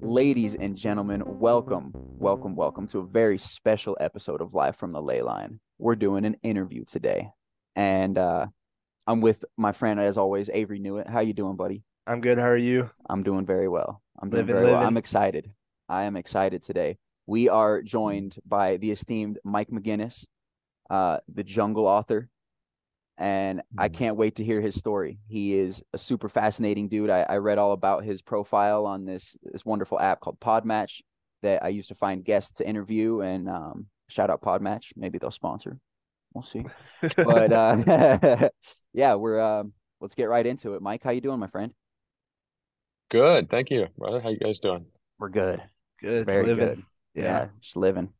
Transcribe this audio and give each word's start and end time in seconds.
Ladies 0.00 0.54
and 0.54 0.74
gentlemen, 0.74 1.22
welcome, 1.26 1.92
welcome, 1.94 2.56
welcome 2.56 2.86
to 2.86 3.00
a 3.00 3.06
very 3.06 3.36
special 3.36 3.98
episode 4.00 4.40
of 4.40 4.54
Live 4.54 4.76
from 4.76 4.92
the 4.92 5.02
Ley 5.02 5.20
Line. 5.20 5.60
We're 5.78 5.94
doing 5.94 6.24
an 6.24 6.36
interview 6.42 6.86
today, 6.86 7.28
and 7.74 8.16
uh, 8.16 8.46
I'm 9.06 9.20
with 9.20 9.44
my 9.58 9.72
friend, 9.72 10.00
as 10.00 10.16
always, 10.16 10.48
Avery 10.48 10.80
Newitt. 10.80 11.06
How 11.06 11.20
you 11.20 11.34
doing, 11.34 11.56
buddy? 11.56 11.82
I'm 12.06 12.22
good. 12.22 12.38
How 12.38 12.48
are 12.48 12.56
you? 12.56 12.88
I'm 13.10 13.22
doing 13.22 13.44
very 13.44 13.68
well. 13.68 14.00
I'm 14.22 14.30
doing 14.30 14.46
Living, 14.46 14.62
very 14.62 14.72
well. 14.72 14.82
I'm 14.82 14.96
excited. 14.96 15.52
I 15.90 16.04
am 16.04 16.16
excited 16.16 16.62
today. 16.62 16.96
We 17.26 17.50
are 17.50 17.82
joined 17.82 18.38
by 18.46 18.78
the 18.78 18.90
esteemed 18.90 19.38
Mike 19.44 19.68
McGinnis, 19.68 20.24
uh, 20.90 21.18
the 21.32 21.44
Jungle 21.44 21.86
author, 21.86 22.28
and 23.18 23.62
I 23.78 23.88
Mhm. 23.88 23.94
can't 23.94 24.16
wait 24.16 24.36
to 24.36 24.44
hear 24.44 24.60
his 24.60 24.74
story. 24.74 25.18
He 25.28 25.54
is 25.58 25.82
a 25.92 25.98
super 25.98 26.28
fascinating 26.28 26.88
dude. 26.88 27.10
I, 27.10 27.22
I 27.22 27.36
read 27.38 27.58
all 27.58 27.72
about 27.72 28.04
his 28.04 28.22
profile 28.22 28.86
on 28.86 29.04
this 29.04 29.36
this 29.42 29.64
wonderful 29.64 29.98
app 29.98 30.20
called 30.20 30.38
Podmatch 30.40 31.00
that 31.42 31.62
I 31.64 31.68
used 31.68 31.88
to 31.88 31.94
find 31.94 32.24
guests 32.24 32.52
to 32.54 32.68
interview. 32.68 33.20
And 33.20 33.48
um, 33.48 33.86
shout 34.08 34.30
out 34.30 34.42
Podmatch. 34.42 34.92
Maybe 34.96 35.18
they'll 35.18 35.30
sponsor. 35.30 35.78
We'll 36.34 36.42
see. 36.42 36.64
But 37.16 37.52
uh, 37.52 38.48
yeah, 38.92 39.14
we're 39.14 39.40
um, 39.40 39.72
let's 40.00 40.14
get 40.14 40.28
right 40.28 40.46
into 40.46 40.74
it. 40.74 40.82
Mike, 40.82 41.02
how 41.02 41.10
you 41.10 41.20
doing, 41.22 41.38
my 41.40 41.46
friend? 41.48 41.72
Good, 43.10 43.48
thank 43.48 43.70
you, 43.70 43.86
brother. 43.96 44.20
How 44.20 44.30
you 44.30 44.38
guys 44.38 44.58
doing? 44.58 44.84
We're 45.18 45.28
good. 45.28 45.62
good. 46.00 46.26
Very 46.26 46.46
living. 46.46 46.64
good. 46.66 46.82
Yeah. 47.14 47.22
Yeah, 47.22 47.48
just 47.60 47.76
living. 47.76 48.10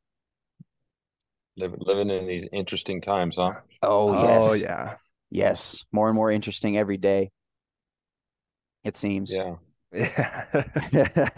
Living 1.57 1.79
living 1.81 2.11
in 2.11 2.27
these 2.27 2.47
interesting 2.53 3.01
times, 3.01 3.37
huh? 3.37 3.53
Oh, 3.83 4.13
yes. 4.13 4.45
Oh 4.45 4.53
yeah. 4.53 4.97
Yes. 5.31 5.85
More 5.93 6.09
and 6.09 6.15
more 6.17 6.31
interesting 6.31 6.77
every 6.77 6.97
day. 6.99 7.31
It 8.85 8.97
seems. 8.97 9.31
Yeah, 9.33 9.57
Yeah. 9.93 11.29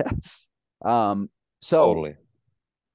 um, 0.84 1.30
so 1.60 1.84
totally. 1.84 2.16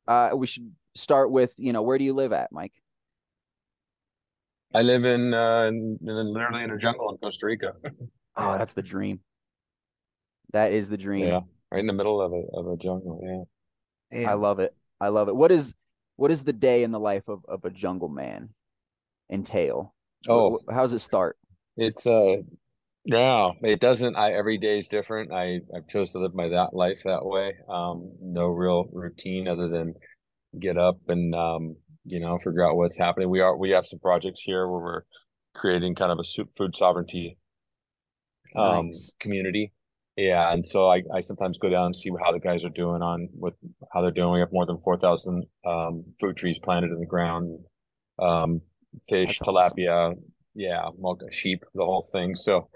uh 0.07 0.31
we 0.35 0.47
should 0.47 0.71
start 0.95 1.31
with, 1.31 1.53
you 1.57 1.73
know, 1.73 1.81
where 1.81 1.97
do 1.97 2.03
you 2.03 2.13
live 2.13 2.33
at, 2.33 2.51
Mike? 2.51 2.73
I 4.75 4.81
live 4.81 5.05
in 5.05 5.33
uh 5.33 5.63
in, 5.63 5.97
in 6.01 6.33
literally 6.33 6.63
in 6.63 6.71
a 6.71 6.77
jungle 6.77 7.09
in 7.11 7.17
Costa 7.17 7.45
Rica. 7.45 7.73
Oh, 8.35 8.57
that's 8.57 8.73
the 8.73 8.81
dream. 8.83 9.21
That 10.51 10.71
is 10.71 10.89
the 10.89 10.97
dream. 10.97 11.25
Yeah, 11.25 11.39
right 11.71 11.79
in 11.79 11.87
the 11.87 11.93
middle 11.93 12.21
of 12.21 12.31
a 12.31 12.43
of 12.57 12.67
a 12.67 12.77
jungle. 12.77 13.47
Yeah. 14.11 14.25
I 14.29 14.33
love 14.33 14.59
it. 14.59 14.75
I 15.01 15.09
love 15.09 15.27
it. 15.27 15.35
What 15.35 15.51
is 15.51 15.73
what 16.15 16.31
is 16.31 16.43
the 16.43 16.53
day 16.53 16.83
in 16.83 16.91
the 16.91 16.99
life 16.99 17.27
of, 17.27 17.43
of 17.47 17.65
a 17.65 17.69
jungle 17.69 18.09
man 18.09 18.49
entail? 19.31 19.93
Oh, 20.27 20.59
wh- 20.67 20.73
how's 20.73 20.93
it 20.93 20.99
start? 20.99 21.37
it's 21.77 22.05
uh 22.05 22.35
no, 23.05 23.53
it 23.61 23.81
doesn't. 23.81 24.15
I 24.15 24.31
every 24.31 24.57
day 24.57 24.79
is 24.79 24.87
different. 24.87 25.33
I 25.33 25.59
I've 25.75 25.87
chose 25.89 26.11
to 26.11 26.19
live 26.19 26.33
my 26.33 26.47
that 26.49 26.73
life 26.73 27.01
that 27.03 27.25
way. 27.25 27.55
Um, 27.67 28.13
no 28.21 28.45
real 28.47 28.85
routine 28.93 29.47
other 29.47 29.67
than 29.67 29.95
get 30.57 30.77
up 30.77 30.97
and 31.09 31.35
um, 31.35 31.75
you 32.05 32.19
know, 32.21 32.37
figure 32.37 32.65
out 32.65 32.77
what's 32.77 32.97
happening. 32.97 33.29
We 33.29 33.41
are 33.41 33.57
we 33.57 33.71
have 33.71 33.87
some 33.87 33.99
projects 33.99 34.41
here 34.41 34.67
where 34.67 34.79
we're 34.81 35.01
creating 35.53 35.95
kind 35.95 36.11
of 36.11 36.19
a 36.19 36.23
soup 36.23 36.51
food 36.57 36.75
sovereignty 36.75 37.37
um 38.55 38.87
Nice. 38.87 39.11
community. 39.19 39.73
Yeah, 40.15 40.51
and 40.53 40.65
so 40.65 40.89
I 40.89 41.01
I 41.13 41.21
sometimes 41.21 41.57
go 41.57 41.69
down 41.69 41.87
and 41.87 41.95
see 41.95 42.11
how 42.23 42.31
the 42.31 42.39
guys 42.39 42.63
are 42.63 42.69
doing 42.69 43.01
on 43.01 43.29
with 43.33 43.55
how 43.93 44.01
they're 44.01 44.11
doing. 44.11 44.33
We 44.33 44.39
have 44.39 44.51
more 44.51 44.65
than 44.65 44.79
4,000 44.79 45.45
um 45.65 46.03
fruit 46.19 46.37
trees 46.37 46.59
planted 46.59 46.91
in 46.91 46.99
the 46.99 47.05
ground. 47.07 47.59
Um 48.19 48.61
fish, 49.09 49.39
That's 49.39 49.41
awesome. 49.41 49.77
tilapia, 49.77 50.15
yeah, 50.55 50.89
multi 50.99 51.25
sheep, 51.31 51.63
the 51.73 51.83
whole 51.83 52.07
thing. 52.11 52.35
So 52.35 52.69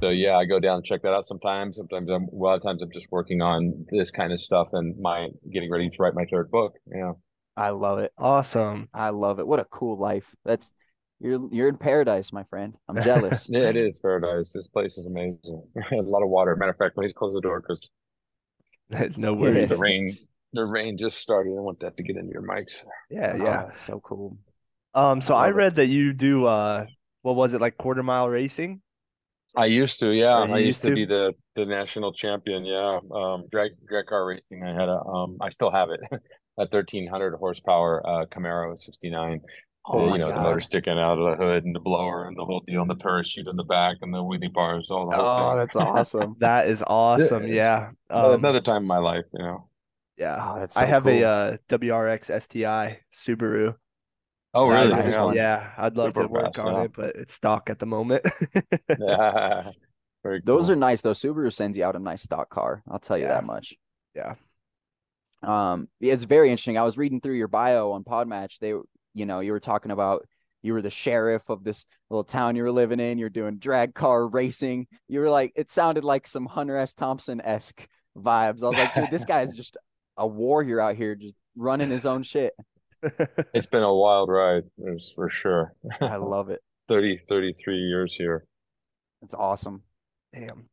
so 0.00 0.10
yeah, 0.10 0.36
I 0.36 0.44
go 0.44 0.60
down 0.60 0.76
and 0.76 0.84
check 0.84 1.02
that 1.02 1.12
out 1.14 1.24
sometimes. 1.26 1.76
Sometimes 1.78 2.10
I'm 2.10 2.24
a 2.28 2.34
lot 2.36 2.56
of 2.56 2.62
times 2.62 2.82
I'm 2.82 2.92
just 2.92 3.10
working 3.10 3.40
on 3.40 3.86
this 3.90 4.10
kind 4.10 4.32
of 4.32 4.40
stuff 4.40 4.68
and 4.72 4.98
my 5.00 5.28
getting 5.52 5.70
ready 5.70 5.88
to 5.90 5.96
write 5.98 6.14
my 6.14 6.26
third 6.30 6.50
book. 6.50 6.74
Yeah. 6.94 7.12
I 7.56 7.70
love 7.70 7.98
it. 7.98 8.12
Awesome. 8.18 8.88
I 8.94 9.10
love 9.10 9.38
it. 9.38 9.46
What 9.46 9.60
a 9.60 9.64
cool 9.66 9.98
life. 9.98 10.34
That's 10.44 10.72
you're 11.22 11.48
you're 11.52 11.68
in 11.68 11.78
paradise, 11.78 12.32
my 12.32 12.44
friend. 12.44 12.74
I'm 12.88 13.00
jealous. 13.00 13.48
Yeah, 13.50 13.68
it 13.70 13.76
is 13.76 13.98
paradise. 13.98 14.52
This 14.52 14.66
place 14.68 14.98
is 14.98 15.06
amazing. 15.06 15.62
A 15.92 15.96
lot 16.02 16.22
of 16.22 16.28
water. 16.28 16.54
Matter 16.56 16.72
of 16.72 16.78
fact, 16.78 16.94
please 16.96 17.12
close 17.16 17.34
the 17.34 17.40
door 17.40 17.60
because 17.60 17.80
No 19.16 19.34
Yeah. 19.38 19.62
worries. 19.62 19.68
the 19.68 19.76
rain 19.76 20.18
the 20.52 20.64
rain 20.64 20.98
just 20.98 21.18
started. 21.18 21.50
I 21.56 21.60
want 21.60 21.80
that 21.80 21.96
to 21.96 22.02
get 22.02 22.16
into 22.16 22.32
your 22.32 22.42
mics. 22.42 22.76
Yeah, 23.08 23.34
Oh, 23.36 23.36
yeah. 23.36 23.64
that's 23.66 23.80
so 23.80 24.00
cool. 24.00 24.38
Um, 24.94 25.20
so 25.22 25.34
I 25.34 25.46
I 25.46 25.48
love 25.48 25.56
it. 25.56 25.62
read 25.62 25.76
that 25.76 25.86
you 25.86 26.12
do 26.12 26.46
uh 26.46 26.86
what 27.22 27.36
was 27.36 27.54
it, 27.54 27.60
like 27.60 27.76
quarter 27.78 28.02
mile 28.02 28.28
racing? 28.28 28.82
I 29.56 29.66
used 29.66 30.00
to, 30.00 30.10
yeah. 30.12 30.46
I 30.50 30.58
used 30.58 30.80
used 30.80 30.82
to 30.82 30.90
to? 30.90 30.90
be 30.90 31.04
the 31.04 31.34
the 31.54 31.66
national 31.66 32.12
champion, 32.14 32.64
yeah. 32.64 33.00
Um, 33.14 33.44
drag 33.50 33.72
drag 33.86 34.06
car 34.06 34.26
racing. 34.26 34.62
I 34.64 34.72
had 34.72 34.88
a 34.88 34.98
um, 35.04 35.36
I 35.42 35.50
still 35.50 35.70
have 35.70 35.90
it, 35.90 36.00
a 36.58 36.66
thirteen 36.66 37.06
hundred 37.06 37.34
horsepower 37.36 38.02
uh 38.06 38.26
Camaro 38.26 38.78
'69. 38.78 39.42
Oh 39.84 40.08
Uh, 40.10 40.12
you 40.12 40.18
know, 40.18 40.32
the 40.32 40.40
motor 40.40 40.60
sticking 40.60 40.98
out 40.98 41.18
of 41.18 41.38
the 41.38 41.44
hood 41.44 41.64
and 41.64 41.74
the 41.74 41.80
blower 41.80 42.26
and 42.26 42.36
the 42.36 42.44
whole 42.44 42.60
deal, 42.66 42.82
and 42.82 42.90
the 42.90 42.96
parachute 42.96 43.48
in 43.48 43.56
the 43.56 43.64
back 43.64 43.98
and 44.02 44.12
the 44.14 44.18
wheelie 44.18 44.52
bars, 44.52 44.90
all 44.90 45.06
the 45.06 45.12
whole 45.12 45.26
Oh, 45.26 45.48
thing. 45.48 45.56
that's 45.56 45.76
awesome. 45.76 46.36
That 46.40 46.68
is 46.68 46.82
awesome. 46.86 47.46
Yeah. 47.48 47.90
Um, 48.10 48.34
Another 48.34 48.60
time 48.60 48.82
in 48.82 48.86
my 48.88 48.98
life, 48.98 49.24
you 49.32 49.40
know. 49.40 49.68
yeah. 50.16 50.36
Oh, 50.40 50.58
that's 50.58 50.76
I 50.76 50.84
so 50.84 50.86
have 50.86 51.06
a 51.06 51.20
cool. 51.20 51.24
uh 51.24 51.56
WRX 51.68 52.30
STI 52.42 53.00
Subaru. 53.26 53.76
Oh, 54.54 54.70
that 54.70 54.86
really? 54.86 54.94
Nice 54.94 55.16
Yeah. 55.16 55.32
Yeah, 55.32 55.72
I'd 55.78 55.96
love 55.96 56.14
Super 56.14 56.22
to 56.22 56.28
work 56.28 56.54
fast, 56.54 56.58
on 56.58 56.76
yeah. 56.76 56.82
it, 56.84 56.92
but 56.94 57.16
it's 57.16 57.34
stock 57.34 57.70
at 57.70 57.78
the 57.78 57.86
moment. 57.86 58.24
Yeah. 58.98 59.72
Very 60.22 60.42
Those 60.44 60.70
are 60.70 60.76
nice 60.76 61.00
though. 61.02 61.12
Subaru 61.12 61.52
sends 61.52 61.76
you 61.78 61.84
out 61.84 61.96
a 61.96 61.98
nice 61.98 62.22
stock 62.22 62.48
car. 62.50 62.82
I'll 62.88 62.98
tell 63.00 63.18
you 63.18 63.26
Yeah. 63.26 63.28
that 63.28 63.44
much. 63.44 63.74
Yeah. 64.14 64.34
Um, 65.42 65.88
it's 66.00 66.24
very 66.24 66.50
interesting. 66.50 66.78
I 66.78 66.82
was 66.84 66.96
reading 66.96 67.20
through 67.20 67.34
your 67.34 67.48
bio 67.48 67.92
on 67.92 68.04
Podmatch. 68.04 68.58
They, 68.60 68.74
you 69.14 69.26
know, 69.26 69.40
you 69.40 69.52
were 69.52 69.60
talking 69.60 69.90
about 69.90 70.26
you 70.62 70.72
were 70.74 70.82
the 70.82 70.90
sheriff 70.90 71.42
of 71.48 71.64
this 71.64 71.84
little 72.08 72.24
town 72.24 72.54
you 72.56 72.62
were 72.62 72.70
living 72.72 73.00
in. 73.00 73.18
You're 73.18 73.28
doing 73.28 73.58
drag 73.58 73.94
car 73.94 74.26
racing. 74.28 74.86
You 75.08 75.20
were 75.20 75.30
like, 75.30 75.52
it 75.56 75.70
sounded 75.70 76.04
like 76.04 76.26
some 76.28 76.46
Hunter 76.46 76.76
S. 76.76 76.94
Thompson 76.94 77.40
esque 77.40 77.86
vibes. 78.16 78.62
I 78.62 78.68
was 78.68 78.78
like, 78.78 78.94
dude, 78.94 79.10
this 79.10 79.24
guy's 79.24 79.56
just 79.56 79.76
a 80.16 80.26
warrior 80.26 80.80
out 80.80 80.94
here, 80.94 81.14
just 81.16 81.34
running 81.56 81.90
his 81.90 82.06
own 82.06 82.22
shit. 82.22 82.54
It's 83.52 83.66
been 83.66 83.82
a 83.82 83.92
wild 83.92 84.28
ride, 84.28 84.62
for 85.16 85.28
sure. 85.28 85.74
I 86.00 86.14
love 86.16 86.50
it. 86.50 86.60
30, 86.88 87.18
33 87.28 87.76
years 87.76 88.14
here. 88.14 88.44
It's 89.22 89.34
awesome. 89.34 89.82
Damn. 90.32 90.68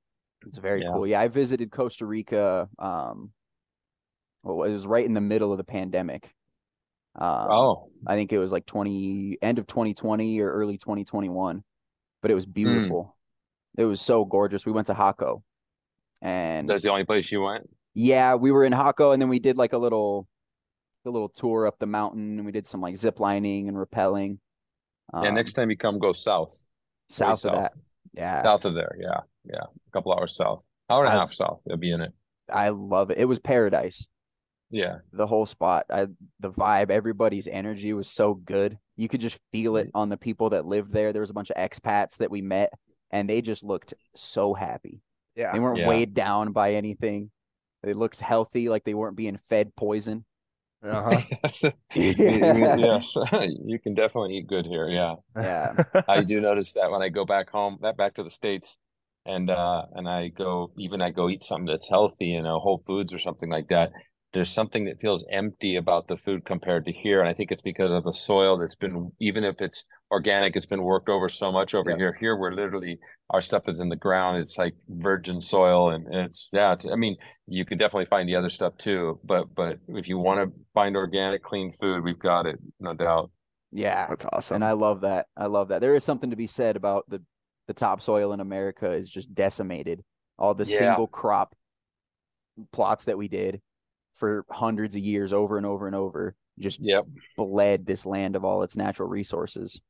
It's 0.45 0.59
very 0.59 0.83
Yeah. 0.83 0.91
cool. 0.93 1.07
Yeah, 1.07 1.21
I 1.21 1.27
visited 1.27 1.71
Costa 1.71 2.05
Rica. 2.05 2.69
Um, 2.77 3.31
well, 4.43 4.61
it 4.61 4.71
was 4.71 4.85
right 4.85 5.05
in 5.05 5.15
the 5.15 5.21
middle 5.21 5.51
of 5.51 5.57
the 5.57 5.63
pandemic. 5.63 6.31
Um, 7.15 7.47
Oh, 7.51 7.89
I 8.07 8.15
think 8.15 8.31
it 8.31 8.37
was 8.39 8.51
like 8.51 8.65
20 8.65 9.37
end 9.41 9.59
of 9.59 9.67
2020 9.67 10.39
or 10.39 10.51
early 10.51 10.77
2021, 10.77 11.63
but 12.21 12.31
it 12.31 12.33
was 12.35 12.45
beautiful. 12.45 13.15
It 13.77 13.83
was 13.85 14.01
so 14.01 14.25
gorgeous. 14.25 14.65
We 14.65 14.71
went 14.71 14.87
to 14.87 14.93
Jacó 14.93 15.41
and 16.21 16.67
that's 16.67 16.83
the 16.83 16.91
only 16.91 17.05
place 17.05 17.31
you 17.31 17.41
went? 17.41 17.69
yeah, 17.93 18.35
we 18.35 18.51
were 18.51 18.65
in 18.65 18.73
Jacó 18.73 19.13
and 19.13 19.21
then 19.21 19.29
we 19.29 19.39
did 19.39 19.57
like 19.57 19.73
a 19.73 19.77
little 19.77 20.27
a 21.05 21.09
little 21.09 21.29
tour 21.29 21.65
up 21.65 21.79
the 21.79 21.85
mountain 21.85 22.37
and 22.37 22.45
we 22.45 22.51
did 22.51 22.67
some 22.67 22.81
like 22.81 22.97
zip 22.97 23.19
lining 23.19 23.67
and 23.69 23.77
rappelling. 23.77 24.37
Yeah, 25.13 25.29
Um, 25.29 25.35
next 25.35 25.53
time 25.53 25.69
you 25.71 25.77
come, 25.77 25.97
go 25.97 26.11
south. 26.13 26.53
south 27.09 27.31
of 27.31 27.39
south. 27.39 27.53
that. 27.53 27.71
Yeah. 28.13 28.43
South 28.43 28.65
of 28.65 28.73
there, 28.75 28.95
yeah. 28.99 29.21
Yeah. 29.45 29.61
A 29.63 29.91
couple 29.91 30.13
hours 30.13 30.35
south. 30.35 30.63
Hour 30.89 31.05
and 31.05 31.13
a 31.13 31.17
half 31.17 31.33
south. 31.33 31.61
You'll 31.65 31.77
be 31.77 31.91
in 31.91 32.01
it. 32.01 32.11
I 32.51 32.69
love 32.69 33.11
it. 33.11 33.17
It 33.17 33.25
was 33.25 33.39
paradise. 33.39 34.07
Yeah. 34.71 34.97
The 35.13 35.25
whole 35.27 35.45
spot. 35.45 35.85
I 35.89 36.07
the 36.39 36.51
vibe, 36.51 36.89
everybody's 36.91 37.47
energy 37.47 37.93
was 37.93 38.09
so 38.09 38.33
good. 38.35 38.77
You 38.95 39.07
could 39.09 39.21
just 39.21 39.39
feel 39.51 39.77
it 39.77 39.89
on 39.93 40.09
the 40.09 40.17
people 40.17 40.51
that 40.51 40.65
lived 40.65 40.91
there. 40.93 41.11
There 41.13 41.21
was 41.21 41.29
a 41.31 41.33
bunch 41.33 41.49
of 41.49 41.57
expats 41.57 42.17
that 42.17 42.29
we 42.31 42.41
met 42.41 42.71
and 43.11 43.27
they 43.29 43.41
just 43.41 43.63
looked 43.63 43.93
so 44.15 44.53
happy. 44.53 45.01
Yeah. 45.35 45.51
They 45.53 45.59
weren't 45.59 45.79
Yeah. 45.79 45.87
weighed 45.87 46.13
down 46.13 46.51
by 46.51 46.73
anything. 46.73 47.31
They 47.81 47.93
looked 47.93 48.19
healthy, 48.19 48.67
like 48.69 48.83
they 48.83 48.93
weren't 48.93 49.15
being 49.17 49.39
fed 49.49 49.75
poison. 49.75 50.25
Uh-huh. 50.83 51.19
Yes. 51.43 51.63
You- 51.95 52.13
you- 52.13 52.15
yes. 52.77 53.15
You 53.65 53.79
can 53.79 53.95
definitely 53.95 54.37
eat 54.37 54.47
good 54.47 54.65
here. 54.65 54.87
Yeah. 54.89 55.15
Yeah. 55.35 55.83
I 56.07 56.23
do 56.23 56.39
notice 56.41 56.73
that 56.73 56.91
when 56.91 57.01
I 57.01 57.09
go 57.09 57.25
back 57.25 57.49
home, 57.49 57.79
that 57.81 57.97
back 57.97 58.13
to 58.15 58.23
the 58.23 58.29
States, 58.29 58.77
and 59.25 59.49
uh, 59.49 59.83
and 59.93 60.07
I 60.07 60.29
go 60.29 60.71
even 60.77 61.01
I 61.01 61.11
go 61.11 61.29
eat 61.29 61.43
something 61.43 61.65
that's 61.65 61.89
healthy, 61.89 62.27
you 62.27 62.41
know, 62.41 62.59
Whole 62.59 62.81
Foods 62.87 63.13
or 63.13 63.19
something 63.19 63.49
like 63.49 63.67
that. 63.69 63.91
There's 64.33 64.51
something 64.51 64.85
that 64.85 64.99
feels 65.01 65.25
empty 65.31 65.75
about 65.75 66.07
the 66.07 66.17
food 66.17 66.45
compared 66.45 66.85
to 66.85 66.91
here, 66.91 67.19
and 67.19 67.27
I 67.27 67.33
think 67.33 67.51
it's 67.51 67.63
because 67.63 67.91
of 67.91 68.03
the 68.03 68.13
soil 68.13 68.57
that's 68.59 68.75
been, 68.75 69.11
even 69.19 69.43
if 69.43 69.59
it's 69.59 69.83
organic, 70.11 70.55
it's 70.55 70.67
been 70.67 70.83
worked 70.83 71.09
over 71.09 71.29
so 71.29 71.51
much 71.51 71.73
over 71.73 71.91
Yeah. 71.91 71.97
here. 71.97 72.13
Here, 72.13 72.37
we're 72.37 72.51
literally 72.53 72.99
our 73.31 73.41
stuff 73.41 73.67
is 73.67 73.79
in 73.79 73.89
the 73.89 73.95
ground. 73.95 74.37
It's 74.37 74.57
like 74.57 74.75
virgin 74.87 75.41
soil, 75.41 75.89
and 75.89 76.05
it's 76.13 76.47
yeah. 76.51 76.73
It's, 76.73 76.85
I 76.85 76.95
mean, 76.95 77.17
you 77.47 77.65
can 77.65 77.77
definitely 77.79 78.05
find 78.05 78.29
the 78.29 78.35
other 78.35 78.49
stuff 78.49 78.77
too, 78.77 79.19
but 79.23 79.53
but 79.55 79.79
if 79.87 80.07
you 80.07 80.19
want 80.19 80.41
to 80.41 80.59
find 80.75 80.95
organic, 80.95 81.43
clean 81.43 81.71
food, 81.73 82.03
we've 82.03 82.19
got 82.19 82.45
it, 82.45 82.59
no 82.79 82.93
doubt. 82.93 83.31
Yeah. 83.71 84.07
That's 84.07 84.25
awesome. 84.31 84.55
And 84.55 84.63
I 84.65 84.71
love 84.73 85.01
that. 85.01 85.27
I 85.37 85.45
love 85.47 85.69
that. 85.69 85.81
There 85.81 85.95
is 85.95 86.03
something 86.03 86.29
to 86.31 86.35
be 86.35 86.47
said 86.47 86.75
about 86.75 87.05
the 87.09 87.21
the 87.67 87.73
topsoil 87.73 88.33
in 88.33 88.39
America 88.39 88.91
is 88.91 89.09
just 89.09 89.33
decimated. 89.35 90.03
All 90.39 90.53
the 90.55 90.65
Yeah. 90.65 90.77
single 90.77 91.07
crop 91.07 91.55
plots 92.71 93.05
that 93.05 93.17
we 93.17 93.27
did 93.27 93.61
for 94.19 94.45
hundreds 94.51 94.95
of 94.95 95.01
years 95.01 95.33
over 95.33 95.57
and 95.57 95.65
over 95.65 95.87
and 95.87 95.95
over 95.95 96.35
just 96.59 96.79
Yep. 96.81 97.05
bled 97.37 97.85
this 97.85 98.05
land 98.05 98.35
of 98.35 98.43
all 98.45 98.63
its 98.63 98.75
natural 98.75 99.07
resources. 99.09 99.81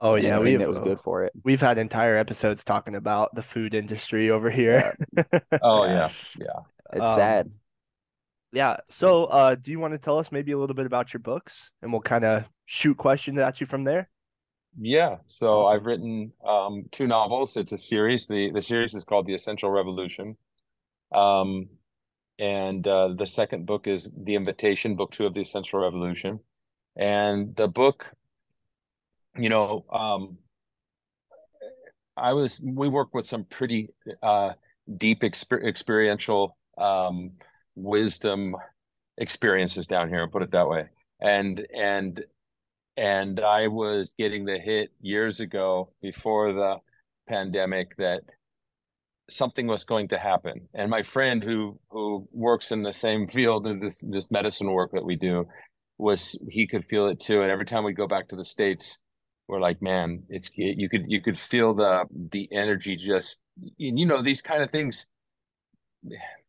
oh 0.00 0.14
yeah, 0.16 0.36
everything 0.36 0.58
we've 0.58 0.60
that 0.60 0.68
was 0.68 0.78
good 0.80 1.00
for 1.00 1.24
it. 1.24 1.32
we've 1.44 1.60
had 1.60 1.78
entire 1.78 2.16
episodes 2.18 2.64
talking 2.64 2.94
about 2.96 3.34
the 3.34 3.42
food 3.42 3.74
industry 3.74 4.30
over 4.30 4.50
here. 4.50 4.96
Oh 5.62 5.84
Yeah. 5.86 6.10
yeah. 6.38 6.44
Yeah. 6.46 6.60
It's 6.94 7.08
Um, 7.08 7.14
sad. 7.14 7.50
Yeah. 8.52 8.78
So, 8.88 9.24
uh, 9.26 9.54
do 9.56 9.70
you 9.70 9.78
want 9.80 9.92
to 9.92 9.98
tell 9.98 10.18
us 10.18 10.32
maybe 10.32 10.52
a 10.52 10.58
little 10.58 10.74
bit 10.76 10.86
about 10.86 11.12
your 11.12 11.20
books, 11.20 11.70
and 11.82 11.92
we'll 11.92 12.00
kind 12.00 12.24
of 12.24 12.44
shoot 12.66 12.96
questions 12.96 13.38
at 13.38 13.60
you 13.60 13.66
from 13.66 13.84
there? 13.84 14.08
Yeah, 14.80 15.16
so 15.26 15.64
Awesome. 15.64 15.76
I've 15.80 15.86
written 15.86 16.32
um, 16.46 16.84
two 16.92 17.06
novels. 17.06 17.56
It's 17.56 17.72
a 17.72 17.78
series. 17.78 18.26
The 18.26 18.50
the 18.52 18.62
series 18.62 18.94
is 18.94 19.04
called 19.04 19.26
The 19.26 19.34
Essential 19.34 19.70
Revolution. 19.70 20.36
Um, 21.12 21.68
and 22.38 22.86
uh, 22.86 23.08
the 23.16 23.26
second 23.26 23.66
book 23.66 23.86
is 23.86 24.08
The 24.16 24.34
Invitation, 24.34 24.94
book 24.94 25.10
two 25.10 25.26
of 25.26 25.34
The 25.34 25.40
Essential 25.40 25.80
Revolution. 25.80 26.40
And 26.96 27.54
the 27.56 27.68
book, 27.68 28.06
you 29.36 29.48
know, 29.48 29.84
um, 29.90 30.38
I 32.16 32.32
was 32.32 32.60
we 32.60 32.88
work 32.88 33.14
with 33.14 33.26
some 33.26 33.44
pretty 33.44 33.90
uh, 34.22 34.52
deep 34.96 35.22
exper 35.22 35.64
experiential 35.64 36.56
um, 36.76 37.32
wisdom 37.76 38.56
experiences 39.16 39.86
down 39.86 40.08
here, 40.08 40.26
put 40.28 40.42
it 40.42 40.50
that 40.52 40.68
way. 40.68 40.86
And 41.20 41.66
and 41.76 42.24
and 42.96 43.40
I 43.40 43.68
was 43.68 44.12
getting 44.18 44.44
the 44.44 44.58
hit 44.58 44.90
years 45.00 45.40
ago 45.40 45.92
before 46.02 46.52
the 46.52 46.78
pandemic 47.28 47.96
that 47.96 48.22
something 49.30 49.66
was 49.66 49.84
going 49.84 50.08
to 50.08 50.18
happen. 50.18 50.68
And 50.74 50.90
my 50.90 51.02
friend 51.02 51.42
who 51.42 51.78
who 51.90 52.28
works 52.32 52.72
in 52.72 52.82
the 52.82 52.92
same 52.92 53.28
field 53.28 53.66
of 53.66 53.80
this 53.80 54.00
this 54.02 54.26
medicine 54.30 54.70
work 54.72 54.92
that 54.92 55.04
we 55.04 55.16
do 55.16 55.46
was 55.98 56.38
he 56.48 56.66
could 56.66 56.84
feel 56.86 57.08
it 57.08 57.20
too. 57.20 57.42
And 57.42 57.50
every 57.50 57.66
time 57.66 57.84
we 57.84 57.92
go 57.92 58.06
back 58.06 58.28
to 58.28 58.36
the 58.36 58.44
States, 58.44 58.98
we're 59.48 59.60
like, 59.60 59.82
man, 59.82 60.22
it's 60.28 60.50
you 60.56 60.88
could 60.88 61.06
you 61.08 61.20
could 61.20 61.38
feel 61.38 61.74
the 61.74 62.04
the 62.32 62.48
energy 62.52 62.96
just 62.96 63.42
you 63.76 64.06
know 64.06 64.22
these 64.22 64.42
kind 64.42 64.62
of 64.62 64.70
things 64.70 65.06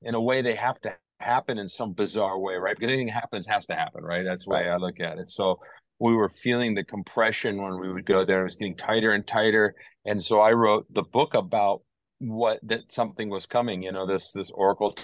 in 0.02 0.16
a 0.16 0.22
way 0.22 0.42
they 0.42 0.56
have 0.56 0.80
to 0.81 0.94
happen 1.20 1.58
in 1.58 1.68
some 1.68 1.94
bizarre 1.94 2.40
way, 2.40 2.56
right? 2.56 2.76
Because 2.76 2.90
anything 2.90 3.08
happens 3.08 3.46
has 3.48 3.66
to 3.68 3.76
happen, 3.76 4.04
right? 4.04 4.24
That's 4.24 4.46
the 4.46 4.52
way 4.52 4.70
I 4.70 4.78
look 4.78 5.00
at 5.00 5.18
it. 5.18 5.30
So 5.30 5.60
we 6.00 6.16
were 6.16 6.30
feeling 6.30 6.74
the 6.74 6.84
compression 6.84 7.62
when 7.62 7.80
we 7.80 7.92
would 7.92 8.06
go 8.06 8.24
there. 8.24 8.42
It 8.42 8.46
was 8.46 8.56
getting 8.56 8.76
tighter 8.76 9.12
and 9.12 9.26
tighter. 9.28 9.76
And 10.06 10.24
so 10.24 10.40
I 10.40 10.54
wrote 10.54 10.86
the 10.94 11.04
book 11.04 11.34
about 11.34 11.81
what 12.19 12.60
that 12.63 12.92
something 12.92 13.30
was 13.30 13.45
coming, 13.45 13.83
you 13.83 13.92
know, 13.92 14.06
this 14.06 14.31
this 14.31 14.51
oracle 14.51 14.95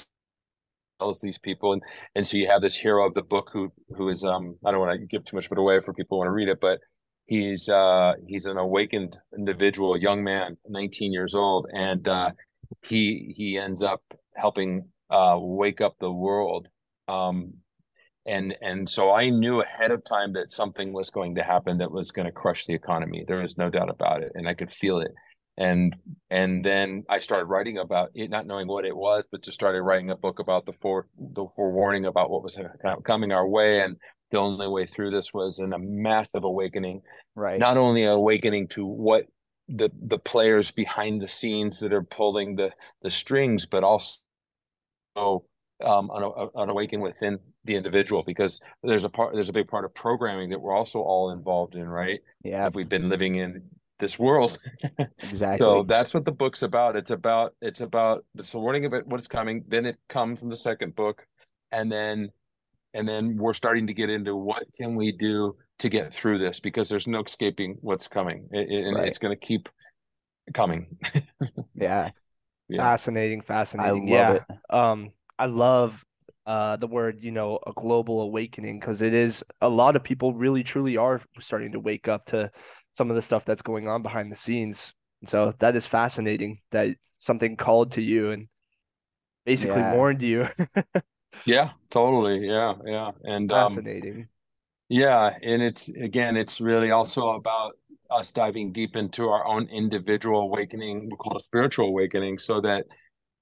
tells 0.99 1.19
these 1.21 1.37
people 1.37 1.73
and 1.73 1.81
and 2.15 2.25
so 2.25 2.37
you 2.37 2.47
have 2.47 2.61
this 2.61 2.75
hero 2.75 3.05
of 3.07 3.13
the 3.13 3.21
book 3.21 3.49
who 3.51 3.71
who 3.97 4.09
is 4.09 4.23
um 4.23 4.55
I 4.65 4.71
don't 4.71 4.79
want 4.79 4.99
to 4.99 5.05
give 5.05 5.25
too 5.25 5.35
much 5.35 5.45
of 5.47 5.51
it 5.53 5.57
away 5.57 5.81
for 5.81 5.93
people 5.93 6.17
who 6.17 6.19
want 6.19 6.27
to 6.27 6.31
read 6.31 6.49
it, 6.49 6.59
but 6.61 6.79
he's 7.25 7.69
uh 7.69 8.13
he's 8.27 8.45
an 8.45 8.57
awakened 8.57 9.17
individual, 9.37 9.93
a 9.93 9.99
young 9.99 10.23
man, 10.23 10.57
19 10.67 11.11
years 11.13 11.35
old, 11.35 11.67
and 11.73 12.07
uh 12.07 12.31
he 12.85 13.33
he 13.37 13.57
ends 13.57 13.83
up 13.83 14.01
helping 14.35 14.89
uh 15.09 15.37
wake 15.39 15.81
up 15.81 15.95
the 15.99 16.11
world. 16.11 16.67
Um 17.07 17.55
and 18.25 18.55
and 18.61 18.89
so 18.89 19.11
I 19.11 19.29
knew 19.29 19.61
ahead 19.61 19.91
of 19.91 20.03
time 20.03 20.33
that 20.33 20.51
something 20.51 20.93
was 20.93 21.09
going 21.09 21.35
to 21.35 21.43
happen 21.43 21.77
that 21.77 21.91
was 21.91 22.11
going 22.11 22.25
to 22.25 22.31
crush 22.31 22.65
the 22.65 22.73
economy. 22.73 23.23
There 23.27 23.41
was 23.41 23.57
no 23.57 23.69
doubt 23.69 23.89
about 23.89 24.23
it, 24.23 24.31
and 24.35 24.47
I 24.47 24.53
could 24.53 24.71
feel 24.71 24.99
it. 24.99 25.11
And 25.57 25.95
and 26.29 26.65
then 26.65 27.05
I 27.09 27.19
started 27.19 27.45
writing 27.45 27.77
about 27.77 28.11
it, 28.13 28.29
not 28.29 28.45
knowing 28.45 28.67
what 28.67 28.85
it 28.85 28.95
was, 28.95 29.23
but 29.31 29.41
just 29.41 29.55
started 29.55 29.81
writing 29.83 30.09
a 30.09 30.15
book 30.15 30.39
about 30.39 30.65
the 30.65 30.73
fore 30.73 31.07
the 31.17 31.45
forewarning 31.55 32.05
about 32.05 32.29
what 32.29 32.43
was 32.43 32.59
coming 33.05 33.31
our 33.31 33.47
way. 33.47 33.79
And 33.81 33.95
the 34.31 34.39
only 34.39 34.67
way 34.67 34.85
through 34.85 35.11
this 35.11 35.33
was 35.33 35.59
in 35.59 35.71
a 35.71 35.79
massive 35.79 36.43
awakening, 36.43 37.01
Right. 37.35 37.59
not 37.59 37.77
only 37.77 38.03
an 38.03 38.09
awakening 38.09 38.67
to 38.69 38.85
what 38.85 39.27
the 39.69 39.89
the 39.93 40.19
players 40.19 40.71
behind 40.71 41.21
the 41.21 41.27
scenes 41.27 41.79
that 41.79 41.93
are 41.93 42.03
pulling 42.03 42.55
the 42.57 42.71
the 43.01 43.11
strings, 43.11 43.65
but 43.65 43.83
also 43.83 44.19
um, 45.83 46.09
an, 46.13 46.49
an 46.55 46.69
awakening 46.69 47.01
within 47.01 47.39
the 47.65 47.75
individual 47.75 48.23
because 48.23 48.61
there's 48.83 49.03
a 49.03 49.09
part 49.09 49.33
there's 49.33 49.49
a 49.49 49.53
big 49.53 49.67
part 49.67 49.85
of 49.85 49.93
programming 49.93 50.49
that 50.49 50.59
we're 50.61 50.75
also 50.75 50.99
all 50.99 51.31
involved 51.31 51.75
in, 51.75 51.87
right? 51.87 52.19
yeah. 52.43 52.67
If 52.67 52.75
we've 52.75 52.89
been 52.89 53.09
living 53.09 53.35
in 53.35 53.63
this 53.99 54.19
world. 54.19 54.57
Exactly. 55.21 55.57
So 55.57 55.83
that's 55.83 56.13
what 56.13 56.25
the 56.25 56.31
book's 56.31 56.63
about. 56.63 56.95
It's 56.95 57.11
about 57.11 57.55
it's 57.61 57.81
about 57.81 58.25
it's 58.35 58.53
a 58.53 58.59
warning 58.59 58.85
about 58.85 59.07
what's 59.07 59.27
coming. 59.27 59.63
Then 59.67 59.85
it 59.85 59.97
comes 60.09 60.43
in 60.43 60.49
the 60.49 60.57
second 60.57 60.95
book, 60.95 61.25
and 61.71 61.91
then 61.91 62.29
and 62.93 63.07
then 63.07 63.37
we're 63.37 63.53
starting 63.53 63.87
to 63.87 63.93
get 63.93 64.09
into 64.09 64.35
what 64.35 64.63
can 64.77 64.95
we 64.95 65.11
do 65.11 65.55
to 65.79 65.89
get 65.89 66.13
through 66.13 66.39
this 66.39 66.59
because 66.59 66.89
there's 66.89 67.07
no 67.07 67.21
escaping 67.23 67.77
what's 67.81 68.07
coming, 68.07 68.47
it, 68.51 68.67
it- 68.69 68.85
and 68.87 68.97
Right. 68.97 69.07
it's 69.07 69.17
going 69.17 69.37
to 69.37 69.45
keep 69.45 69.69
coming. 70.53 70.97
yeah. 71.75 72.11
Yeah. 72.69 72.81
Fascinating, 72.83 73.41
I 73.41 73.43
fascinating. 73.43 74.07
love 74.07 74.29
Yeah. 74.29 74.31
it. 74.31 74.43
Um, 74.69 75.11
I 75.39 75.45
love 75.47 76.03
uh 76.45 76.75
the 76.77 76.87
word, 76.87 77.19
you 77.21 77.31
know, 77.31 77.59
a 77.67 77.73
global 77.73 78.21
awakening 78.21 78.79
because 78.79 79.01
it 79.01 79.13
is 79.13 79.43
a 79.61 79.69
lot 79.69 79.95
of 79.95 80.03
people 80.03 80.33
really 80.33 80.63
truly 80.63 80.97
are 80.97 81.21
starting 81.39 81.71
to 81.73 81.79
wake 81.79 82.07
up 82.07 82.25
to 82.27 82.51
some 82.95 83.11
of 83.11 83.17
the 83.17 83.23
stuff 83.23 83.45
that's 83.45 83.63
going 83.63 83.87
on 83.89 84.03
behind 84.03 84.31
the 84.31 84.37
scenes. 84.37 84.93
And 85.21 85.29
so 85.29 85.53
that 85.59 85.77
is 85.77 85.87
fascinating 85.87 86.61
that 86.71 86.97
something 87.19 87.57
called 87.57 87.93
to 87.93 88.01
you 88.03 88.31
and 88.31 88.49
basically 89.45 89.83
Yeah. 89.83 89.89
warned 89.95 90.21
you. 90.21 90.47
Yeah, 91.45 91.71
totally. 91.89 92.47
Yeah, 92.47 92.73
yeah. 92.85 93.11
And 93.23 93.51
um, 93.51 93.87
Fascinating. 93.87 94.29
Yeah, 94.89 95.31
and 95.41 95.61
it's 95.63 95.89
again, 95.89 96.37
it's 96.37 96.61
really 96.61 96.91
also 96.91 97.29
about 97.31 97.73
us 98.11 98.31
diving 98.31 98.71
deep 98.71 98.95
into 98.95 99.27
our 99.29 99.45
own 99.45 99.67
individual 99.69 100.41
awakening, 100.41 101.09
we 101.09 101.17
call 101.17 101.37
it 101.37 101.43
spiritual 101.43 101.87
awakening, 101.87 102.37
so 102.39 102.61
that 102.61 102.85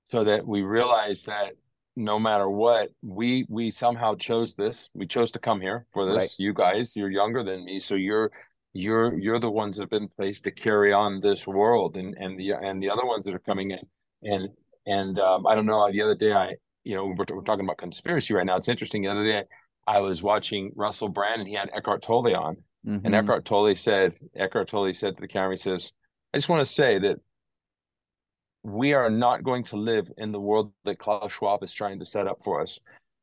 so 0.06 0.23
that 0.25 0.47
we 0.47 0.61
realize 0.63 1.23
that 1.25 1.53
no 1.95 2.19
matter 2.19 2.49
what, 2.49 2.89
we 3.03 3.45
we 3.49 3.71
somehow 3.71 4.15
chose 4.15 4.56
this. 4.56 4.89
We 4.94 5.07
chose 5.07 5.31
to 5.31 5.39
come 5.39 5.61
here 5.61 5.85
for 5.94 6.06
this. 6.07 6.15
Right. 6.15 6.35
You 6.39 6.53
guys, 6.53 6.95
you're 6.95 7.11
younger 7.11 7.44
than 7.44 7.65
me, 7.65 7.79
so 7.79 7.95
you're 7.95 8.31
you're 8.73 9.18
you're 9.18 9.39
the 9.39 9.51
ones 9.51 9.77
that 9.77 9.83
have 9.83 9.89
been 9.89 10.09
placed 10.09 10.44
to 10.45 10.51
carry 10.51 10.92
on 10.92 11.21
this 11.21 11.45
world, 11.47 11.95
and 11.97 12.15
and 12.18 12.39
the 12.39 12.53
and 12.53 12.81
the 12.81 12.89
other 12.89 13.06
ones 13.06 13.25
that 13.25 13.33
are 13.33 13.39
coming 13.39 13.71
in, 13.71 13.80
and 14.23 14.49
and 14.85 15.19
um, 15.19 15.45
I 15.47 15.56
don't 15.56 15.65
know. 15.65 15.89
The 15.92 16.01
other 16.01 16.15
day, 16.15 16.33
I 16.33 16.56
you 16.83 16.95
know 16.95 17.06
we're, 17.06 17.25
we're 17.35 17.44
talking 17.44 17.65
about 17.65 17.77
conspiracy 17.77 18.33
right 18.33 18.45
now. 18.45 18.57
It's 18.57 18.68
interesting. 18.68 19.03
The 19.03 19.09
other 19.09 19.23
day, 19.23 19.44
I 19.87 19.99
was 19.99 20.23
watching 20.23 20.71
Russell 20.75 21.09
Brand, 21.09 21.42
and 21.42 21.47
he 21.47 21.56
had 21.56 21.69
Eckhart 21.73 22.01
Tolle 22.01 22.35
on. 22.35 22.57
And 22.85 23.01
Mhm. 23.06 23.13
Eckhart 23.13 23.45
Tolle 23.45 23.73
said, 23.75 24.13
Eckhart 24.35 24.68
Tolle 24.68 24.94
said 24.94 25.15
to 25.15 25.21
the 25.21 25.27
camera, 25.27 25.51
he 25.51 25.57
says, 25.57 25.94
I 26.33 26.37
just 26.37 26.49
want 26.49 26.68
to 26.68 26.73
say 26.73 26.99
that 26.99 27.18
we 28.63 28.94
are 28.94 29.09
not 29.09 29.44
going 29.44 29.63
to 29.65 29.77
live 29.77 30.09
in 30.18 30.31
the 30.33 30.39
world 30.39 30.73
that 30.83 30.99
Klaus 30.99 31.31
Schwab 31.31 31.63
is 31.63 31.73
trying 31.73 31.99
to 31.99 32.06
set 32.06 32.27
up 32.27 32.44
for 32.44 32.61
us. 32.61 32.80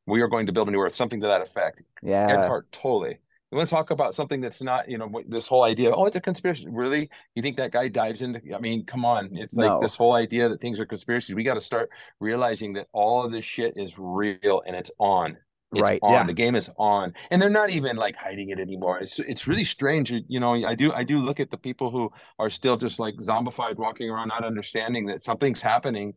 We 0.07 0.21
are 0.21 0.27
going 0.27 0.47
to 0.47 0.51
build 0.51 0.67
a 0.67 0.71
new 0.71 0.79
earth, 0.79 0.95
something 0.95 1.21
to 1.21 1.27
that 1.27 1.41
effect. 1.41 1.83
Yeah. 2.01 2.27
Eckhart 2.27 2.71
Tolle. 2.71 3.13
You 3.51 3.57
want 3.57 3.69
to 3.69 3.75
talk 3.75 3.91
about 3.91 4.15
something 4.15 4.39
that's 4.39 4.61
not, 4.61 4.89
you 4.89 4.97
know, 4.97 5.11
this 5.27 5.45
whole 5.45 5.63
idea, 5.63 5.91
oh, 5.91 6.05
it's 6.05 6.15
a 6.15 6.21
conspiracy. 6.21 6.67
Really? 6.69 7.09
You 7.35 7.41
think 7.41 7.57
that 7.57 7.71
guy 7.71 7.89
dives 7.89 8.21
into, 8.21 8.39
I 8.55 8.59
mean, 8.59 8.85
come 8.85 9.03
on. 9.03 9.35
It's 9.35 9.53
like 9.53 9.71
No. 9.71 9.81
this 9.81 9.95
whole 9.95 10.13
idea 10.13 10.47
that 10.47 10.61
things 10.61 10.79
are 10.79 10.85
conspiracies. 10.85 11.35
We 11.35 11.43
got 11.43 11.55
to 11.55 11.61
start 11.61 11.89
realizing 12.21 12.71
that 12.73 12.87
all 12.93 13.25
of 13.25 13.31
this 13.33 13.43
shit 13.43 13.73
is 13.75 13.93
real 13.97 14.61
and 14.65 14.73
it's 14.73 14.89
on. 14.99 15.37
It's 15.73 15.81
Right. 15.81 15.99
on. 16.01 16.13
Yeah. 16.13 16.23
The 16.25 16.33
game 16.33 16.55
is 16.55 16.69
on, 16.77 17.13
and 17.29 17.41
they're 17.41 17.49
not 17.49 17.69
even 17.69 17.97
like 17.97 18.15
hiding 18.15 18.49
it 18.49 18.59
anymore. 18.59 18.99
It's 18.99 19.19
it's 19.19 19.47
really 19.47 19.63
strange. 19.63 20.11
You 20.11 20.39
know, 20.41 20.53
I 20.53 20.75
do 20.75 20.91
I 20.93 21.05
do 21.05 21.17
look 21.17 21.39
at 21.39 21.49
the 21.49 21.57
people 21.57 21.91
who 21.91 22.11
are 22.39 22.49
still 22.49 22.75
just 22.75 22.99
like 22.99 23.15
zombified, 23.15 23.77
walking 23.77 24.09
around, 24.09 24.27
not 24.29 24.43
understanding 24.43 25.05
that 25.05 25.23
something's 25.23 25.61
happening, 25.61 26.13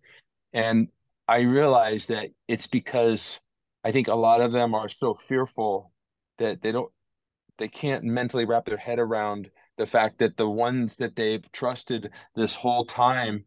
and 0.52 0.88
I 1.28 1.40
realize 1.42 2.08
that 2.08 2.30
it's 2.48 2.66
because 2.66 3.38
I 3.84 3.92
think 3.92 4.08
a 4.08 4.14
lot 4.16 4.40
of 4.40 4.50
them 4.50 4.74
are 4.74 4.88
so 4.88 5.18
fearful 5.28 5.92
that 6.38 6.60
they 6.60 6.72
don't 6.72 6.90
they 7.58 7.68
can't 7.68 8.04
mentally 8.04 8.44
wrap 8.44 8.66
their 8.66 8.76
head 8.76 8.98
around 8.98 9.50
the 9.76 9.86
fact 9.86 10.18
that 10.18 10.36
the 10.36 10.48
ones 10.48 10.96
that 10.96 11.16
they've 11.16 11.50
trusted 11.52 12.10
this 12.34 12.54
whole 12.54 12.84
time 12.84 13.44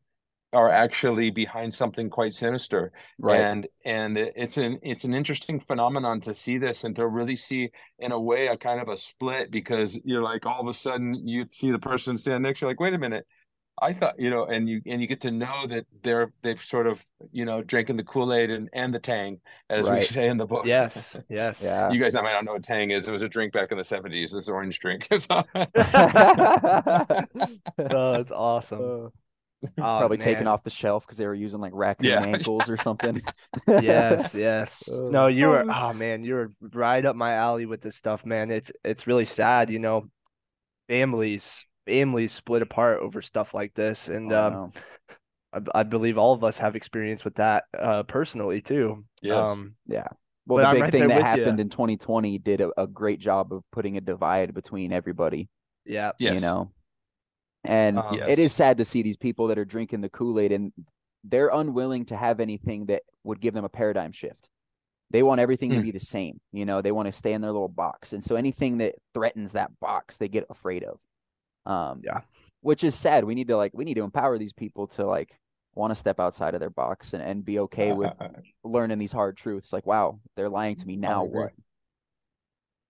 are 0.54 0.70
actually 0.70 1.30
behind 1.30 1.74
something 1.74 2.10
quite 2.10 2.34
sinister 2.34 2.92
Right. 3.20 3.42
and 3.42 3.68
and 3.84 4.18
it's 4.18 4.56
an 4.58 4.80
it's 4.82 5.04
an 5.04 5.14
interesting 5.14 5.60
phenomenon 5.60 6.22
to 6.22 6.34
see 6.34 6.58
this 6.58 6.86
and 6.86 6.96
to 6.96 7.08
really 7.08 7.36
see 7.36 7.70
in 8.00 8.14
a 8.14 8.20
way 8.20 8.48
a 8.48 8.56
kind 8.58 8.80
of 8.80 8.88
a 8.88 8.98
split 8.98 9.52
because 9.52 10.00
you're 10.06 10.24
like 10.24 10.46
all 10.46 10.62
of 10.62 10.68
a 10.68 10.74
sudden 10.74 11.14
you 11.28 11.46
see 11.50 11.70
the 11.72 11.80
person 11.80 12.18
stand 12.18 12.44
next 12.44 12.60
to 12.60 12.66
you 12.66 12.70
like 12.70 12.80
wait 12.80 12.94
a 12.94 12.98
minute 12.98 13.26
I 13.80 13.94
thought, 13.94 14.20
you 14.20 14.30
know, 14.30 14.46
and 14.46 14.68
you 14.68 14.82
and 14.88 15.02
you 15.02 15.08
get 15.08 15.22
to 15.22 15.32
know 15.32 15.68
that 15.68 15.86
they're 16.02 16.32
they've 16.42 16.62
sort 16.64 16.88
of, 16.88 17.06
you 17.32 17.46
know, 17.46 17.62
drinking 17.62 17.98
the 17.98 18.04
Kool-Aid 18.04 18.50
and, 18.50 18.70
and 18.74 18.94
the 18.94 19.00
Tang, 19.00 19.40
as 19.70 19.88
we 19.90 20.02
say 20.02 20.28
in 20.28 20.38
the 20.38 20.48
book. 20.48 20.66
Yes, 20.66 21.16
yes. 21.30 21.60
Yeah. 21.62 21.92
You 21.92 22.00
guys 22.00 22.16
I 22.16 22.22
might 22.22 22.32
not 22.34 22.46
know 22.46 22.54
what 22.54 22.64
Tang 22.64 22.90
is. 22.92 23.08
It 23.08 23.12
was 23.12 23.22
a 23.22 23.30
drink 23.30 23.54
back 23.54 23.72
in 23.72 23.78
the 23.78 23.84
70s. 23.84 24.32
This 24.32 24.50
orange 24.50 24.80
drink. 24.80 25.08
So- 25.20 25.44
Oh, 27.80 28.12
that's 28.14 28.32
awesome. 28.32 28.82
Uh, 29.06 29.10
Oh, 29.64 29.72
Probably 29.76 30.20
taken 30.20 30.46
off 30.46 30.64
the 30.64 30.70
shelf 30.70 31.04
because 31.04 31.18
they 31.18 31.26
were 31.26 31.34
using 31.34 31.60
like 31.60 31.72
raccoon 31.74 32.10
Yeah. 32.12 32.22
ankles 32.24 32.70
or 32.70 32.78
something. 32.78 33.24
Yes, 33.68 34.32
yes. 34.36 34.88
Uh, 34.88 35.10
No, 35.10 35.26
you 35.28 35.48
were 35.48 35.66
oh. 35.68 35.74
oh 35.90 35.94
man, 35.94 36.24
you 36.24 36.36
were 36.36 36.52
right 36.62 37.04
up 37.04 37.16
my 37.16 37.34
alley 37.34 37.66
with 37.66 37.82
this 37.82 37.96
stuff, 37.96 38.24
man. 38.24 38.52
It's 38.52 38.72
it's 38.84 39.08
really 39.08 39.26
sad, 39.26 39.72
you 39.72 39.80
know. 39.80 40.10
Families 40.88 41.66
families 41.88 42.32
split 42.34 42.62
apart 42.62 43.00
over 43.00 43.22
stuff 43.22 43.54
like 43.54 43.74
this, 43.74 44.08
and 44.10 44.32
Oh, 44.32 44.36
um, 44.36 44.54
no. 44.54 44.74
I, 45.54 45.80
I 45.80 45.84
believe 45.84 46.18
all 46.18 46.34
of 46.34 46.44
us 46.44 46.58
have 46.60 46.76
experience 46.76 47.24
with 47.26 47.36
that 47.36 47.66
uh 47.78 48.04
personally 48.04 48.62
too. 48.62 49.06
Yes. 49.22 49.50
Um, 49.50 49.76
yeah. 49.88 50.08
Well, 50.46 50.60
the 50.60 50.68
I'm 50.68 50.76
big 50.76 50.82
right 50.84 50.92
thing 50.92 51.08
that 51.08 51.24
happened 51.24 51.60
ya. 51.60 51.62
in 51.62 51.70
2020 51.70 52.38
did 52.40 52.62
a, 52.62 52.72
a 52.78 52.88
great 52.88 53.20
job 53.20 53.54
of 53.54 53.64
putting 53.72 53.98
a 53.98 54.02
divide 54.02 54.54
between 54.54 54.94
everybody, 54.94 55.50
yeah, 55.86 56.12
you 56.20 56.26
Yes. 56.26 56.42
know. 56.42 56.72
And 57.64 57.98
Um, 57.98 58.18
Yes. 58.20 58.40
is 58.40 58.54
sad 58.54 58.78
to 58.78 58.86
see 58.86 59.02
these 59.04 59.18
people 59.18 59.48
that 59.48 59.58
are 59.58 59.66
drinking 59.66 60.02
the 60.02 60.10
Kool-Aid 60.10 60.52
and 60.52 60.72
they're 61.24 61.50
unwilling 61.50 62.06
to 62.06 62.16
have 62.18 62.40
anything 62.40 62.86
that 62.88 63.04
would 63.24 63.42
give 63.42 63.54
them 63.54 63.66
a 63.66 63.70
paradigm 63.70 64.12
shift. 64.14 64.50
They 65.10 65.24
want 65.24 65.42
everything 65.42 65.74
to 65.74 65.78
Hmm. 65.78 65.82
be 65.82 65.92
the 65.92 66.00
same, 66.00 66.40
you 66.52 66.66
know, 66.66 66.82
they 66.82 66.92
want 66.92 67.08
to 67.08 67.12
stay 67.12 67.34
in 67.34 67.42
their 67.42 67.52
little 67.52 67.68
box. 67.70 68.14
And 68.14 68.24
so 68.24 68.36
anything 68.36 68.78
that 68.80 68.96
threatens 69.14 69.54
that 69.54 69.78
box, 69.80 70.18
they 70.18 70.30
get 70.30 70.46
afraid 70.50 70.84
of. 70.84 71.00
Um 71.68 72.04
Yeah. 72.04 72.22
which 72.62 72.84
is 72.86 72.96
sad. 72.96 73.24
We 73.26 73.36
need 73.36 73.50
to 73.50 73.58
like 73.58 73.74
we 73.76 73.86
need 73.86 73.96
to 73.96 74.04
empower 74.04 74.38
these 74.40 74.54
people 74.54 74.88
to 74.90 75.06
like 75.06 75.40
want 75.76 75.92
to 75.92 75.96
step 75.96 76.20
outside 76.20 76.56
of 76.56 76.62
their 76.62 76.72
box 76.72 77.14
and, 77.14 77.24
and 77.24 77.46
be 77.46 77.60
okay 77.60 77.94
with 77.94 78.14
Uh, 78.20 78.28
learning 78.66 79.00
these 79.00 79.12
hard 79.14 79.38
truths. 79.38 79.74
Like, 79.74 79.86
wow, 79.88 80.20
they're 80.36 80.50
lying 80.50 80.76
to 80.78 80.88
me 80.88 80.98
now. 80.98 81.24
agree. 81.24 81.26
What? 81.26 81.54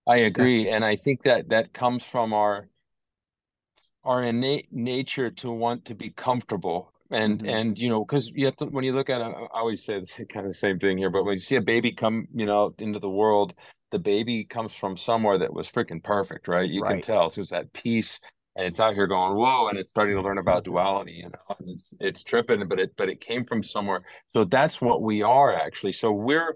I 0.07 0.17
agree, 0.17 0.67
and 0.69 0.83
I 0.83 0.95
think 0.95 1.21
that 1.21 1.49
that 1.49 1.71
comes 1.71 2.03
from 2.03 2.33
our 2.33 2.67
our 4.03 4.23
innate 4.23 4.71
nature 4.71 5.29
to 5.29 5.51
want 5.51 5.85
to 5.85 5.95
be 5.95 6.09
comfortable, 6.11 6.93
and 7.11 7.41
Mhm. 7.41 7.45
and 7.45 7.77
you 7.77 7.89
know, 7.89 8.03
because 8.05 8.29
you 8.31 8.45
have 8.45 8.55
to 8.57 8.65
when 8.65 8.83
you 8.83 8.93
look 8.93 9.09
at, 9.09 9.21
it, 9.21 9.23
i 9.25 9.47
always 9.59 9.83
say 9.83 9.99
the 9.99 10.25
kind 10.25 10.45
of 10.45 10.51
the 10.51 10.57
same 10.57 10.79
thing 10.79 10.97
here, 10.97 11.09
but 11.09 11.23
when 11.23 11.33
you 11.35 11.39
see 11.41 11.55
a 11.55 11.61
baby 11.61 11.91
come, 11.91 12.27
you 12.33 12.45
know, 12.45 12.73
into 12.79 12.99
the 12.99 13.09
world, 13.09 13.53
the 13.91 13.99
baby 13.99 14.43
comes 14.45 14.73
from 14.73 14.97
somewhere 14.97 15.37
that 15.39 15.53
was 15.53 15.69
freaking 15.69 16.03
perfect, 16.03 16.47
right? 16.47 16.69
You 16.69 16.83
can 16.83 16.99
Right. 16.99 17.01
tell 17.01 17.27
it's 17.27 17.35
just 17.35 17.51
that 17.51 17.73
peace, 17.73 18.19
and 18.57 18.65
it's 18.65 18.79
out 18.79 18.95
here 18.95 19.07
going, 19.07 19.37
whoa, 19.37 19.67
and 19.67 19.77
it's 19.77 19.91
starting 19.91 20.15
to 20.15 20.21
learn 20.21 20.39
about 20.39 20.63
duality, 20.63 21.13
you 21.13 21.29
know, 21.29 21.55
it's 21.67 21.85
it's 21.99 22.23
tripping, 22.23 22.67
but 22.67 22.79
it 22.79 22.91
but 22.97 23.07
it 23.07 23.21
came 23.21 23.45
from 23.45 23.63
somewhere, 23.63 24.01
so 24.33 24.43
that's 24.43 24.81
what 24.81 25.01
we 25.03 25.21
are 25.21 25.55
actually. 25.55 25.93
So 25.93 26.11
we're 26.11 26.55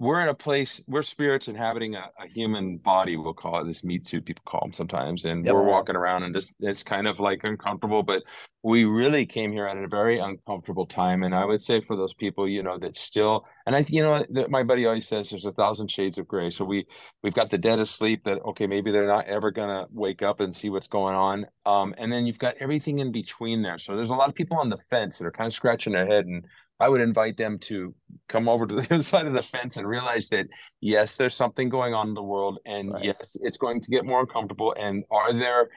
we're 0.00 0.22
in 0.22 0.28
a 0.28 0.34
place 0.34 0.82
we're 0.88 1.02
spirits 1.02 1.46
inhabiting 1.46 1.94
a, 1.94 2.10
a 2.18 2.26
human 2.26 2.78
body 2.78 3.16
we'll 3.18 3.34
call 3.34 3.60
it 3.60 3.66
this 3.66 3.84
meat 3.84 4.06
suit 4.06 4.24
people 4.24 4.42
call 4.46 4.62
them 4.62 4.72
sometimes 4.72 5.26
and 5.26 5.44
Yep. 5.44 5.54
we're 5.54 5.62
walking 5.62 5.94
around 5.94 6.22
and 6.22 6.34
just 6.34 6.56
it's 6.60 6.82
kind 6.82 7.06
of 7.06 7.20
like 7.20 7.44
uncomfortable 7.44 8.02
but 8.02 8.22
we 8.62 8.84
really 8.86 9.26
came 9.26 9.52
here 9.52 9.66
at 9.66 9.76
a 9.76 9.86
very 9.88 10.18
uncomfortable 10.18 10.86
time 10.86 11.22
and 11.22 11.34
i 11.34 11.44
would 11.44 11.60
say 11.60 11.82
for 11.82 11.96
those 11.96 12.14
people 12.14 12.48
you 12.48 12.62
know 12.62 12.78
that 12.78 12.94
still 12.96 13.44
and 13.66 13.76
i 13.76 13.84
you 13.88 14.02
know 14.02 14.24
that 14.30 14.50
my 14.50 14.62
buddy 14.62 14.86
always 14.86 15.06
says 15.06 15.28
there's 15.28 15.44
a 15.44 15.52
thousand 15.52 15.90
shades 15.90 16.16
of 16.16 16.26
gray 16.26 16.50
so 16.50 16.64
we 16.64 16.86
we've 17.22 17.34
got 17.34 17.50
the 17.50 17.58
dead 17.58 17.78
asleep 17.78 18.24
that 18.24 18.40
okay 18.42 18.66
maybe 18.66 18.90
they're 18.90 19.06
not 19.06 19.26
ever 19.26 19.50
gonna 19.50 19.86
wake 19.92 20.22
up 20.22 20.40
and 20.40 20.56
see 20.56 20.70
what's 20.70 20.88
going 20.88 21.14
on 21.14 21.46
um 21.66 21.94
and 21.98 22.10
then 22.10 22.24
you've 22.24 22.38
got 22.38 22.54
everything 22.58 23.00
in 23.00 23.12
between 23.12 23.60
there 23.60 23.78
so 23.78 23.94
there's 23.94 24.10
a 24.10 24.14
lot 24.14 24.30
of 24.30 24.34
people 24.34 24.56
on 24.56 24.70
the 24.70 24.78
fence 24.88 25.18
that 25.18 25.26
are 25.26 25.30
kind 25.30 25.46
of 25.48 25.52
scratching 25.52 25.92
their 25.92 26.06
head 26.06 26.24
and 26.24 26.46
I 26.80 26.88
would 26.88 27.02
invite 27.02 27.36
them 27.36 27.58
to 27.60 27.94
come 28.28 28.48
over 28.48 28.66
to 28.66 28.74
the 28.74 28.82
other 28.94 29.02
side 29.02 29.26
of 29.26 29.34
the 29.34 29.42
fence 29.42 29.76
and 29.76 29.86
realize 29.86 30.28
that 30.30 30.46
yes, 30.80 31.16
there's 31.16 31.34
something 31.34 31.68
going 31.68 31.92
on 31.94 32.08
in 32.08 32.14
the 32.14 32.22
world, 32.22 32.58
and 32.64 32.92
Right. 32.92 33.04
yes, 33.04 33.36
it's 33.42 33.58
going 33.58 33.80
to 33.82 33.90
get 33.90 34.04
more 34.06 34.20
uncomfortable. 34.20 34.74
And 34.78 35.04
are 35.10 35.32
there, 35.32 35.68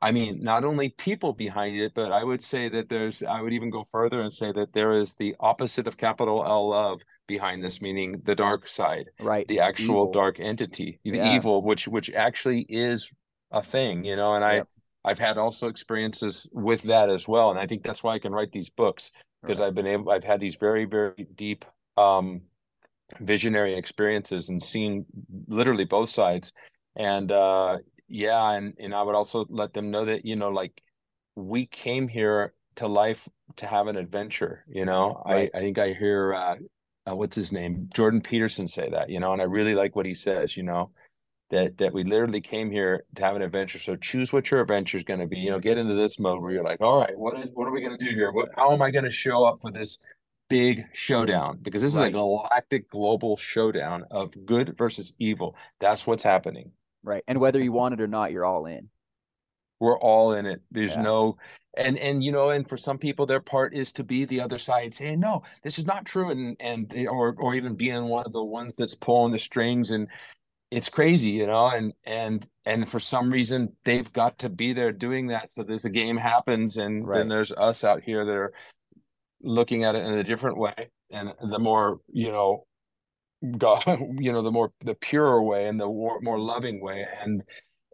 I 0.00 0.12
mean, 0.12 0.42
not 0.42 0.64
only 0.64 0.90
people 0.90 1.32
behind 1.32 1.76
it, 1.76 1.92
but 1.94 2.12
I 2.12 2.22
would 2.22 2.42
say 2.42 2.68
that 2.68 2.88
there's, 2.88 3.22
I 3.22 3.40
would 3.42 3.52
even 3.52 3.70
go 3.70 3.86
further 3.90 4.22
and 4.22 4.32
say 4.32 4.52
that 4.52 4.72
there 4.72 4.92
is 4.92 5.16
the 5.16 5.34
opposite 5.40 5.86
of 5.88 5.96
capital 5.96 6.44
L 6.44 6.68
love 6.70 7.00
behind 7.26 7.62
this, 7.64 7.82
meaning 7.82 8.22
the 8.24 8.34
dark 8.34 8.68
side, 8.68 9.06
Right. 9.20 9.46
the 9.48 9.60
actual 9.60 10.02
Evil. 10.02 10.12
dark 10.12 10.38
entity, 10.38 11.00
the 11.04 11.18
Yeah. 11.18 11.36
evil, 11.36 11.62
which 11.62 11.88
which 11.88 12.10
actually 12.10 12.66
is 12.68 13.12
a 13.50 13.62
thing, 13.62 14.04
you 14.04 14.16
know. 14.16 14.34
And 14.34 14.44
I 14.44 14.62
I've 15.04 15.18
had 15.18 15.36
also 15.38 15.66
experiences 15.66 16.48
with 16.52 16.82
that 16.82 17.10
as 17.10 17.26
well, 17.26 17.50
and 17.50 17.58
I 17.58 17.66
think 17.66 17.82
that's 17.82 18.02
why 18.04 18.14
I 18.14 18.20
can 18.20 18.32
write 18.32 18.52
these 18.52 18.70
books 18.70 19.10
because 19.46 19.60
Right. 19.60 19.66
I've 19.68 19.74
been 19.74 19.86
able 19.86 20.12
I've 20.12 20.24
had 20.24 20.40
these 20.40 20.56
very 20.56 20.84
very 20.84 21.26
deep 21.36 21.64
um 21.96 22.42
visionary 23.20 23.76
experiences 23.76 24.48
and 24.48 24.62
seen 24.62 25.06
literally 25.48 25.84
both 25.84 26.10
sides. 26.10 26.52
And 26.96 27.32
uh 27.32 27.78
yeah 28.08 28.52
and 28.52 28.74
and 28.78 28.94
I 28.94 29.02
would 29.02 29.14
also 29.14 29.46
let 29.48 29.72
them 29.74 29.90
know 29.90 30.04
that 30.06 30.24
you 30.24 30.36
know 30.36 30.50
like 30.50 30.82
we 31.36 31.66
came 31.66 32.08
here 32.08 32.54
to 32.76 32.88
life 32.88 33.28
to 33.56 33.66
have 33.66 33.86
an 33.88 33.96
adventure 33.96 34.64
you 34.68 34.84
know? 34.84 35.22
Right. 35.26 35.50
I 35.54 35.58
I 35.58 35.60
think 35.60 35.78
I 35.78 35.94
hear 35.94 36.34
uh, 36.34 36.56
uh 37.10 37.16
what's 37.16 37.36
his 37.36 37.52
name? 37.52 37.88
Jordan 37.94 38.20
Peterson 38.22 38.68
say 38.68 38.90
that 38.90 39.10
you 39.10 39.20
know? 39.20 39.32
And 39.32 39.42
I 39.42 39.46
really 39.46 39.74
like 39.74 39.96
what 39.96 40.06
he 40.06 40.14
says 40.14 40.56
you 40.56 40.62
know 40.64 40.90
that 41.52 41.76
that 41.78 41.92
we 41.92 42.02
literally 42.02 42.40
came 42.40 42.70
here 42.70 43.04
to 43.14 43.22
have 43.22 43.36
an 43.36 43.42
adventure. 43.42 43.78
So 43.78 43.94
choose 43.94 44.32
what 44.32 44.50
your 44.50 44.62
adventure 44.62 44.96
is 44.96 45.04
going 45.04 45.20
to 45.20 45.26
be. 45.26 45.38
You 45.38 45.50
know, 45.50 45.60
get 45.60 45.78
into 45.78 45.94
this 45.94 46.18
mode 46.18 46.40
where 46.42 46.50
you're 46.50 46.64
like, 46.64 46.80
all 46.80 46.98
right, 46.98 47.16
what 47.16 47.38
is 47.38 47.50
what 47.52 47.68
are 47.68 47.70
we 47.70 47.82
going 47.82 47.96
to 47.96 48.04
do 48.04 48.10
here? 48.10 48.32
What 48.32 48.48
how 48.56 48.72
am 48.72 48.82
I 48.82 48.90
going 48.90 49.04
to 49.04 49.10
show 49.10 49.44
up 49.44 49.60
for 49.60 49.70
this 49.70 49.98
big 50.48 50.84
showdown? 50.94 51.58
Because 51.62 51.82
this 51.82 51.94
Right. 51.94 52.08
is 52.08 52.14
a 52.14 52.16
galactic 52.16 52.90
global 52.90 53.36
showdown 53.36 54.04
of 54.10 54.32
good 54.46 54.76
versus 54.76 55.14
evil. 55.18 55.54
That's 55.78 56.06
what's 56.06 56.22
happening. 56.22 56.72
Right. 57.04 57.22
And 57.28 57.38
whether 57.38 57.62
you 57.62 57.70
want 57.72 57.94
it 57.94 58.00
or 58.00 58.08
not, 58.08 58.32
you're 58.32 58.46
all 58.46 58.64
in. 58.66 58.88
We're 59.78 59.98
all 59.98 60.32
in 60.32 60.46
it. 60.46 60.62
There's 60.70 60.94
Yeah. 60.94 61.02
no 61.02 61.36
and 61.76 61.98
and 61.98 62.24
you 62.24 62.32
know, 62.32 62.48
and 62.50 62.66
for 62.66 62.78
some 62.78 62.96
people 62.96 63.26
their 63.26 63.40
part 63.40 63.74
is 63.74 63.92
to 63.92 64.04
be 64.04 64.24
the 64.24 64.40
other 64.40 64.58
side 64.58 64.94
saying, 64.94 65.20
No, 65.20 65.42
this 65.62 65.78
is 65.78 65.84
not 65.86 66.06
true 66.06 66.30
and 66.30 66.56
and 66.60 66.90
or 67.08 67.34
or 67.38 67.54
even 67.54 67.74
being 67.74 68.06
one 68.06 68.24
of 68.24 68.32
the 68.32 68.42
ones 68.42 68.72
that's 68.78 68.94
pulling 68.94 69.32
the 69.32 69.38
strings 69.38 69.90
and 69.90 70.08
it's 70.72 70.88
crazy, 70.88 71.30
you 71.30 71.46
know, 71.46 71.66
and 71.68 71.92
and 72.04 72.48
and 72.64 72.88
for 72.90 72.98
some 72.98 73.30
reason 73.30 73.76
they've 73.84 74.10
got 74.12 74.38
to 74.38 74.48
be 74.48 74.72
there 74.72 74.90
doing 74.90 75.26
that. 75.28 75.50
So 75.54 75.62
there's 75.62 75.84
a 75.84 75.90
game 75.90 76.16
happens, 76.16 76.78
and 76.78 77.06
Right. 77.06 77.18
then 77.18 77.28
there's 77.28 77.52
us 77.52 77.84
out 77.84 78.02
here 78.02 78.24
that 78.24 78.32
are 78.34 78.52
looking 79.42 79.84
at 79.84 79.94
it 79.94 80.04
in 80.04 80.14
a 80.14 80.24
different 80.24 80.56
way, 80.56 80.90
and 81.10 81.30
the 81.50 81.58
more 81.58 82.00
you 82.08 82.32
know, 82.32 82.64
God, 83.58 83.84
you 84.18 84.32
know, 84.32 84.42
the 84.42 84.50
more 84.50 84.72
the 84.80 84.94
purer 84.94 85.42
way 85.42 85.68
and 85.68 85.78
the 85.78 85.86
more, 85.86 86.20
more 86.22 86.38
loving 86.38 86.80
way, 86.80 87.06
and 87.22 87.42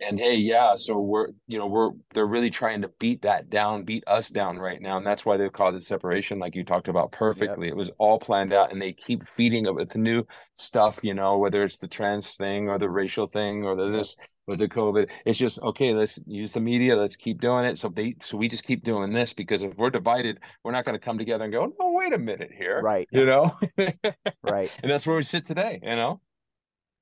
and 0.06 0.18
hey, 0.18 0.36
yeah, 0.36 0.74
so 0.76 0.98
we're 0.98 1.28
you 1.46 1.58
know 1.58 1.66
we're 1.66 1.90
they're 2.14 2.26
really 2.26 2.50
trying 2.50 2.82
to 2.82 2.88
beat 2.98 3.22
that 3.22 3.50
down, 3.50 3.84
beat 3.84 4.04
us 4.06 4.28
down 4.28 4.58
right 4.58 4.80
now, 4.80 4.96
and 4.96 5.06
that's 5.06 5.24
why 5.24 5.36
they've 5.36 5.52
called 5.52 5.74
it 5.74 5.82
separation, 5.82 6.38
like 6.38 6.54
you 6.54 6.64
talked 6.64 6.88
about 6.88 7.12
perfectly. 7.12 7.68
It 7.68 7.76
was 7.76 7.90
all 7.98 8.18
planned 8.18 8.52
out, 8.52 8.72
and 8.72 8.80
they 8.80 8.92
keep 8.92 9.26
feeding 9.26 9.66
it 9.66 9.74
with 9.74 9.94
new 9.96 10.24
stuff, 10.56 10.98
you 11.02 11.14
know, 11.14 11.38
whether 11.38 11.62
it's 11.64 11.78
the 11.78 11.88
trans 11.88 12.34
thing 12.36 12.68
or 12.68 12.78
the 12.78 12.88
racial 12.90 13.26
thing 13.26 13.64
or 13.64 13.76
the 13.76 13.90
this 13.90 14.16
or 14.46 14.56
the 14.56 14.68
COVID. 14.68 15.08
It's 15.26 15.38
just 15.38 15.60
okay. 15.60 15.92
Let's 15.92 16.18
use 16.26 16.52
the 16.52 16.60
media. 16.60 16.96
Let's 16.96 17.16
keep 17.16 17.40
doing 17.40 17.64
it. 17.64 17.78
So 17.78 17.88
they 17.88 18.16
so 18.22 18.36
we 18.36 18.48
just 18.48 18.64
keep 18.64 18.82
doing 18.84 19.12
this 19.12 19.32
because 19.32 19.62
if 19.62 19.76
we're 19.76 19.90
divided, 19.90 20.38
we're 20.64 20.72
not 20.72 20.84
going 20.84 20.98
to 20.98 21.04
come 21.04 21.18
together 21.18 21.44
and 21.44 21.52
go, 21.52 21.66
no, 21.78 21.92
wait 21.92 22.12
a 22.12 22.18
minute 22.18 22.50
here, 22.56 22.80
Right. 22.82 23.08
You 23.12 23.26
know, 23.26 23.58
Right. 24.42 24.70
and 24.82 24.90
that's 24.90 25.06
where 25.06 25.16
we 25.16 25.22
sit 25.22 25.44
today. 25.44 25.80
You 25.82 25.96
know. 25.96 26.20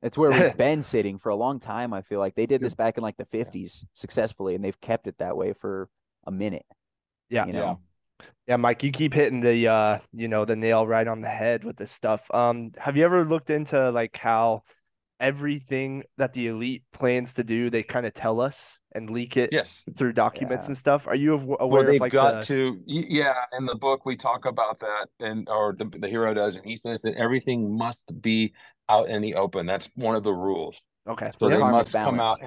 It's 0.03 0.19
where 0.19 0.31
we've 0.31 0.57
been 0.57 0.83
sitting 0.83 1.19
for 1.19 1.31
a 1.31 1.37
long 1.37 1.61
time. 1.61 1.93
I 1.93 2.03
feel 2.03 2.19
like 2.21 2.35
they 2.35 2.47
did 2.47 2.61
this 2.61 2.75
back 2.75 2.97
in 2.97 3.03
like 3.03 3.17
the 3.17 3.25
50s 3.27 3.85
successfully, 3.95 4.55
and 4.55 4.65
they've 4.65 4.81
kept 4.81 5.07
it 5.07 5.17
that 5.19 5.37
way 5.37 5.53
for 5.53 5.89
a 6.27 6.31
minute. 6.31 6.67
Yeah. 7.31 7.47
You 7.47 7.53
know? 7.53 7.81
Yeah, 8.47 8.57
Mike, 8.57 8.83
you 8.83 8.93
keep 8.93 9.13
hitting 9.13 9.41
the 9.41 9.69
uh, 9.69 9.99
you 10.13 10.29
know, 10.29 10.45
the 10.45 10.57
nail 10.57 10.87
right 10.87 11.07
on 11.07 11.21
the 11.21 11.29
head 11.29 11.65
with 11.65 11.77
this 11.77 11.91
stuff. 11.91 12.23
Um, 12.33 12.73
have 12.79 12.97
you 12.97 13.05
ever 13.05 13.25
looked 13.25 13.51
into 13.51 13.91
like 13.91 14.17
how 14.17 14.63
everything 15.19 16.03
that 16.19 16.33
the 16.33 16.49
elite 16.49 16.83
plans 16.93 17.33
to 17.35 17.43
do, 17.45 17.71
they 17.71 17.83
kind 17.83 18.07
of 18.07 18.15
tell 18.15 18.41
us 18.41 18.79
and 18.95 19.11
leak 19.11 19.37
it 19.37 19.51
Yes. 19.53 19.83
through 19.99 20.13
documents 20.13 20.65
Yeah. 20.67 20.69
and 20.69 20.79
stuff? 20.79 21.07
Are 21.07 21.15
you 21.15 21.35
aware 21.35 21.57
Well, 21.67 21.81
of 21.81 21.87
they've 21.87 22.01
like 22.01 22.13
got 22.13 22.41
the 22.41 22.47
to, 22.47 22.83
yeah. 22.87 23.35
In 23.59 23.67
the 23.67 23.75
book, 23.75 24.07
we 24.07 24.17
talk 24.17 24.45
about 24.45 24.79
that, 24.81 25.09
and 25.21 25.49
or 25.49 25.75
the, 25.77 25.91
the 26.01 26.09
hero 26.09 26.33
does, 26.35 26.57
and 26.57 26.65
he 26.65 26.77
says 26.77 27.01
that 27.03 27.15
everything 27.17 27.77
must 27.77 28.03
be 28.21 28.53
out 28.89 29.09
in 29.09 29.23
the 29.23 29.35
open. 29.35 29.67
That's 29.67 29.89
one 29.95 30.17
of 30.17 30.23
the 30.23 30.33
rules. 30.33 30.81
okay, 31.09 31.31
So 31.41 31.49
Yeah. 31.49 31.55
they 31.57 31.61
Karmic 31.61 31.79
must 31.79 31.93
come 31.95 32.21
out. 32.21 32.41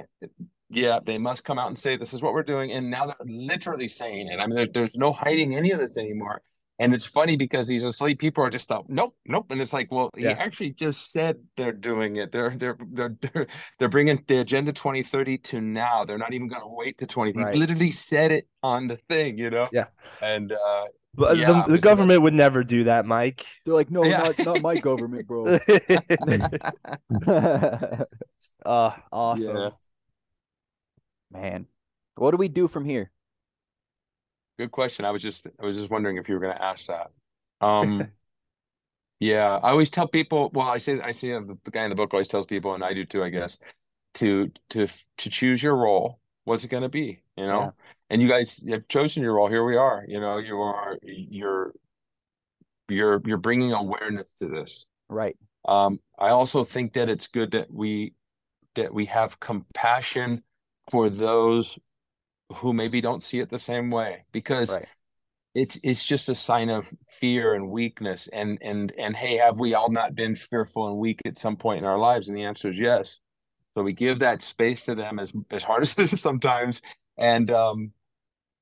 Yeah, 0.71 0.99
they 1.03 1.17
must 1.17 1.43
come 1.43 1.57
out 1.57 1.67
and 1.67 1.79
say 1.79 1.97
this 1.97 2.13
is 2.13 2.21
what 2.21 2.33
we're 2.33 2.43
doing, 2.43 2.71
and 2.71 2.91
now 2.91 3.07
they're 3.07 3.15
literally 3.25 3.87
saying 3.87 4.27
it. 4.27 4.39
I 4.39 4.45
mean, 4.45 4.55
there's 4.55 4.69
there's 4.71 4.95
no 4.95 5.11
hiding 5.11 5.55
any 5.55 5.71
of 5.71 5.79
this 5.79 5.97
anymore. 5.97 6.41
And 6.79 6.93
it's 6.93 7.05
funny 7.05 7.35
because 7.35 7.67
these 7.67 7.83
asleep 7.83 8.19
people 8.19 8.43
are 8.43 8.49
just 8.49 8.71
up, 8.71 8.85
nope, 8.87 9.13
nope. 9.25 9.47
And 9.49 9.61
it's 9.61 9.73
like, 9.73 9.91
well, 9.91 10.09
Yeah. 10.15 10.29
he 10.29 10.35
actually 10.39 10.71
just 10.71 11.11
said 11.11 11.37
they're 11.57 11.73
doing 11.73 12.15
it. 12.15 12.31
They're 12.31 12.55
they're 12.55 12.77
they're 12.79 13.15
they're, 13.21 13.47
they're 13.79 13.89
bringing 13.89 14.23
the 14.27 14.39
agenda 14.39 14.71
2030 14.71 15.37
to 15.39 15.59
now. 15.61 16.05
They're 16.05 16.17
not 16.17 16.33
even 16.33 16.47
going 16.47 16.61
to 16.61 16.67
wait 16.69 16.97
to 16.99 17.07
20. 17.07 17.33
Right. 17.33 17.53
He 17.53 17.59
literally 17.59 17.91
said 17.91 18.31
it 18.31 18.47
on 18.63 18.87
the 18.87 18.97
thing, 19.09 19.37
you 19.37 19.49
know. 19.49 19.67
Yeah. 19.73 19.87
And 20.21 20.53
uh, 20.53 20.85
But 21.13 21.37
Yeah, 21.37 21.47
the, 21.47 21.53
the 21.53 21.59
obviously 21.59 21.79
government 21.79 22.21
would 22.21 22.33
never 22.33 22.63
do 22.63 22.85
that, 22.85 23.05
Mike. 23.05 23.45
They're 23.65 23.73
like, 23.73 23.91
no, 23.91 24.03
Yeah. 24.03 24.19
not 24.19 24.39
not 24.39 24.61
my 24.61 24.77
government, 24.77 25.27
bro. 25.27 25.59
uh, 28.65 28.91
awesome. 29.11 29.57
Yeah. 29.57 29.69
Man, 31.31 31.67
what 32.15 32.31
do 32.31 32.37
we 32.37 32.47
do 32.49 32.67
from 32.67 32.85
here? 32.85 33.11
Good 34.59 34.71
question. 34.71 35.05
I 35.05 35.11
was 35.11 35.21
just 35.21 35.47
I 35.61 35.65
was 35.65 35.77
just 35.77 35.89
wondering 35.89 36.17
if 36.17 36.27
you 36.27 36.35
were 36.35 36.41
going 36.41 36.53
to 36.53 36.61
ask 36.61 36.87
that. 36.87 37.11
Um, 37.65 38.09
yeah, 39.21 39.57
I 39.63 39.69
always 39.69 39.89
tell 39.89 40.05
people. 40.05 40.51
Well, 40.53 40.67
I 40.67 40.79
say 40.79 40.99
I 40.99 41.13
say 41.13 41.29
the, 41.29 41.57
the 41.63 41.71
guy 41.71 41.85
in 41.85 41.89
the 41.89 41.95
book 41.95 42.13
always 42.13 42.27
tells 42.27 42.45
people, 42.45 42.73
and 42.73 42.83
I 42.83 42.93
do 42.93 43.05
too, 43.05 43.23
I 43.23 43.29
guess, 43.29 43.57
to 44.15 44.51
to 44.71 44.87
to 45.19 45.29
choose 45.29 45.63
your 45.63 45.77
role. 45.77 46.19
What's 46.43 46.65
it 46.65 46.67
going 46.67 46.83
to 46.83 46.89
be? 46.89 47.23
You 47.37 47.47
know, 47.47 47.61
Yeah. 47.61 47.69
and 48.09 48.21
you 48.21 48.27
guys 48.27 48.59
have 48.67 48.85
chosen 48.89 49.23
your 49.23 49.35
role. 49.35 49.47
Here 49.47 49.63
we 49.63 49.77
are. 49.77 50.03
You 50.05 50.19
know, 50.19 50.39
you 50.39 50.57
are 50.59 50.97
you're 51.03 51.71
you're 52.89 53.21
you're 53.25 53.37
bringing 53.37 53.71
awareness 53.71 54.33
to 54.39 54.49
this. 54.49 54.85
Right. 55.07 55.37
Um, 55.69 56.01
I 56.19 56.31
also 56.31 56.65
think 56.65 56.95
that 56.95 57.07
it's 57.07 57.27
good 57.27 57.51
that 57.51 57.71
we 57.71 58.13
that 58.75 58.93
we 58.93 59.05
have 59.05 59.39
compassion 59.39 60.43
for 60.91 61.09
those 61.09 61.79
who 62.57 62.73
maybe 62.73 63.01
don't 63.01 63.23
see 63.23 63.39
it 63.39 63.49
the 63.49 63.59
same 63.59 63.91
way 63.91 64.23
because 64.31 64.69
Right. 64.69 64.87
it's 65.55 65.79
it's 65.83 66.05
just 66.05 66.29
a 66.29 66.35
sign 66.35 66.69
of 66.69 66.91
fear 67.19 67.53
and 67.55 67.69
weakness 67.69 68.27
and 68.33 68.57
and 68.61 68.93
and 68.97 69.15
hey 69.15 69.37
have 69.37 69.57
we 69.59 69.73
all 69.73 69.89
not 69.91 70.15
been 70.15 70.35
fearful 70.35 70.87
and 70.87 70.97
weak 70.97 71.21
at 71.25 71.37
some 71.39 71.55
point 71.57 71.79
in 71.79 71.85
our 71.85 71.97
lives? 71.99 72.27
And 72.29 72.37
the 72.37 72.43
answer 72.43 72.69
is 72.69 72.77
yes. 72.79 73.19
So 73.75 73.83
we 73.83 73.93
give 73.93 74.19
that 74.19 74.41
space 74.41 74.85
to 74.85 74.95
them 74.95 75.19
as 75.19 75.33
as 75.51 75.63
hard 75.63 75.83
as 75.83 75.97
it 75.97 76.13
is 76.13 76.21
sometimes 76.21 76.81
and 77.17 77.51
um 77.51 77.91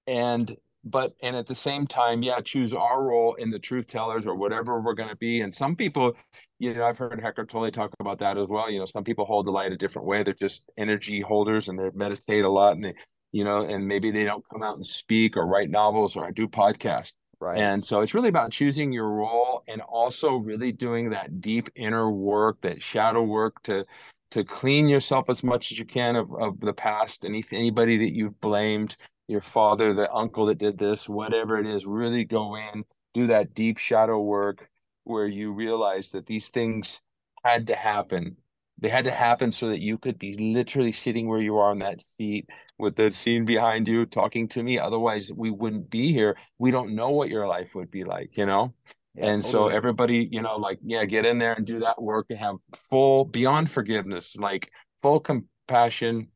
and 0.07 0.55
but 0.83 1.15
and 1.21 1.35
at 1.35 1.47
the 1.47 1.55
same 1.55 1.85
time 1.87 2.23
yeah 2.23 2.39
choose 2.41 2.73
our 2.73 3.03
role 3.03 3.33
in 3.35 3.49
the 3.51 3.59
truth 3.59 3.87
tellers 3.87 4.25
or 4.25 4.35
whatever 4.35 4.79
we're 4.81 4.93
going 4.93 5.09
to 5.09 5.15
be. 5.17 5.41
And 5.41 5.53
some 5.53 5.75
people 5.75 6.15
you 6.59 6.73
know 6.73 6.85
i've 6.85 6.97
heard 6.97 7.21
Eckhart 7.23 7.49
Tolle 7.49 7.71
talk 7.71 7.91
about 7.99 8.19
that 8.19 8.37
as 8.37 8.47
well. 8.49 8.69
You 8.71 8.79
know 8.79 8.85
some 8.85 9.03
people 9.03 9.25
hold 9.25 9.47
the 9.47 9.51
light 9.51 9.71
a 9.71 9.77
different 9.77 10.07
way. 10.07 10.23
They're 10.23 10.33
just 10.33 10.69
energy 10.77 11.21
holders 11.21 11.69
and 11.69 11.79
they 11.79 11.89
meditate 11.93 12.45
a 12.45 12.49
lot 12.49 12.73
and 12.73 12.83
they 12.85 12.93
you 13.31 13.43
know 13.43 13.61
and 13.61 13.87
maybe 13.87 14.11
they 14.11 14.23
don't 14.23 14.47
come 14.49 14.63
out 14.63 14.75
and 14.75 14.85
speak 14.85 15.37
or 15.37 15.45
write 15.45 15.69
novels 15.69 16.15
or 16.15 16.31
do 16.31 16.47
podcasts 16.47 17.13
Right. 17.39 17.59
and 17.59 17.85
so 17.85 18.01
it's 18.01 18.13
really 18.15 18.29
about 18.29 18.51
choosing 18.51 18.91
your 18.91 19.09
role 19.09 19.63
and 19.67 19.81
also 19.81 20.37
really 20.37 20.71
doing 20.71 21.11
that 21.11 21.39
deep 21.39 21.69
inner 21.75 22.09
work, 22.09 22.61
that 22.61 22.81
shadow 22.81 23.23
work 23.23 23.61
to 23.63 23.85
to 24.31 24.43
clean 24.43 24.89
yourself 24.89 25.29
as 25.29 25.43
much 25.43 25.71
as 25.71 25.79
you 25.79 25.85
can 25.85 26.15
of, 26.15 26.33
of 26.33 26.59
the 26.59 26.73
past, 26.73 27.25
any 27.25 27.43
anybody 27.51 27.97
that 27.97 28.13
you've 28.13 28.39
blamed, 28.41 28.97
your 29.27 29.41
father, 29.41 29.93
the 29.93 30.11
uncle 30.11 30.47
that 30.47 30.57
did 30.57 30.77
this, 30.79 31.07
whatever 31.07 31.57
it 31.57 31.67
is, 31.67 31.85
really 31.85 32.25
go 32.25 32.55
in, 32.55 32.83
do 33.13 33.27
that 33.27 33.53
deep 33.53 33.77
shadow 33.77 34.19
work 34.19 34.67
where 35.03 35.27
you 35.27 35.51
realize 35.53 36.11
that 36.11 36.25
these 36.25 36.47
things 36.47 37.01
had 37.43 37.67
to 37.67 37.75
happen. 37.75 38.35
They 38.79 38.89
had 38.89 39.05
to 39.05 39.11
happen 39.11 39.51
so 39.51 39.69
that 39.69 39.79
you 39.79 39.97
could 39.97 40.19
be 40.19 40.37
literally 40.37 40.91
sitting 40.91 41.27
where 41.27 41.41
you 41.41 41.57
are 41.57 41.71
on 41.71 41.79
that 41.79 42.03
seat 42.15 42.47
with 42.77 42.95
the 42.95 43.11
scene 43.11 43.45
behind 43.45 43.87
you 43.87 44.05
talking 44.05 44.47
to 44.49 44.61
me. 44.61 44.77
Otherwise, 44.77 45.31
we 45.35 45.49
wouldn't 45.49 45.89
be 45.89 46.13
here 46.13 46.37
we 46.59 46.71
don't 46.71 46.95
know 46.95 47.09
what 47.09 47.29
your 47.29 47.47
life 47.47 47.69
would 47.75 47.91
be 47.91 48.03
like, 48.03 48.37
you 48.37 48.45
know? 48.45 48.73
Yeah, 49.15 49.27
and 49.27 49.45
so 49.45 49.67
everybody, 49.67 50.27
you 50.31 50.41
know, 50.41 50.57
like, 50.57 50.79
yeah, 50.83 51.05
get 51.05 51.25
in 51.25 51.39
there 51.39 51.53
and 51.53 51.65
do 51.65 51.79
that 51.79 52.01
work 52.01 52.27
and 52.29 52.39
have 52.39 52.55
full 52.89 53.25
beyond 53.25 53.71
forgiveness, 53.71 54.35
like 54.35 54.69
full 55.01 55.19
compassion 55.19 56.29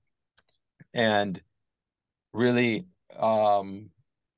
and 0.94 1.42
really 2.34 2.88
um 3.20 3.90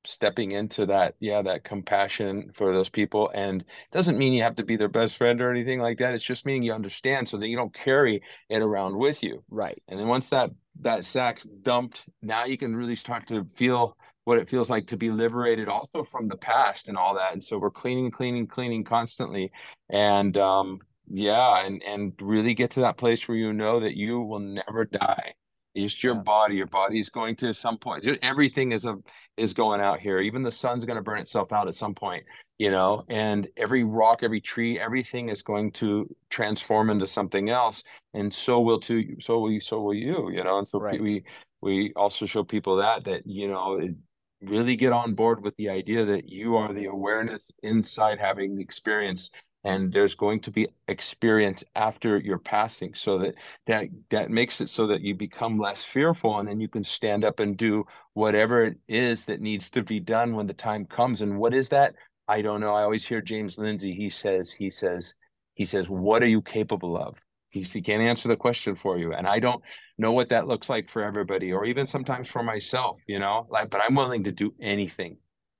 stepping 0.06 0.52
into 0.52 0.86
that, 0.86 1.14
yeah, 1.20 1.42
that 1.42 1.64
compassion 1.64 2.50
for 2.54 2.72
those 2.72 2.90
people. 2.90 3.30
And 3.34 3.64
doesn't 3.92 4.18
mean 4.18 4.32
you 4.32 4.42
have 4.42 4.56
to 4.56 4.64
be 4.64 4.76
their 4.76 4.88
best 4.88 5.16
friend 5.16 5.40
or 5.40 5.50
anything 5.50 5.80
like 5.80 5.98
that. 5.98 6.14
It's 6.14 6.24
just 6.24 6.46
meaning 6.46 6.62
you 6.62 6.72
understand 6.72 7.28
so 7.28 7.36
that 7.38 7.48
you 7.48 7.56
don't 7.56 7.74
carry 7.74 8.22
it 8.48 8.62
around 8.62 8.96
with 8.96 9.22
you. 9.22 9.42
Right. 9.50 9.82
And 9.88 9.98
then 9.98 10.08
once 10.08 10.30
that 10.30 10.50
that 10.80 11.04
sack's 11.04 11.44
dumped, 11.62 12.06
now 12.22 12.44
you 12.44 12.58
can 12.58 12.74
really 12.74 12.96
start 12.96 13.26
to 13.28 13.46
feel 13.56 13.96
what 14.24 14.38
it 14.38 14.48
feels 14.48 14.70
like 14.70 14.86
to 14.88 14.96
be 14.96 15.10
liberated 15.10 15.68
also 15.68 16.04
from 16.04 16.28
the 16.28 16.36
past 16.36 16.88
and 16.88 16.96
all 16.96 17.14
that. 17.14 17.32
And 17.32 17.42
so 17.42 17.58
we're 17.58 17.70
cleaning, 17.70 18.10
cleaning, 18.10 18.46
cleaning 18.46 18.84
constantly. 18.84 19.52
And 19.90 20.36
um 20.36 20.80
yeah, 21.08 21.64
and 21.64 21.82
and 21.82 22.12
really 22.20 22.54
get 22.54 22.72
to 22.72 22.80
that 22.80 22.96
place 22.96 23.28
where 23.28 23.36
you 23.36 23.52
know 23.52 23.80
that 23.80 23.96
you 23.96 24.20
will 24.20 24.40
never 24.40 24.84
die. 24.84 25.34
It's 25.74 26.02
your 26.02 26.14
body. 26.14 26.56
Your 26.56 26.66
body 26.66 27.00
is 27.00 27.10
going 27.10 27.36
to 27.36 27.52
some 27.52 27.78
point. 27.78 28.04
Just 28.04 28.20
everything 28.22 28.72
is 28.72 28.84
a 28.84 28.96
is 29.36 29.54
going 29.54 29.80
out 29.80 29.98
here. 30.00 30.20
Even 30.20 30.42
the 30.42 30.52
sun's 30.52 30.84
going 30.84 30.96
to 30.96 31.02
burn 31.02 31.18
itself 31.18 31.52
out 31.52 31.66
at 31.66 31.74
some 31.74 31.94
point, 31.94 32.24
you 32.58 32.70
know. 32.70 33.04
And 33.08 33.48
every 33.56 33.82
rock, 33.84 34.20
every 34.22 34.40
tree, 34.40 34.78
everything 34.78 35.28
is 35.28 35.42
going 35.42 35.72
to 35.72 36.08
transform 36.30 36.90
into 36.90 37.06
something 37.06 37.50
else 37.50 37.82
and 38.14 38.32
so 38.32 38.60
will 38.60 38.80
too 38.80 39.16
so 39.20 39.38
will 39.40 39.50
you 39.50 39.60
so 39.60 39.80
will 39.80 39.94
you 39.94 40.30
you 40.30 40.42
know 40.42 40.58
and 40.58 40.68
so 40.68 40.78
Right. 40.80 41.00
we 41.00 41.24
we 41.60 41.92
also 41.96 42.26
show 42.26 42.42
people 42.44 42.76
that 42.76 43.04
that 43.04 43.26
you 43.26 43.48
know 43.48 43.74
it- 43.78 43.94
really 44.40 44.76
get 44.76 44.92
on 44.92 45.14
board 45.14 45.42
with 45.42 45.56
the 45.56 45.70
idea 45.70 46.04
that 46.04 46.28
you 46.28 46.56
are 46.56 46.72
the 46.72 46.84
awareness 46.84 47.42
inside 47.62 48.20
having 48.20 48.56
the 48.56 48.62
experience 48.62 49.30
and 49.64 49.92
there's 49.92 50.14
going 50.14 50.40
to 50.40 50.50
be 50.50 50.68
experience 50.88 51.64
after 51.74 52.18
your 52.18 52.38
passing 52.38 52.94
so 52.94 53.18
that 53.18 53.34
that 53.66 53.86
that 54.10 54.30
makes 54.30 54.60
it 54.60 54.68
so 54.68 54.86
that 54.86 55.00
you 55.00 55.14
become 55.14 55.58
less 55.58 55.82
fearful 55.84 56.38
and 56.38 56.48
then 56.48 56.60
you 56.60 56.68
can 56.68 56.84
stand 56.84 57.24
up 57.24 57.40
and 57.40 57.56
do 57.56 57.84
whatever 58.12 58.62
it 58.62 58.76
is 58.88 59.24
that 59.24 59.40
needs 59.40 59.70
to 59.70 59.82
be 59.82 59.98
done 59.98 60.34
when 60.36 60.46
the 60.46 60.54
time 60.54 60.84
comes. 60.86 61.22
And 61.22 61.38
what 61.38 61.54
is 61.54 61.68
that? 61.70 61.94
I 62.28 62.42
don't 62.42 62.60
know. 62.60 62.74
I 62.74 62.82
always 62.82 63.06
hear 63.06 63.20
james 63.22 63.58
lindsay 63.58 63.94
he 63.94 64.10
says 64.10 64.52
he 64.52 64.70
says 64.70 65.14
he 65.54 65.64
says 65.64 65.88
what 65.88 66.22
are 66.22 66.28
you 66.28 66.42
capable 66.42 66.96
of? 66.96 67.16
He, 67.50 67.62
he 67.62 67.80
can't 67.82 68.02
answer 68.02 68.28
the 68.28 68.36
question 68.36 68.76
for 68.76 68.98
you. 68.98 69.12
And 69.14 69.26
i 69.26 69.38
don't 69.38 69.62
know 69.96 70.12
what 70.12 70.28
that 70.28 70.46
looks 70.48 70.68
like 70.68 70.90
for 70.90 71.02
everybody 71.02 71.52
or 71.52 71.64
even 71.64 71.86
sometimes 71.86 72.28
for 72.28 72.42
myself 72.42 73.00
you 73.06 73.18
know? 73.18 73.46
Like 73.50 73.70
but 73.70 73.80
i'm 73.82 73.94
willing 73.94 74.24
to 74.24 74.32
do 74.32 74.54
anything 74.60 75.18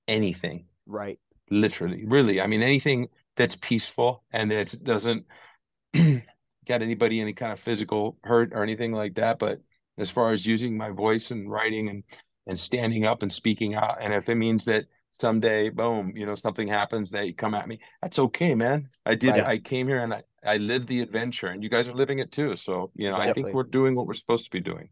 anything. 0.08 0.66
Right. 0.86 1.18
literally 1.50 2.04
really. 2.04 2.40
I 2.40 2.46
mean 2.46 2.62
anything 2.62 3.08
that's 3.36 3.56
peaceful 3.56 4.22
and 4.32 4.50
that 4.50 4.74
doesn't 4.84 5.24
get 5.92 6.82
anybody 6.82 7.20
any 7.20 7.32
kind 7.32 7.52
of 7.52 7.60
physical 7.60 8.16
hurt 8.24 8.52
or 8.52 8.62
anything 8.62 8.92
like 8.92 9.14
that 9.14 9.38
but 9.38 9.60
as 9.98 10.10
far 10.10 10.32
as 10.32 10.44
using 10.46 10.76
my 10.76 10.90
voice 10.90 11.30
and 11.30 11.50
writing 11.50 11.88
and 11.88 12.02
and 12.46 12.58
standing 12.58 13.04
up 13.06 13.22
and 13.22 13.32
speaking 13.32 13.74
out 13.74 13.98
and 14.00 14.12
if 14.12 14.28
it 14.28 14.34
means 14.34 14.64
that 14.64 14.84
someday 15.20 15.68
boom 15.68 16.12
you 16.16 16.26
know 16.26 16.34
something 16.34 16.66
happens 16.66 17.10
that 17.10 17.26
you 17.26 17.34
come 17.34 17.54
at 17.54 17.68
me 17.68 17.78
that's 18.02 18.18
okay 18.18 18.54
man 18.54 18.88
i 19.06 19.14
did 19.14 19.30
Right. 19.30 19.44
i 19.44 19.58
came 19.58 19.86
here 19.86 20.00
and 20.00 20.12
i 20.12 20.22
i 20.44 20.56
lived 20.56 20.88
the 20.88 21.00
adventure 21.00 21.46
and 21.48 21.62
you 21.62 21.68
guys 21.70 21.86
are 21.86 21.94
living 21.94 22.18
it 22.18 22.32
too 22.32 22.56
so 22.56 22.90
you 22.96 23.08
know 23.08 23.16
i 23.16 23.32
think 23.32 23.52
we're 23.52 23.62
doing 23.62 23.94
what 23.94 24.06
we're 24.06 24.14
supposed 24.14 24.44
to 24.44 24.50
be 24.50 24.60
doing 24.60 24.88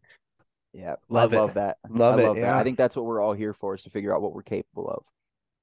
Yeah. 0.72 0.94
Love 1.08 1.32
I 1.34 1.36
it. 1.36 1.40
love 1.40 1.54
that. 1.54 1.76
Love 1.90 2.18
I 2.18 2.22
it, 2.22 2.26
love 2.26 2.36
that. 2.36 2.42
yeah. 2.42 2.58
I 2.58 2.64
think 2.64 2.78
that's 2.78 2.96
what 2.96 3.04
we're 3.04 3.20
all 3.20 3.34
here 3.34 3.52
for 3.52 3.74
is 3.74 3.82
to 3.82 3.90
figure 3.90 4.14
out 4.14 4.22
what 4.22 4.32
we're 4.32 4.42
capable 4.42 4.88
of. 4.88 5.02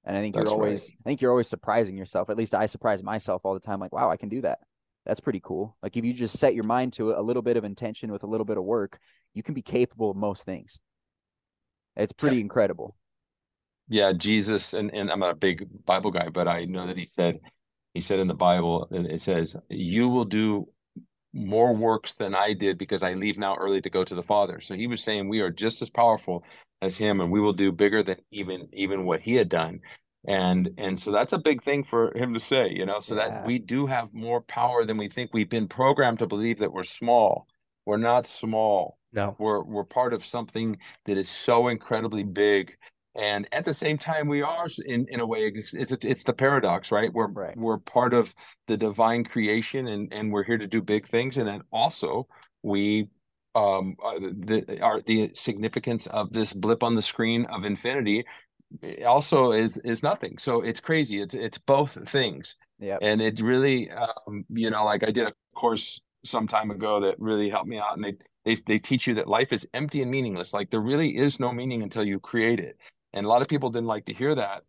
And 0.09 0.17
I 0.17 0.21
think 0.21 0.35
That's 0.35 0.49
you're 0.49 0.59
right. 0.59 0.65
always 0.67 0.91
I 1.05 1.09
think 1.09 1.21
you're 1.21 1.31
always 1.31 1.47
surprising 1.47 1.95
yourself. 1.95 2.29
At 2.31 2.37
least 2.37 2.55
I 2.55 2.65
surprise 2.65 3.03
myself 3.03 3.43
all 3.45 3.53
the 3.53 3.59
time 3.61 3.79
like, 3.79 3.93
wow, 3.93 4.09
I 4.11 4.17
can 4.17 4.29
do 4.29 4.41
that. 4.41 4.59
That's 5.05 5.21
pretty 5.21 5.39
cool. 5.41 5.77
Like 5.83 5.95
if 5.97 6.03
you 6.03 6.13
just 6.13 6.39
set 6.39 6.55
your 6.55 6.65
mind 6.65 6.93
to 6.93 7.11
it, 7.11 7.17
a 7.17 7.21
little 7.21 7.43
bit 7.43 7.57
of 7.57 7.63
intention 7.63 8.11
with 8.11 8.23
a 8.23 8.27
little 8.27 8.45
bit 8.45 8.57
of 8.57 8.63
work, 8.65 8.99
you 9.35 9.43
can 9.43 9.53
be 9.53 9.61
capable 9.61 10.11
of 10.11 10.17
most 10.17 10.45
things. 10.45 10.79
It's 11.95 12.13
pretty 12.13 12.39
incredible. 12.41 12.95
yeah 13.89 14.13
jesus 14.13 14.73
and 14.73 14.91
and 14.93 15.11
i'm 15.11 15.19
not 15.19 15.31
a 15.31 15.35
big 15.35 15.67
bible 15.85 16.11
guy 16.11 16.29
but 16.29 16.47
i 16.47 16.65
know 16.65 16.87
that 16.87 16.97
he 16.97 17.07
said 17.07 17.39
he 17.93 18.01
said 18.01 18.19
in 18.19 18.27
the 18.27 18.33
bible 18.33 18.87
and 18.91 19.07
it 19.07 19.21
says 19.21 19.55
you 19.69 20.07
will 20.07 20.25
do 20.25 20.67
more 21.33 21.75
works 21.75 22.13
than 22.13 22.35
i 22.35 22.53
did 22.53 22.77
because 22.77 23.03
i 23.03 23.13
leave 23.13 23.37
now 23.37 23.55
early 23.55 23.81
to 23.81 23.89
go 23.89 24.03
to 24.03 24.15
the 24.15 24.23
father 24.23 24.61
so 24.61 24.75
he 24.75 24.87
was 24.87 25.03
saying 25.03 25.27
we 25.27 25.39
are 25.41 25.51
just 25.51 25.81
as 25.81 25.89
powerful 25.89 26.43
as 26.81 26.97
him 26.97 27.19
and 27.21 27.31
we 27.31 27.41
will 27.41 27.53
do 27.53 27.71
bigger 27.71 28.03
than 28.03 28.17
even 28.31 28.67
even 28.73 29.05
what 29.05 29.21
he 29.21 29.35
had 29.35 29.49
done. 29.49 29.79
And 30.27 30.69
and 30.77 30.99
so 30.99 31.11
that's 31.11 31.33
a 31.33 31.37
big 31.39 31.63
thing 31.63 31.83
for 31.83 32.15
him 32.17 32.33
to 32.33 32.39
say 32.39 32.69
you 32.71 32.85
know 32.85 32.99
so 32.99 33.15
Yeah. 33.15 33.29
that 33.29 33.45
we 33.45 33.59
do 33.59 33.85
have 33.87 34.13
more 34.13 34.41
power 34.41 34.85
than 34.85 34.97
we 34.97 35.09
think. 35.09 35.31
We've 35.33 35.49
been 35.49 35.67
programmed 35.67 36.19
to 36.19 36.27
believe 36.27 36.59
that 36.59 36.73
we're 36.73 36.83
small. 36.83 37.47
We're 37.85 37.97
not 37.97 38.25
small. 38.27 38.97
No. 39.11 39.35
we're 39.39 39.63
we're 39.63 39.85
part 39.85 40.13
of 40.13 40.23
something 40.25 40.77
that 41.05 41.17
is 41.17 41.29
so 41.29 41.67
incredibly 41.69 42.23
big. 42.23 42.75
And 43.15 43.47
at 43.51 43.65
the 43.65 43.73
same 43.73 43.97
time 43.97 44.27
we 44.27 44.41
are 44.43 44.67
in 44.85 45.05
in 45.09 45.19
a 45.19 45.25
way 45.25 45.51
it's 45.53 45.73
it's, 45.73 46.05
it's 46.05 46.23
the 46.23 46.33
paradox 46.33 46.91
right? 46.91 47.11
We're 47.11 47.27
Right. 47.27 47.57
we're 47.57 47.79
part 47.79 48.13
of 48.13 48.33
the 48.67 48.77
divine 48.77 49.23
creation 49.23 49.87
and 49.87 50.13
and 50.13 50.31
we're 50.31 50.43
here 50.43 50.57
to 50.59 50.67
do 50.67 50.81
big 50.81 51.07
things. 51.09 51.37
And 51.37 51.47
then 51.47 51.61
also 51.71 52.27
we 52.61 53.07
um 53.59 53.95
uh, 54.07 54.19
the 54.49 54.79
are 54.81 55.01
the 55.11 55.19
significance 55.33 56.03
of 56.07 56.31
this 56.37 56.51
blip 56.53 56.81
on 56.83 56.95
the 56.95 57.01
screen 57.11 57.45
of 57.45 57.65
infinity 57.65 58.19
also 59.05 59.51
is 59.51 59.77
is 59.79 60.03
nothing. 60.03 60.37
So 60.37 60.61
it's 60.61 60.79
crazy. 60.79 61.21
It's 61.21 61.33
it's 61.33 61.57
both 61.57 61.97
things. 62.09 62.55
Yeah. 62.79 62.97
And 63.01 63.21
it 63.21 63.39
really, 63.41 63.89
um, 63.91 64.45
you 64.49 64.69
know, 64.69 64.85
like 64.85 65.03
I 65.03 65.11
did 65.11 65.27
a 65.27 65.33
course 65.55 66.01
some 66.25 66.47
time 66.47 66.71
ago 66.71 67.01
that 67.01 67.19
really 67.19 67.49
helped 67.49 67.67
me 67.67 67.79
out, 67.79 67.95
and 67.95 68.03
they 68.03 68.13
they 68.45 68.61
they 68.67 68.79
teach 68.79 69.07
you 69.07 69.15
that 69.15 69.27
life 69.27 69.51
is 69.51 69.67
empty 69.73 70.01
and 70.01 70.11
meaningless. 70.11 70.53
Like 70.53 70.69
there 70.69 70.79
really 70.79 71.17
is 71.17 71.39
no 71.39 71.51
meaning 71.51 71.83
until 71.83 72.03
you 72.03 72.19
create 72.19 72.59
it. 72.59 72.77
And 73.13 73.25
a 73.25 73.29
lot 73.29 73.41
of 73.41 73.47
people 73.47 73.69
didn't 73.69 73.87
like 73.87 74.05
to 74.05 74.13
hear 74.13 74.35
that. 74.35 74.63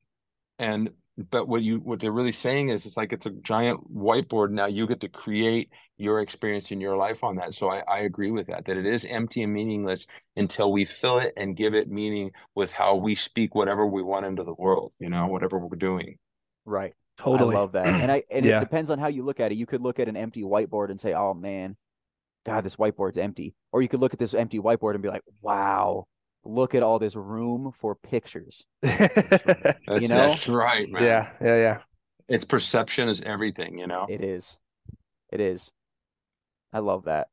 And 0.58 0.90
but 1.30 1.48
what 1.48 1.62
you 1.62 1.78
what 1.78 2.00
they're 2.00 2.12
really 2.12 2.32
saying 2.32 2.70
is 2.70 2.86
it's 2.86 2.96
like 2.96 3.12
it's 3.12 3.26
a 3.26 3.30
giant 3.30 3.80
whiteboard. 3.94 4.50
Now 4.50 4.66
you 4.66 4.86
get 4.86 5.00
to 5.00 5.08
create 5.08 5.70
your 5.98 6.20
experience 6.20 6.70
in 6.70 6.80
your 6.80 6.96
life 6.96 7.22
on 7.22 7.36
that. 7.36 7.52
So 7.54 7.70
I, 7.70 7.82
I 7.88 7.98
agree 8.00 8.30
with 8.30 8.46
that, 8.46 8.64
that 8.66 8.76
it 8.76 8.86
is 8.86 9.04
empty 9.04 9.42
and 9.42 9.52
meaningless 9.52 10.06
until 10.36 10.72
we 10.72 10.84
fill 10.84 11.18
it 11.18 11.32
and 11.36 11.56
give 11.56 11.74
it 11.74 11.88
meaning 11.88 12.30
with 12.54 12.72
how 12.72 12.94
we 12.96 13.14
speak 13.14 13.54
whatever 13.54 13.86
we 13.86 14.02
want 14.02 14.24
into 14.24 14.44
the 14.44 14.54
world, 14.54 14.92
you 14.98 15.10
know, 15.10 15.26
whatever 15.26 15.58
we're 15.58 15.76
doing. 15.76 16.16
Right. 16.64 16.94
Totally. 17.18 17.54
I 17.54 17.58
love 17.58 17.72
that. 17.72 17.86
And 17.86 18.10
I 18.10 18.22
and 18.30 18.46
Yeah. 18.46 18.58
it 18.58 18.60
depends 18.60 18.90
on 18.90 18.98
how 18.98 19.08
you 19.08 19.24
look 19.24 19.40
at 19.40 19.52
it. 19.52 19.56
You 19.56 19.66
could 19.66 19.82
look 19.82 19.98
at 19.98 20.08
an 20.08 20.16
empty 20.16 20.42
whiteboard 20.42 20.90
and 20.90 20.98
say, 20.98 21.12
"Oh 21.12 21.34
man, 21.34 21.76
God, 22.46 22.64
this 22.64 22.76
whiteboard's 22.76 23.18
empty." 23.18 23.54
Or 23.72 23.82
you 23.82 23.88
could 23.88 24.00
look 24.00 24.14
at 24.14 24.18
this 24.18 24.32
empty 24.32 24.58
whiteboard 24.58 24.94
and 24.94 25.02
be 25.02 25.10
like, 25.10 25.22
"Wow, 25.42 26.06
look 26.44 26.74
at 26.74 26.82
all 26.82 26.98
this 26.98 27.16
room 27.16 27.72
for 27.72 27.94
pictures." 27.94 28.64
That's, 28.82 30.02
You 30.02 30.08
know? 30.08 30.16
that's 30.16 30.48
right, 30.48 30.88
man. 30.90 31.02
yeah, 31.02 31.30
yeah, 31.40 31.56
yeah. 31.56 31.78
It's 32.28 32.44
perception 32.44 33.08
is 33.08 33.20
everything, 33.22 33.78
you 33.78 33.86
know? 33.88 34.06
It 34.08 34.22
is. 34.22 34.58
It 35.32 35.40
is. 35.40 35.72
I 36.72 36.78
love 36.78 37.04
that. 37.04 37.28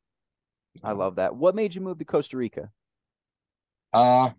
I 0.83 0.93
love 0.93 1.15
that. 1.15 1.35
What 1.35 1.55
made 1.55 1.75
you 1.75 1.81
move 1.81 1.99
to 1.99 2.05
Costa 2.05 2.37
Rica? 2.37 2.71
Uh, 3.93 4.31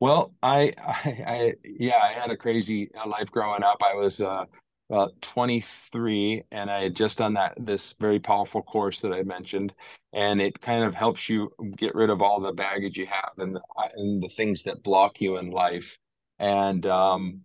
well, 0.00 0.34
I, 0.42 0.72
I, 0.78 1.24
I, 1.26 1.54
yeah, 1.64 1.96
I 1.96 2.12
had 2.12 2.30
a 2.30 2.36
crazy 2.36 2.90
uh, 2.94 3.08
life 3.08 3.30
growing 3.30 3.62
up. 3.62 3.78
I 3.82 3.94
was 3.94 4.20
uh, 4.20 4.44
about 4.90 5.20
23, 5.22 6.44
and 6.52 6.70
I 6.70 6.84
had 6.84 6.94
just 6.96 7.18
done 7.18 7.34
that 7.34 7.54
this 7.58 7.94
very 7.98 8.18
powerful 8.20 8.62
course 8.62 9.00
that 9.00 9.12
I 9.12 9.22
mentioned, 9.22 9.74
and 10.12 10.40
it 10.40 10.60
kind 10.60 10.84
of 10.84 10.94
helps 10.94 11.28
you 11.28 11.50
get 11.76 11.94
rid 11.94 12.10
of 12.10 12.22
all 12.22 12.40
the 12.40 12.52
baggage 12.52 12.96
you 12.98 13.06
have 13.06 13.32
and 13.38 13.56
the, 13.56 13.60
uh, 13.76 13.88
and 13.96 14.22
the 14.22 14.28
things 14.28 14.62
that 14.62 14.82
block 14.82 15.20
you 15.20 15.36
in 15.36 15.50
life. 15.50 15.98
And 16.38 16.86
um, 16.86 17.40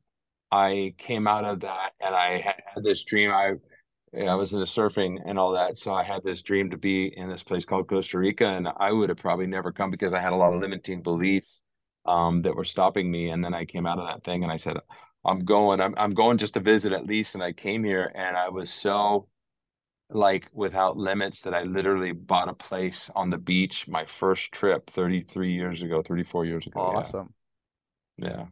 I 0.52 0.94
came 0.98 1.28
out 1.28 1.46
of 1.46 1.62
that, 1.62 1.92
and 2.00 2.16
I 2.16 2.40
had, 2.42 2.84
this 2.84 3.04
dream. 3.04 3.32
I 3.32 3.54
I 4.16 4.36
was 4.36 4.54
into 4.54 4.68
surfing 4.68 5.18
and 5.26 5.40
all 5.40 5.54
that, 5.54 5.78
so 5.78 5.94
I 5.94 6.04
had 6.04 6.24
this 6.24 6.44
dream 6.44 6.70
to 6.70 6.78
be 6.78 7.08
in 7.18 7.30
this 7.30 7.42
place 7.42 7.66
called 7.66 7.88
Costa 7.88 8.20
Rica, 8.20 8.46
and 8.48 8.68
I 8.78 8.92
would 8.92 9.10
have 9.10 9.18
probably 9.18 9.48
never 9.48 9.72
come 9.72 9.90
because 9.90 10.14
I 10.14 10.20
had 10.20 10.34
a 10.34 10.36
lot 10.36 10.54
of 10.54 10.62
limiting 10.62 11.02
beliefs 11.02 11.48
um, 12.06 12.42
that 12.44 12.56
were 12.56 12.64
stopping 12.64 13.10
me. 13.10 13.30
And 13.30 13.44
then 13.44 13.54
I 13.54 13.66
came 13.66 13.86
out 13.86 14.00
of 14.00 14.08
that 14.08 14.24
thing 14.24 14.44
and 14.44 14.52
I 14.52 14.58
said, 14.58 14.78
I'm 15.26 15.46
going, 15.46 15.80
I'm, 15.80 15.96
I'm 15.98 16.14
going 16.14 16.38
just 16.38 16.54
to 16.56 16.60
visit 16.60 16.94
at 16.94 17.06
least. 17.06 17.36
And 17.36 17.44
I 17.44 17.54
came 17.54 17.84
here 17.84 18.12
and 18.14 18.36
I 18.36 18.50
was 18.50 18.72
so 18.72 19.28
like 20.10 20.50
without 20.54 20.98
limits 20.98 21.42
that 21.42 21.54
I 21.54 21.64
literally 21.64 22.12
bought 22.12 22.50
a 22.50 22.54
place 22.54 23.10
on 23.16 23.30
the 23.30 23.38
beach 23.38 23.88
my 23.88 24.06
first 24.06 24.52
trip 24.52 24.90
33 24.90 25.54
years 25.54 25.82
ago, 25.82 26.02
34 26.02 26.46
years 26.46 26.68
ago. 26.68 26.80
Awesome. 26.80 27.34
Yeah. 28.18 28.46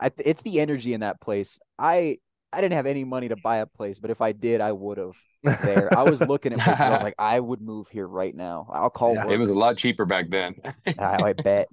I, 0.00 0.10
it's 0.18 0.42
the 0.42 0.60
energy 0.60 0.92
in 0.92 1.00
that 1.00 1.20
place. 1.20 1.58
I 1.78 2.18
I 2.52 2.60
didn't 2.60 2.74
have 2.74 2.86
any 2.86 3.04
money 3.04 3.28
to 3.28 3.36
buy 3.36 3.58
a 3.58 3.66
place, 3.66 3.98
but 3.98 4.10
if 4.10 4.20
I 4.20 4.32
did, 4.32 4.60
I 4.60 4.72
would 4.72 4.98
have. 4.98 5.16
There, 5.42 5.96
I 5.96 6.02
was 6.02 6.22
looking 6.22 6.52
at 6.52 6.60
places. 6.60 6.80
I 6.80 6.90
was 6.90 7.02
like, 7.02 7.14
I 7.18 7.38
would 7.38 7.60
move 7.60 7.88
here 7.88 8.06
right 8.06 8.34
now. 8.34 8.68
I'll 8.72 8.90
call 8.90 9.14
Yeah. 9.14 9.28
It 9.28 9.36
was 9.36 9.50
a 9.50 9.54
lot 9.54 9.76
cheaper 9.76 10.04
back 10.06 10.30
then. 10.30 10.56
I, 10.98 11.22
I 11.22 11.32
bet. 11.44 11.68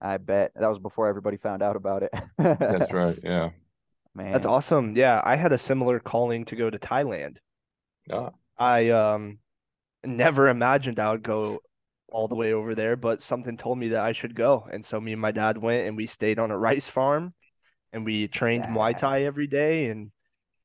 I 0.00 0.16
bet 0.18 0.52
that 0.54 0.68
was 0.68 0.78
before 0.78 1.08
everybody 1.08 1.36
found 1.36 1.62
out 1.62 1.76
about 1.76 2.02
it. 2.04 2.12
That's 2.38 2.92
right. 2.92 3.18
Yeah. 3.24 3.50
man. 4.14 4.32
That's 4.32 4.46
awesome. 4.46 4.96
Yeah, 4.96 5.20
I 5.24 5.36
had 5.36 5.52
a 5.52 5.58
similar 5.58 6.00
calling 6.00 6.44
to 6.46 6.56
go 6.56 6.70
to 6.70 6.78
Thailand. 6.78 7.36
Yeah. 8.08 8.30
I 8.58 8.90
um 8.90 9.38
never 10.04 10.48
imagined 10.48 10.98
I 11.00 11.12
would 11.12 11.22
go 11.24 11.62
all 12.10 12.28
the 12.28 12.34
way 12.36 12.52
over 12.52 12.74
there, 12.74 12.96
but 12.96 13.22
something 13.22 13.56
told 13.56 13.78
me 13.78 13.88
that 13.90 14.00
I 14.02 14.12
should 14.12 14.34
go. 14.34 14.68
And 14.72 14.84
so 14.86 15.00
me 15.00 15.12
and 15.12 15.20
my 15.22 15.32
dad 15.32 15.58
went 15.58 15.86
and 15.88 15.96
we 15.96 16.06
stayed 16.06 16.38
on 16.38 16.50
a 16.50 16.58
rice 16.58 16.88
farm 16.88 17.34
and 17.92 18.04
we 18.04 18.28
trained 18.28 18.68
Muay 18.68 18.96
Thai 18.96 19.24
every 19.24 19.46
day 19.48 19.86
and 19.88 20.12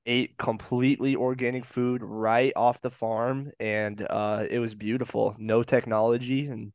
ate 0.07 0.37
completely 0.37 1.15
organic 1.15 1.65
food 1.65 2.01
right 2.03 2.53
off 2.55 2.81
the 2.81 2.91
farm 2.91 3.51
and 3.59 4.05
uh 4.09 4.45
it 4.49 4.59
was 4.59 4.75
beautiful. 4.75 5.35
No 5.39 5.63
technology 5.63 6.47
and 6.47 6.73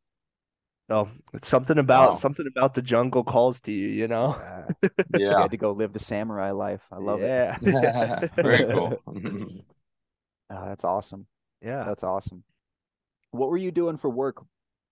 so 0.91 1.09
it's 1.35 1.49
something 1.49 1.79
about 1.79 2.17
Wow. 2.17 2.19
something 2.19 2.47
about 2.47 2.75
the 2.75 2.83
jungle 2.83 3.25
calls 3.25 3.61
to 3.61 3.73
you, 3.73 3.89
you 3.89 4.09
know? 4.09 4.37
You 5.29 5.37
Yeah. 5.37 5.37
had 5.37 5.53
to 5.53 5.57
go 5.57 5.73
live 5.73 5.93
the 5.93 5.99
samurai 5.99 6.51
life. 6.53 6.83
I 6.93 6.99
love 6.99 7.23
it. 7.23 7.33
Yeah. 7.61 8.21
Very 8.43 8.67
cool. 8.67 9.03
Oh, 10.51 10.65
that's 10.67 10.85
awesome. 10.85 11.27
Yeah. 11.63 11.85
That's 11.85 12.03
awesome. 12.05 12.45
What 13.33 13.51
were 13.51 13.57
you 13.57 13.71
doing 13.71 13.97
for 13.97 14.11
work 14.11 14.43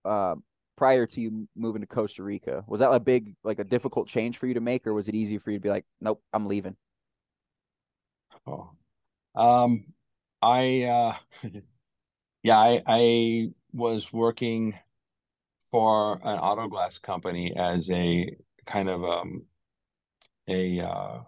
uh, 0.05 0.35
prior 0.77 1.05
to 1.07 1.21
you 1.21 1.47
moving 1.55 1.81
to 1.81 1.87
Costa 1.87 2.23
Rica? 2.23 2.63
Was 2.67 2.81
that 2.81 2.91
a 2.91 2.99
big, 2.99 3.35
like 3.43 3.59
a 3.59 3.63
difficult 3.63 4.07
change 4.07 4.37
for 4.37 4.47
you 4.47 4.53
to 4.55 4.61
make, 4.61 4.87
or 4.87 4.93
was 4.93 5.07
it 5.09 5.15
easy 5.15 5.37
for 5.37 5.51
you 5.51 5.57
to 5.57 5.61
be 5.63 5.69
like, 5.69 5.85
nope, 6.01 6.21
I'm 6.33 6.47
leaving? 6.47 6.75
Oh. 8.45 8.71
Um, 9.35 9.93
I 10.41 10.83
uh 10.83 11.15
yeah, 12.43 12.57
I 12.59 12.81
I 12.87 13.49
was 13.73 14.11
working 14.13 14.75
for 15.71 16.15
an 16.23 16.39
auto 16.39 16.67
glass 16.67 16.97
company 16.97 17.53
as 17.57 17.89
a 17.91 18.35
kind 18.67 18.89
of 18.89 19.03
um 19.05 19.45
a 20.47 20.79
uh 20.81 21.19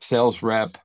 sales 0.00 0.42
rep 0.42 0.78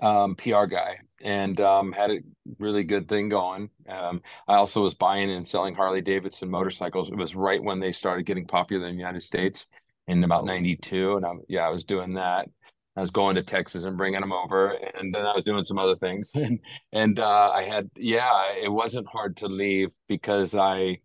um 0.00 0.36
PR 0.36 0.66
guy 0.66 0.98
and 1.22 1.60
um 1.60 1.92
had 1.92 2.10
a 2.10 2.18
really 2.58 2.84
good 2.84 3.08
thing 3.08 3.28
going. 3.28 3.70
Um 3.88 4.22
I 4.48 4.54
also 4.56 4.82
was 4.82 4.94
buying 4.94 5.30
and 5.30 5.46
selling 5.46 5.74
Harley 5.74 6.00
Davidson 6.02 6.50
motorcycles. 6.50 7.10
It 7.10 7.16
was 7.16 7.34
right 7.34 7.62
when 7.62 7.80
they 7.80 7.92
started 7.92 8.26
getting 8.26 8.46
popular 8.46 8.86
in 8.86 8.94
the 8.94 8.98
United 8.98 9.22
States 9.22 9.66
in 10.08 10.22
about 10.24 10.44
92 10.44 11.16
and 11.16 11.26
I 11.26 11.30
yeah, 11.48 11.62
I 11.66 11.70
was 11.70 11.84
doing 11.84 12.14
that. 12.14 12.48
I 12.96 13.00
was 13.00 13.10
going 13.10 13.36
to 13.36 13.42
Texas 13.42 13.84
and 13.84 13.96
bringing 13.96 14.20
them 14.20 14.32
over, 14.32 14.68
and 14.72 15.14
then 15.14 15.24
I 15.24 15.32
was 15.34 15.44
doing 15.44 15.64
some 15.64 15.78
other 15.78 15.96
things. 15.96 16.28
And 16.34 16.60
and 16.92 17.18
uh, 17.18 17.50
I 17.50 17.62
had 17.64 17.90
yeah, 17.96 18.52
it 18.54 18.68
wasn't 18.70 19.06
hard 19.08 19.38
to 19.38 19.48
leave 19.48 19.88
because 20.08 20.54
I 20.54 20.98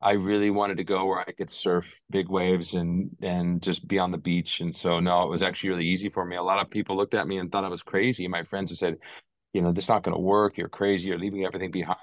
I 0.00 0.12
really 0.12 0.50
wanted 0.50 0.76
to 0.78 0.84
go 0.84 1.06
where 1.06 1.20
I 1.20 1.32
could 1.32 1.50
surf 1.50 2.00
big 2.10 2.28
waves 2.28 2.74
and 2.74 3.16
and 3.22 3.62
just 3.62 3.88
be 3.88 3.98
on 3.98 4.10
the 4.10 4.18
beach. 4.18 4.60
And 4.60 4.76
so 4.76 5.00
no, 5.00 5.22
it 5.22 5.30
was 5.30 5.42
actually 5.42 5.70
really 5.70 5.86
easy 5.86 6.10
for 6.10 6.24
me. 6.24 6.36
A 6.36 6.42
lot 6.42 6.60
of 6.60 6.70
people 6.70 6.96
looked 6.96 7.14
at 7.14 7.26
me 7.26 7.38
and 7.38 7.50
thought 7.50 7.64
I 7.64 7.68
was 7.68 7.82
crazy. 7.82 8.28
My 8.28 8.44
friends 8.44 8.70
have 8.70 8.78
said, 8.78 8.98
you 9.56 9.62
know, 9.62 9.72
this 9.72 9.84
is 9.86 9.88
not 9.88 10.02
going 10.02 10.14
to 10.14 10.20
work. 10.20 10.58
You're 10.58 10.68
crazy. 10.68 11.08
You're 11.08 11.18
leaving 11.18 11.44
everything 11.46 11.70
behind. 11.70 11.98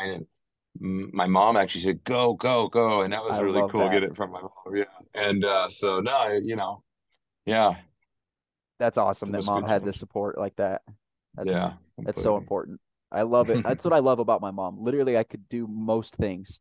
And 0.80 1.14
my 1.14 1.28
mom 1.28 1.56
actually 1.56 1.82
said, 1.82 2.04
go, 2.04 2.34
go, 2.34 2.68
go. 2.68 3.02
And 3.02 3.14
that 3.14 3.24
was 3.24 3.34
I 3.34 3.42
really 3.42 3.62
cool 3.70 3.82
that. 3.82 3.92
get 3.92 4.04
it 4.04 4.16
from 4.16 4.32
my 4.32 4.42
mom. 4.42 4.76
Yeah. 4.76 4.86
And 5.14 5.46
uh, 5.46 5.70
so 5.70 6.00
no, 6.00 6.28
you 6.32 6.56
know, 6.56 6.84
yeah, 7.46 7.76
That's 8.80 8.98
awesome 8.98 9.32
that 9.34 9.46
mom 9.46 9.62
good 9.62 9.70
had 9.70 9.86
the 9.86 9.94
support 9.94 10.40
like 10.40 10.56
that. 10.56 10.82
That's, 11.36 11.50
yeah. 11.50 11.74
That's 12.00 12.22
so 12.22 12.38
important. 12.38 12.80
I 13.12 13.22
love 13.22 13.52
it. 13.52 13.64
That's 13.64 13.86
what 13.86 13.94
I 13.94 14.00
love 14.00 14.18
about 14.18 14.42
my 14.42 14.50
mom. 14.50 14.78
Literally, 14.80 15.16
I 15.16 15.24
could 15.24 15.48
do 15.48 15.68
most 15.68 16.16
things, 16.16 16.60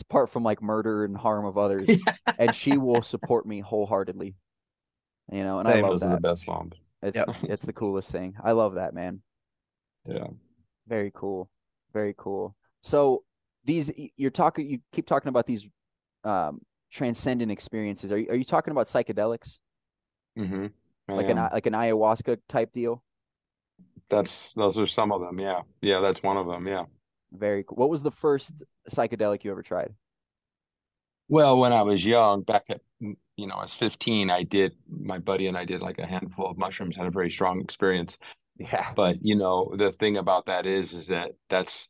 apart 0.00 0.30
from 0.30 0.44
like 0.44 0.62
murder 0.62 1.04
and 1.04 1.16
harm 1.16 1.44
of 1.44 1.58
others, 1.64 2.00
and 2.38 2.54
she 2.54 2.78
will 2.78 3.02
support 3.02 3.46
me 3.46 3.58
wholeheartedly. 3.58 4.36
You 5.32 5.42
know, 5.42 5.58
and 5.58 5.66
I 5.66 5.80
love 5.80 6.00
Those 6.00 6.02
are 6.04 6.14
the 6.14 6.20
best 6.20 6.46
moms. 6.46 6.74
It's 7.02 7.16
Yep. 7.16 7.28
it's 7.44 7.64
the 7.66 7.72
coolest 7.72 8.12
thing. 8.12 8.34
I 8.44 8.52
love 8.52 8.74
that, 8.74 8.94
man. 8.94 9.22
Yeah. 10.06 10.26
Very 10.86 11.12
cool. 11.14 11.50
Very 11.92 12.14
cool. 12.16 12.56
So 12.82 13.24
these 13.64 13.90
you're 14.16 14.30
talking 14.30 14.68
you 14.68 14.80
keep 14.92 15.06
talking 15.06 15.28
about 15.28 15.46
these 15.46 15.68
um 16.24 16.60
transcendent 16.90 17.52
experiences. 17.52 18.12
Are 18.12 18.18
you 18.18 18.28
are 18.30 18.36
you 18.36 18.44
talking 18.44 18.72
about 18.72 18.86
psychedelics? 18.86 19.58
Mm-hmm. 20.38 20.66
Like 21.08 21.28
an 21.28 21.36
like 21.36 21.66
an 21.66 21.72
ayahuasca 21.74 22.38
type 22.48 22.72
deal? 22.72 23.02
that's 24.10 24.52
those 24.54 24.78
are 24.78 24.86
some 24.86 25.12
of 25.12 25.20
them. 25.20 25.38
Yeah. 25.38 25.62
Yeah, 25.80 26.00
that's 26.00 26.22
one 26.22 26.36
of 26.36 26.46
them. 26.46 26.66
Yeah. 26.66 26.84
Very 27.32 27.64
cool. 27.64 27.76
What 27.76 27.88
was 27.88 28.02
the 28.02 28.10
first 28.10 28.64
psychedelic 28.90 29.44
you 29.44 29.52
ever 29.52 29.62
tried? 29.62 29.94
Well, 31.28 31.58
when 31.58 31.72
I 31.72 31.82
was 31.82 32.04
young, 32.04 32.42
back 32.42 32.64
at 32.68 32.80
you 32.98 33.46
know, 33.46 33.54
I 33.54 33.62
was 33.62 33.72
15, 33.72 34.28
I 34.30 34.42
did 34.42 34.72
my 34.88 35.18
buddy 35.18 35.46
and 35.46 35.56
I 35.56 35.64
did 35.64 35.80
like 35.80 35.98
a 35.98 36.06
handful 36.06 36.50
of 36.50 36.58
mushrooms, 36.58 36.96
had 36.96 37.06
a 37.06 37.10
very 37.10 37.30
strong 37.30 37.60
experience. 37.60 38.18
Yeah. 38.60 38.92
But 38.94 39.16
you 39.22 39.36
know, 39.36 39.74
the 39.76 39.92
thing 39.92 40.18
about 40.18 40.46
that 40.46 40.66
is 40.66 40.92
is 40.92 41.08
that 41.08 41.32
that's 41.48 41.88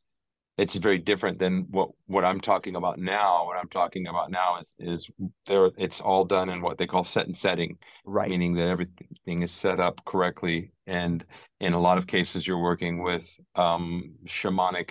it's 0.57 0.77
very 0.77 0.99
different 0.99 1.39
than 1.39 1.67
what 1.71 1.91
what 2.07 2.25
I'm 2.25 2.41
talking 2.41 2.77
about 2.77 2.99
now. 2.99 3.47
What 3.47 3.57
I'm 3.57 3.69
talking 3.69 4.07
about 4.07 4.31
now 4.31 4.59
is 4.61 4.67
is 4.79 5.11
there 5.47 5.71
it's 5.77 6.01
all 6.01 6.25
done 6.25 6.49
in 6.49 6.63
what 6.63 6.79
they 6.79 6.87
call 6.87 7.05
set 7.05 7.27
and 7.27 7.37
setting. 7.37 7.77
Right. 8.05 8.31
meaning 8.31 8.55
that 8.55 8.69
everything 8.69 9.43
is 9.43 9.51
set 9.51 9.81
up 9.81 10.05
correctly. 10.05 10.73
And 10.87 11.25
in 11.61 11.73
a 11.73 11.81
lot 11.81 11.99
of 11.99 12.07
cases, 12.07 12.47
you're 12.47 12.63
working 12.63 13.03
with 13.03 13.29
um, 13.57 14.15
shamanic 14.27 14.91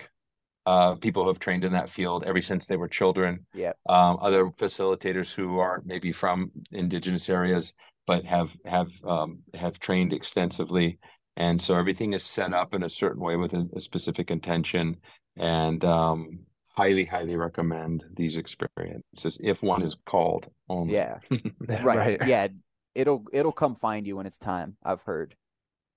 uh, 0.66 0.94
people 0.96 1.22
who 1.22 1.28
have 1.28 1.38
trained 1.38 1.64
in 1.64 1.72
that 1.72 1.88
field 1.90 2.24
ever 2.26 2.42
since 2.42 2.66
they 2.66 2.76
were 2.76 2.88
children. 2.88 3.46
Yeah. 3.54 3.72
Um, 3.88 4.18
other 4.20 4.46
facilitators 4.46 5.32
who 5.32 5.58
aren't 5.58 5.86
maybe 5.86 6.12
from 6.12 6.50
indigenous 6.72 7.28
areas, 7.30 7.74
but 8.06 8.24
have 8.24 8.50
have 8.66 8.88
um, 9.04 9.38
have 9.54 9.78
trained 9.78 10.12
extensively, 10.12 10.98
and 11.40 11.60
so 11.60 11.74
everything 11.76 12.12
is 12.12 12.22
set 12.24 12.52
up 12.52 12.74
in 12.74 12.82
a 12.82 12.88
certain 12.90 13.22
way 13.22 13.36
with 13.36 13.52
a, 13.54 13.62
a 13.76 13.80
specific 13.80 14.30
intention. 14.30 14.96
And 15.36 15.82
um, 15.84 16.40
highly, 16.68 17.04
highly 17.04 17.36
recommend 17.36 18.04
these 18.14 18.36
experiences 18.36 19.40
if 19.42 19.62
one 19.62 19.82
is 19.82 19.96
called 20.06 20.48
only. 20.68 20.94
Yeah. 20.94 21.18
right. 21.82 22.18
Yeah. 22.26 22.48
It'll 22.94 23.24
it'll 23.32 23.52
come 23.52 23.74
find 23.76 24.06
you 24.06 24.16
when 24.16 24.26
it's 24.26 24.38
time. 24.38 24.76
I've 24.84 25.02
heard. 25.02 25.34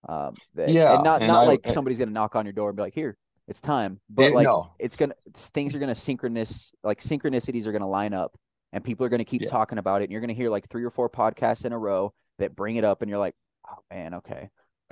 Um, 0.07 0.35
that, 0.55 0.69
yeah, 0.69 0.93
and 0.95 1.03
not 1.03 1.21
and 1.21 1.27
not 1.31 1.43
I- 1.45 1.47
like 1.47 1.61
I- 1.67 1.71
somebody's 1.71 1.97
gonna 1.99 2.11
knock 2.11 2.35
on 2.35 2.45
your 2.45 2.53
door 2.53 2.69
and 2.69 2.75
be 2.77 2.83
like, 2.83 2.93
"Here, 2.93 3.17
it's 3.47 3.59
time," 3.61 3.99
but 4.09 4.23
Yeah, 4.29 4.35
like 4.35 4.43
no. 4.45 4.71
it's 4.79 4.95
gonna 4.95 5.15
things 5.55 5.73
are 5.75 5.79
gonna 5.79 5.95
synchronous 5.95 6.73
like 6.83 7.01
synchronicities 7.01 7.65
are 7.65 7.71
gonna 7.71 7.89
line 7.89 8.13
up, 8.13 8.37
and 8.73 8.83
people 8.83 9.05
are 9.05 9.09
gonna 9.09 9.25
keep 9.25 9.41
Yeah. 9.41 9.49
talking 9.49 9.79
about 9.79 10.01
it, 10.01 10.05
and 10.05 10.11
you're 10.11 10.21
gonna 10.21 10.33
hear 10.41 10.49
like 10.51 10.69
three 10.69 10.83
or 10.83 10.91
four 10.91 11.09
podcasts 11.09 11.65
in 11.65 11.73
a 11.73 11.79
row 11.79 12.13
that 12.37 12.55
bring 12.55 12.75
it 12.75 12.83
up, 12.83 13.01
and 13.01 13.09
you're 13.09 13.19
like, 13.27 13.35
"Oh 13.67 13.79
man, 13.89 14.13
okay, 14.15 14.49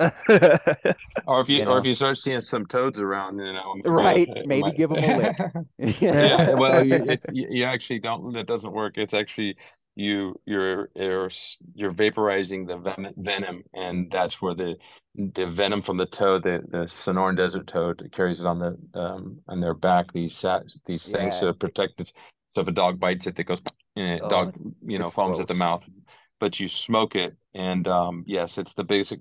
Or 1.27 1.41
if 1.41 1.49
you, 1.49 1.57
You 1.59 1.65
or 1.65 1.77
if 1.77 1.85
you 1.85 1.93
start 1.93 2.17
seeing 2.17 2.41
some 2.41 2.65
toads 2.65 2.99
around, 2.99 3.37
you 3.39 3.53
know, 3.53 3.75
Right, 3.85 4.27
it 4.27 4.47
maybe 4.47 4.61
might- 4.63 4.77
them 4.77 4.91
a 4.93 5.17
lick. 5.17 5.37
yeah, 6.01 6.53
well, 6.55 6.85
you, 6.85 6.95
it, 6.95 7.21
you 7.31 7.63
actually 7.65 7.99
don't. 7.99 8.33
That 8.33 8.47
doesn't 8.47 8.71
work. 8.71 8.97
It's 8.97 9.13
actually 9.13 9.55
you. 9.95 10.35
You're 10.45 10.89
you're 10.95 11.29
you're 11.75 11.93
vaporizing 11.93 12.67
the 12.67 12.77
venom, 13.17 13.63
and 13.73 14.11
that's 14.11 14.41
where 14.41 14.55
the 14.55 14.75
the 15.15 15.47
venom 15.47 15.81
from 15.81 15.97
the 15.97 16.05
toad, 16.05 16.43
the 16.43 16.61
the 16.69 16.85
Sonoran 16.85 17.35
desert 17.37 17.67
toad, 17.67 18.09
carries 18.13 18.39
it 18.39 18.45
on 18.45 18.59
the 18.59 18.99
um 18.99 19.39
on 19.47 19.59
their 19.61 19.73
back. 19.73 20.11
These 20.13 20.43
these 20.85 21.05
things 21.05 21.39
Yeah. 21.41 21.47
to 21.47 21.53
protect 21.53 22.01
it. 22.01 22.11
So 22.55 22.61
if 22.61 22.67
a 22.67 22.71
dog 22.71 22.99
bites 22.99 23.27
it, 23.27 23.39
it 23.39 23.43
goes. 23.45 23.61
And 23.97 24.21
Oh, 24.23 24.29
dog, 24.29 24.55
you 24.85 24.97
know, 24.99 25.07
foams 25.09 25.39
at 25.41 25.47
the 25.49 25.53
mouth. 25.53 25.83
But 26.41 26.59
you 26.59 26.67
smoke 26.67 27.15
it, 27.15 27.35
and 27.53 27.87
um, 27.87 28.23
yes, 28.25 28.57
it's 28.57 28.73
the 28.73 28.83
biggest 28.83 29.13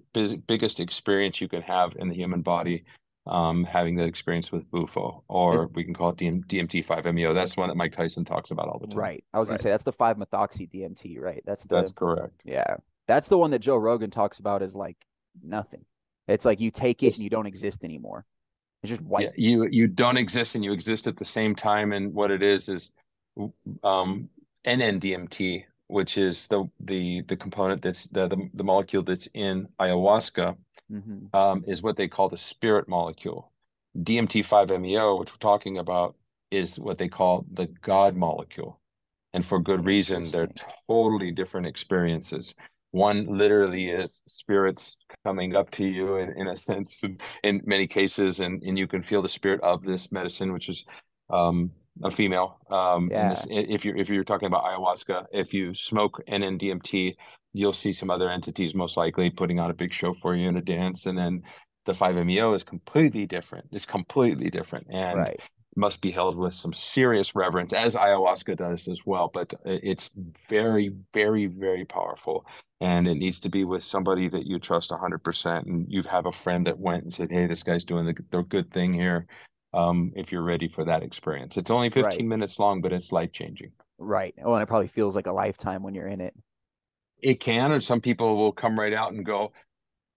biggest 0.46 0.80
experience 0.80 1.38
you 1.38 1.48
can 1.48 1.60
have 1.60 1.92
in 1.96 2.08
the 2.08 2.14
human 2.14 2.40
body 2.40 2.84
um, 3.26 3.62
having 3.64 3.96
that 3.96 4.06
experience 4.06 4.50
with 4.50 4.70
Bufo, 4.70 5.22
or 5.28 5.54
Is- 5.54 5.66
we 5.74 5.84
can 5.84 5.92
call 5.92 6.08
it 6.08 6.16
DM, 6.16 6.42
DMT5-MeO. 6.46 7.34
That's 7.34 7.58
one 7.58 7.68
that 7.68 7.76
Mike 7.76 7.92
Tyson 7.92 8.24
talks 8.24 8.50
about 8.52 8.68
all 8.68 8.78
the 8.78 8.86
time. 8.86 8.98
right." 8.98 9.24
I 9.34 9.38
was 9.38 9.48
gonna 9.48 9.58
say 9.58 9.68
that's 9.68 9.84
the 9.84 9.92
five 9.92 10.16
methoxy 10.16 10.66
DMT, 10.72 11.20
right? 11.20 11.42
That's 11.44 11.64
the 11.64 11.76
That's 11.76 11.92
correct. 11.92 12.40
yeah, 12.42 12.76
that's 13.06 13.28
the 13.28 13.36
one 13.36 13.50
that 13.50 13.58
Joe 13.58 13.76
Rogan 13.76 14.10
talks 14.10 14.38
about 14.38 14.62
is 14.62 14.74
like 14.74 14.96
nothing. 15.44 15.84
It's 16.26 16.46
like 16.46 16.58
you 16.58 16.70
take 16.70 17.02
it 17.02 17.08
It's- 17.08 17.18
and 17.18 17.24
you 17.24 17.30
don't 17.30 17.46
exist 17.46 17.84
anymore. 17.84 18.24
It's 18.82 18.88
just 18.88 19.02
white. 19.02 19.24
Yeah, 19.24 19.30
you 19.36 19.68
you 19.70 19.88
don't 19.88 20.16
exist 20.16 20.54
and 20.54 20.64
you 20.64 20.72
exist 20.72 21.06
at 21.06 21.18
the 21.18 21.26
same 21.26 21.54
time. 21.54 21.92
And 21.92 22.14
what 22.14 22.30
it 22.30 22.42
is 22.42 22.70
is 22.70 22.92
um, 23.84 24.30
NN-DMT, 24.66 25.64
which 25.90 26.18
is 26.18 26.46
the 26.48 26.64
the 26.80 27.22
the 27.28 27.36
component 27.36 27.82
that's 27.82 28.06
the 28.08 28.28
the, 28.28 28.48
the 28.54 28.64
molecule 28.64 29.02
that's 29.02 29.28
in 29.34 29.68
ayahuasca. 29.80 30.56
hmm 30.90 31.26
um, 31.32 31.64
is 31.66 31.82
what 31.82 31.96
they 31.96 32.08
call 32.08 32.28
the 32.28 32.36
spirit 32.36 32.88
molecule. 32.88 33.52
DMT5-MeO, 33.96 35.16
which 35.18 35.32
we're 35.32 35.38
talking 35.38 35.78
about, 35.78 36.16
is 36.50 36.78
what 36.78 36.98
they 36.98 37.08
call 37.08 37.44
the 37.52 37.66
God 37.82 38.16
molecule. 38.16 38.80
And 39.32 39.46
for 39.46 39.60
good 39.60 39.84
reason, 39.84 40.24
they're 40.24 40.50
totally 40.88 41.30
different 41.30 41.66
experiences. 41.66 42.54
One 42.92 43.26
literally 43.38 43.90
is 43.90 44.10
spirits 44.28 44.96
coming 45.24 45.54
up 45.54 45.70
to 45.72 45.86
you 45.86 46.16
in, 46.16 46.32
in 46.36 46.48
a 46.48 46.56
sense, 46.68 47.02
in, 47.04 47.18
in 47.44 47.62
many 47.64 47.86
cases, 47.86 48.40
and, 48.40 48.62
and 48.62 48.78
you 48.78 48.86
can 48.88 49.02
feel 49.02 49.22
the 49.22 49.28
spirit 49.28 49.60
of 49.62 49.84
this 49.84 50.10
medicine, 50.10 50.52
which 50.52 50.68
is 50.68 50.84
um, 51.30 51.70
a 52.02 52.10
female. 52.10 52.58
Um, 52.70 53.10
and 53.12 53.32
this, 53.32 53.46
if 53.50 53.84
you're 53.84 53.96
if 53.96 54.08
you're 54.08 54.24
talking 54.24 54.46
about 54.46 54.64
ayahuasca, 54.64 55.26
if 55.32 55.52
you 55.52 55.74
smoke 55.74 56.20
NN-DMT, 56.28 57.14
you'll 57.52 57.72
see 57.72 57.92
some 57.92 58.10
other 58.10 58.30
entities 58.30 58.74
most 58.74 58.96
likely 58.96 59.30
putting 59.30 59.58
on 59.58 59.70
a 59.70 59.74
big 59.74 59.92
show 59.92 60.14
for 60.22 60.34
you 60.34 60.48
in 60.48 60.56
a 60.56 60.62
dance, 60.62 61.06
and 61.06 61.18
then 61.18 61.42
the 61.86 61.92
5-MeO 61.92 62.54
is 62.54 62.62
completely 62.62 63.26
different. 63.26 63.66
It's 63.72 63.86
completely 63.86 64.50
different, 64.50 64.86
and 64.90 65.18
Right. 65.18 65.40
must 65.76 66.00
be 66.00 66.10
held 66.10 66.36
with 66.36 66.54
some 66.54 66.72
serious 66.72 67.34
reverence, 67.34 67.72
as 67.72 67.94
ayahuasca 67.94 68.56
does 68.56 68.86
as 68.88 69.04
well. 69.06 69.30
But 69.32 69.54
it's 69.64 70.10
very, 70.48 70.94
very, 71.12 71.46
very 71.46 71.84
powerful, 71.84 72.44
and 72.80 73.08
it 73.08 73.16
needs 73.16 73.40
to 73.40 73.48
be 73.48 73.64
with 73.64 73.82
somebody 73.82 74.28
that 74.28 74.46
you 74.46 74.58
trust 74.58 74.90
100%. 74.90 75.66
And 75.66 75.86
you 75.88 76.02
have 76.04 76.26
a 76.26 76.32
friend 76.32 76.66
that 76.66 76.78
went 76.78 77.04
and 77.04 77.12
said, 77.12 77.30
"Hey, 77.30 77.46
this 77.46 77.62
guy's 77.62 77.84
doing 77.84 78.06
the, 78.06 78.14
the 78.30 78.42
good 78.42 78.70
thing 78.72 78.92
here." 78.92 79.26
Um, 79.72 80.12
if 80.16 80.32
you're 80.32 80.42
ready 80.42 80.68
for 80.68 80.84
that 80.84 81.02
experience, 81.02 81.56
it's 81.56 81.70
only 81.70 81.90
15 81.90 82.26
Right. 82.26 82.28
minutes 82.28 82.58
long, 82.58 82.80
but 82.80 82.92
it's 82.92 83.12
life 83.12 83.32
changing. 83.32 83.72
Right. 83.98 84.34
Oh, 84.42 84.54
and 84.54 84.62
it 84.62 84.66
probably 84.66 84.88
feels 84.88 85.14
like 85.14 85.26
a 85.26 85.32
lifetime 85.32 85.82
when 85.82 85.94
you're 85.94 86.08
in 86.08 86.20
it. 86.20 86.34
It 87.22 87.40
can, 87.40 87.70
or 87.70 87.80
some 87.80 88.00
people 88.00 88.36
will 88.36 88.52
come 88.52 88.78
right 88.78 88.94
out 88.94 89.12
and 89.12 89.24
go, 89.24 89.52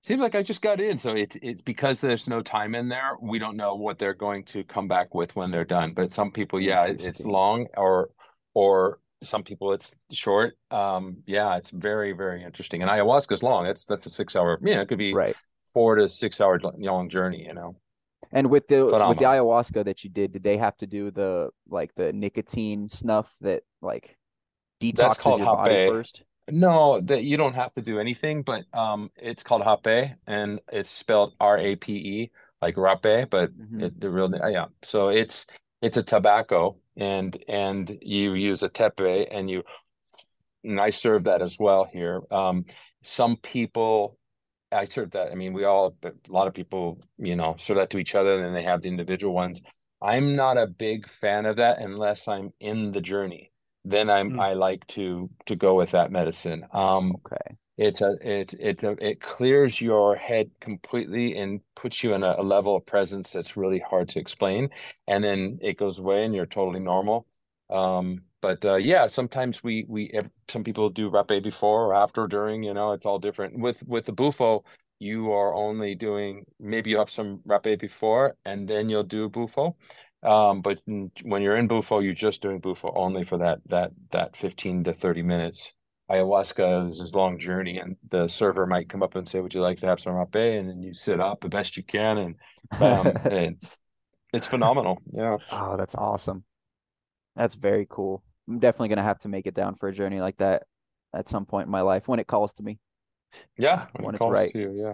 seems 0.03 0.21
like 0.21 0.35
I 0.35 0.43
just 0.43 0.61
got 0.61 0.79
in. 0.81 0.97
So 0.97 1.13
it's 1.13 1.37
it's 1.41 1.61
because 1.61 2.01
there's 2.01 2.27
no 2.29 2.41
time 2.41 2.75
in 2.75 2.89
there. 2.89 3.17
We 3.21 3.39
don't 3.39 3.57
know 3.57 3.75
what 3.75 3.99
they're 3.99 4.13
going 4.13 4.45
to 4.45 4.63
come 4.63 4.87
back 4.87 5.15
with 5.15 5.35
when 5.35 5.51
they're 5.51 5.65
done. 5.65 5.93
But 5.93 6.13
some 6.13 6.31
people, 6.31 6.61
yeah, 6.61 6.85
it's 6.85 7.25
long, 7.25 7.67
or 7.77 8.11
or 8.53 8.99
some 9.23 9.43
people 9.43 9.73
it's 9.73 9.95
short. 10.11 10.57
Um, 10.71 11.23
yeah, 11.25 11.57
it's 11.57 11.71
very 11.71 12.13
very 12.13 12.43
interesting. 12.43 12.81
And 12.81 12.91
ayahuasca 12.91 13.33
is 13.33 13.43
long. 13.43 13.65
That's 13.65 13.85
that's 13.85 14.05
a 14.05 14.11
six 14.11 14.35
hour. 14.35 14.59
Yeah, 14.63 14.81
it 14.81 14.87
could 14.89 14.97
be 14.99 15.13
Right. 15.15 15.37
four 15.73 15.95
to 15.95 16.09
six 16.09 16.41
hour 16.41 16.59
long 16.77 17.09
journey. 17.09 17.45
You 17.45 17.53
know. 17.53 17.77
And 18.33 18.49
with 18.49 18.67
the 18.67 18.85
with 18.85 18.93
the 19.19 19.25
ayahuasca 19.25 19.85
that 19.85 20.03
you 20.03 20.09
did, 20.09 20.33
did 20.33 20.43
they 20.43 20.57
have 20.57 20.75
to 20.77 20.87
do 20.87 21.11
the 21.11 21.49
like 21.69 21.93
the 21.95 22.11
nicotine 22.11 22.89
snuff 22.89 23.33
that 23.41 23.63
like 23.81 24.17
detoxes 24.81 25.37
your 25.37 25.45
body 25.45 25.75
rapé. 25.75 25.87
first? 25.87 26.23
No, 26.49 26.99
that 27.01 27.23
you 27.23 27.37
don't 27.37 27.53
have 27.53 27.73
to 27.75 27.81
do 27.81 27.99
anything, 27.99 28.41
but 28.41 28.65
um, 28.73 29.11
it's 29.15 29.43
called 29.43 29.61
rapé, 29.61 30.15
and 30.27 30.59
it's 30.71 30.89
spelled 30.89 31.33
R 31.39 31.57
A 31.57 31.75
P 31.75 31.93
E, 31.93 32.31
like 32.61 32.75
rape, 32.75 33.29
but 33.29 33.51
Mhm. 33.51 33.83
it, 33.83 34.01
the 34.01 34.09
real 34.09 34.29
yeah. 34.49 34.65
So 34.83 35.09
it's 35.09 35.45
it's 35.81 35.97
a 35.97 36.03
tobacco, 36.03 36.77
and 36.97 37.37
and 37.47 37.97
you 38.01 38.33
use 38.33 38.63
a 38.63 38.69
tepe, 38.69 39.27
and 39.31 39.49
you 39.49 39.63
and 40.63 40.79
I 40.79 40.89
serve 40.89 41.25
that 41.25 41.41
as 41.41 41.57
well 41.59 41.85
here. 41.85 42.21
Um, 42.31 42.65
some 43.03 43.37
people, 43.37 44.17
I 44.73 44.85
serve 44.85 45.11
that. 45.11 45.31
I 45.31 45.35
mean, 45.35 45.53
we 45.53 45.63
all, 45.65 45.91
but 46.01 46.15
a 46.27 46.31
lot 46.31 46.47
of 46.47 46.53
people, 46.53 46.99
you 47.17 47.35
know, 47.35 47.55
serve 47.59 47.77
that 47.77 47.89
to 47.91 47.97
each 47.97 48.15
other, 48.15 48.35
and 48.35 48.45
then 48.45 48.53
they 48.53 48.63
have 48.63 48.81
the 48.81 48.89
individual 48.89 49.33
ones. 49.33 49.61
I'm 50.01 50.35
not 50.35 50.57
a 50.57 50.67
big 50.67 51.07
fan 51.09 51.45
of 51.45 51.57
that 51.57 51.79
unless 51.79 52.27
I'm 52.27 52.51
in 52.59 52.91
the 52.91 53.01
journey. 53.01 53.51
Then 53.85 54.09
I'm 54.09 54.31
Mm. 54.31 54.39
I 54.39 54.53
like 54.53 54.85
to 54.87 55.29
to 55.47 55.55
go 55.55 55.75
with 55.75 55.91
that 55.91 56.11
medicine. 56.11 56.65
Um, 56.71 57.17
Okay. 57.25 57.57
it's 57.77 58.01
a 58.01 58.15
it's 58.21 58.53
it's 58.55 58.83
a 58.83 58.91
it 59.05 59.21
clears 59.21 59.81
your 59.81 60.15
head 60.15 60.51
completely 60.61 61.37
and 61.37 61.61
puts 61.75 62.03
you 62.03 62.13
in 62.13 62.23
a, 62.23 62.35
a 62.39 62.43
level 62.43 62.75
of 62.75 62.85
presence 62.85 63.31
that's 63.31 63.57
really 63.57 63.79
hard 63.79 64.09
to 64.09 64.19
explain, 64.19 64.69
and 65.07 65.23
then 65.23 65.59
it 65.61 65.77
goes 65.77 65.99
away 65.99 66.25
and 66.25 66.35
you're 66.35 66.45
totally 66.47 66.79
normal. 66.81 67.27
Um, 67.73 68.23
but 68.41 68.65
uh, 68.65 68.75
yeah, 68.75 69.07
sometimes 69.07 69.63
we 69.63 69.85
we 69.87 70.11
some 70.49 70.63
people 70.63 70.89
do 70.89 71.09
rapé 71.09 71.41
before 71.43 71.85
or 71.87 71.95
after 71.95 72.23
or 72.23 72.27
during, 72.27 72.63
you 72.63 72.73
know, 72.73 72.91
it's 72.93 73.05
all 73.05 73.19
different. 73.19 73.57
With 73.59 73.83
with 73.87 74.05
the 74.05 74.11
bufo, 74.13 74.63
you 74.99 75.31
are 75.31 75.53
only 75.53 75.95
doing 75.95 76.45
maybe 76.59 76.89
you 76.91 76.97
have 76.99 77.09
some 77.09 77.39
rapé 77.47 77.79
before 77.79 78.35
and 78.45 78.67
then 78.67 78.89
you'll 78.89 79.03
do 79.03 79.29
bufo. 79.29 79.77
Um, 80.23 80.61
but 80.61 80.79
when 80.85 81.41
you're 81.41 81.57
in 81.57 81.67
bufo, 81.67 81.99
you're 81.99 82.13
just 82.13 82.41
doing 82.41 82.59
bufo 82.59 82.91
only 82.95 83.23
for 83.25 83.37
that 83.39 83.59
that 83.67 83.91
that 84.11 84.37
15 84.37 84.83
to 84.85 84.93
30 84.93 85.21
minutes 85.23 85.73
ayahuasca 86.11 86.85
is 86.87 86.99
this 86.99 87.13
long 87.13 87.39
journey 87.39 87.77
and 87.79 87.95
the 88.11 88.27
server 88.27 88.67
might 88.67 88.89
come 88.89 89.01
up 89.01 89.15
and 89.15 89.27
say 89.27 89.39
would 89.39 89.53
you 89.53 89.61
like 89.61 89.79
to 89.79 89.85
have 89.85 89.99
some 90.01 90.13
rapé 90.13 90.59
and 90.59 90.69
then 90.69 90.83
you 90.83 90.93
sit 90.93 91.19
up 91.19 91.39
the 91.41 91.47
best 91.49 91.77
you 91.77 91.83
can 91.83 92.17
and 92.17 92.35
bam 92.77 93.13
and 93.31 93.57
it's 94.33 94.47
phenomenal 94.47 95.01
yeah 95.13 95.37
Oh, 95.49 95.77
that's 95.77 95.95
awesome. 95.95 96.43
That's 97.35 97.55
very 97.55 97.87
cool. 97.89 98.23
I'm 98.47 98.59
definitely 98.59 98.89
gonna 98.89 99.03
have 99.03 99.19
to 99.19 99.29
make 99.29 99.47
it 99.47 99.53
down 99.55 99.75
for 99.75 99.89
a 99.89 99.93
journey 99.93 100.21
like 100.21 100.37
that 100.37 100.63
at 101.13 101.29
some 101.29 101.45
point 101.45 101.67
in 101.67 101.71
my 101.71 101.81
life 101.81 102.07
when 102.07 102.19
it 102.19 102.27
calls 102.27 102.53
to 102.53 102.63
me. 102.63 102.79
yeah 103.57 103.87
When 103.93 104.03
when 104.03 104.13
it 104.13 104.15
it's 104.15 104.27
calls 104.27 104.27
right. 104.27 104.53
to 104.53 104.59
you 104.59 104.71
yeah 104.73 104.93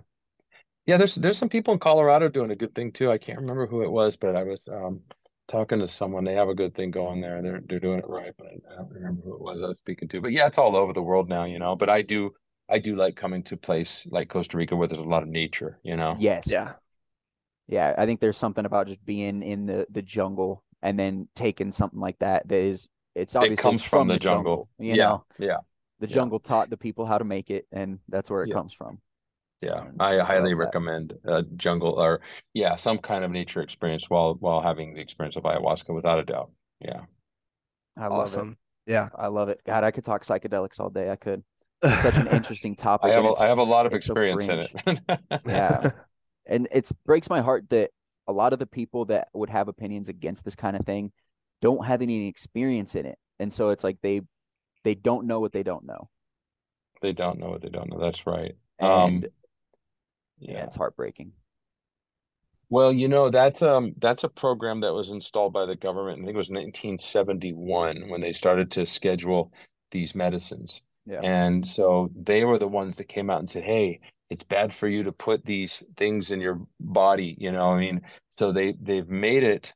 yeah 0.88 0.98
there's 0.98 1.16
there's 1.16 1.40
some 1.40 1.50
people 1.50 1.74
in 1.74 1.80
Colorado 1.80 2.30
doing 2.30 2.52
a 2.52 2.56
good 2.56 2.76
thing 2.76 2.92
too 2.94 3.12
I 3.12 3.20
can't 3.20 3.40
remember 3.40 3.68
who 3.68 3.84
it 3.84 3.92
was 3.92 4.18
but 4.18 4.36
I 4.38 4.44
was 4.44 4.62
um 4.72 5.02
talking 5.50 5.80
to 5.80 5.88
someone 5.88 6.26
they 6.26 6.36
have 6.36 6.50
a 6.50 6.56
good 6.56 6.76
thing 6.76 6.92
going 6.92 7.22
there 7.22 7.42
they're 7.42 7.62
they're 7.68 7.80
doing 7.80 8.00
it 8.00 8.10
right 8.10 8.34
but 8.38 8.48
I, 8.48 8.74
I 8.74 8.78
don't 8.78 8.92
remember 8.94 9.22
who 9.24 9.36
it 9.36 9.42
was 9.42 9.62
I 9.64 9.68
was 9.68 9.80
speaking 9.80 10.08
to 10.10 10.22
but 10.22 10.32
yeah 10.34 10.48
it's 10.48 10.58
all 10.58 10.76
over 10.76 10.94
the 10.94 11.04
world 11.04 11.30
now 11.30 11.46
you 11.46 11.60
know 11.60 11.76
but 11.76 11.90
I 11.90 12.02
do 12.02 12.32
I 12.70 12.80
do 12.80 12.96
like 12.96 13.16
coming 13.16 13.44
to 13.46 13.56
a 13.56 13.58
place 13.58 14.08
like 14.12 14.30
Costa 14.30 14.58
Rica 14.58 14.76
where 14.76 14.88
there's 14.88 15.02
a 15.02 15.06
lot 15.06 15.24
of 15.24 15.30
nature 15.30 15.80
you 15.84 15.96
know 15.98 16.20
Yes. 16.20 16.46
Yeah. 16.46 16.74
Yeah, 17.68 17.94
I 17.98 18.06
think 18.06 18.20
there's 18.20 18.38
something 18.38 18.66
about 18.66 18.88
just 18.88 19.04
being 19.06 19.44
in 19.44 19.66
the 19.68 19.86
the 19.90 20.02
jungle 20.02 20.64
and 20.82 20.98
then 21.00 21.28
taking 21.36 21.72
something 21.72 22.00
like 22.00 22.20
that 22.20 22.48
that 22.48 22.60
is 22.60 22.90
it's 23.16 23.36
obviously 23.36 23.74
it 23.76 23.80
comes 23.80 23.84
from, 23.84 24.08
the 24.08 24.18
jungle, 24.18 24.70
you 24.80 24.96
yeah 24.96 24.98
know. 24.98 25.26
yeah 25.38 25.58
The 26.00 26.08
Yeah. 26.08 26.16
jungle 26.16 26.40
taught 26.40 26.70
the 26.70 26.78
people 26.78 27.06
how 27.06 27.18
to 27.20 27.26
make 27.26 27.50
it, 27.52 27.68
and 27.72 28.00
that's 28.10 28.30
where 28.30 28.44
it 28.44 28.50
Yeah. 28.50 28.56
comes 28.56 28.74
from. 28.74 29.02
Yeah, 29.62 29.88
And 29.88 30.00
I 30.00 30.22
I 30.22 30.24
highly 30.24 30.54
recommend 30.54 31.14
a 31.26 31.44
jungle 31.44 32.00
or 32.00 32.22
yeah, 32.54 32.78
some 32.78 32.98
kind 32.98 33.26
of 33.26 33.32
nature 33.32 33.62
experience 33.62 34.10
while 34.10 34.36
while 34.36 34.62
having 34.62 34.94
the 34.94 35.02
experience 35.02 35.36
of 35.36 35.44
ayahuasca 35.44 35.94
without 35.94 36.20
a 36.20 36.24
doubt. 36.24 36.52
Yeah. 36.80 37.02
I 37.98 38.08
love 38.08 38.34
it. 38.34 38.48
Yeah. 38.86 39.10
I 39.16 39.28
love 39.28 39.50
it. 39.50 39.62
God, 39.66 39.84
I 39.84 39.92
could 39.92 40.06
talk 40.06 40.24
psychedelics 40.24 40.80
all 40.80 40.90
day. 40.90 41.10
I 41.10 41.16
could. 41.16 41.44
it's 41.84 42.02
such 42.02 42.18
an 42.20 42.28
interesting 42.28 42.76
topic. 42.76 43.12
I 43.12 43.16
have 43.16 43.26
and 43.26 43.36
a, 43.38 43.48
have 43.48 43.58
a 43.58 43.64
lot 43.64 43.86
of 43.86 43.94
it's 43.94 44.06
so 44.06 44.14
experience 44.14 44.48
in 44.48 44.60
it. 44.60 44.72
Yeah. 45.46 45.88
and 46.46 46.68
it 46.72 46.90
breaks 47.06 47.30
my 47.30 47.42
heart 47.42 47.70
that 47.70 47.92
a 48.30 48.34
lot 48.34 48.54
of 48.54 48.60
the 48.60 48.68
people 48.68 49.06
that 49.06 49.30
would 49.34 49.50
have 49.50 49.70
opinions 49.70 50.10
against 50.10 50.46
this 50.46 50.56
kind 50.56 50.78
of 50.78 50.86
thing 50.86 51.12
don't 51.62 51.86
have 51.86 52.02
any 52.04 52.28
experience 52.28 52.96
in 52.96 53.06
it 53.08 53.20
and 53.40 53.54
so 53.54 53.70
it's 53.70 53.84
like 53.84 53.98
they 54.04 54.22
they 54.86 54.96
don't 54.96 55.28
know 55.28 55.40
what 55.42 55.54
they 55.54 55.64
don't 55.64 55.86
know 55.86 56.10
They 57.02 57.12
don't 57.14 57.40
know 57.40 57.50
what 57.50 57.62
they 57.62 57.70
don't 57.70 57.90
know. 57.90 58.00
That's 58.00 58.26
right. 58.26 58.56
and 58.80 58.90
Um, 58.90 59.32
yeah. 60.40 60.54
yeah. 60.54 60.64
it's 60.64 60.76
heartbreaking 60.76 61.34
Well, 62.70 62.94
you 62.94 63.08
know, 63.08 63.30
that's 63.30 63.62
um 63.62 63.94
that's 64.00 64.24
a 64.24 64.30
program 64.30 64.82
that 64.82 64.94
was 64.94 65.10
installed 65.10 65.54
by 65.54 65.66
the 65.66 65.76
government. 65.76 66.22
I 66.22 66.26
think 66.26 66.36
it 66.36 66.38
was 66.38 66.50
1971 66.50 68.10
when 68.10 68.22
they 68.22 68.34
started 68.34 68.72
to 68.72 68.86
schedule 68.86 69.52
these 69.92 70.16
medicines. 70.16 70.82
yeah 71.06 71.24
And 71.24 71.68
so 71.68 72.12
they 72.16 72.44
were 72.46 72.60
the 72.60 72.68
ones 72.68 72.98
that 72.98 73.06
came 73.10 73.30
out 73.30 73.40
and 73.40 73.50
said, 73.50 73.64
"Hey, 73.64 74.02
it's 74.30 74.44
bad 74.44 74.74
for 74.74 74.88
you 74.88 75.04
to 75.04 75.12
put 75.12 75.46
these 75.46 75.84
things 75.98 76.32
in 76.32 76.42
your 76.42 76.62
body." 76.80 77.36
You 77.40 77.52
know, 77.52 77.72
I 77.72 77.80
mean, 77.80 78.02
so 78.36 78.52
they 78.52 78.76
they've 78.82 79.10
made 79.10 79.44
it 79.44 79.74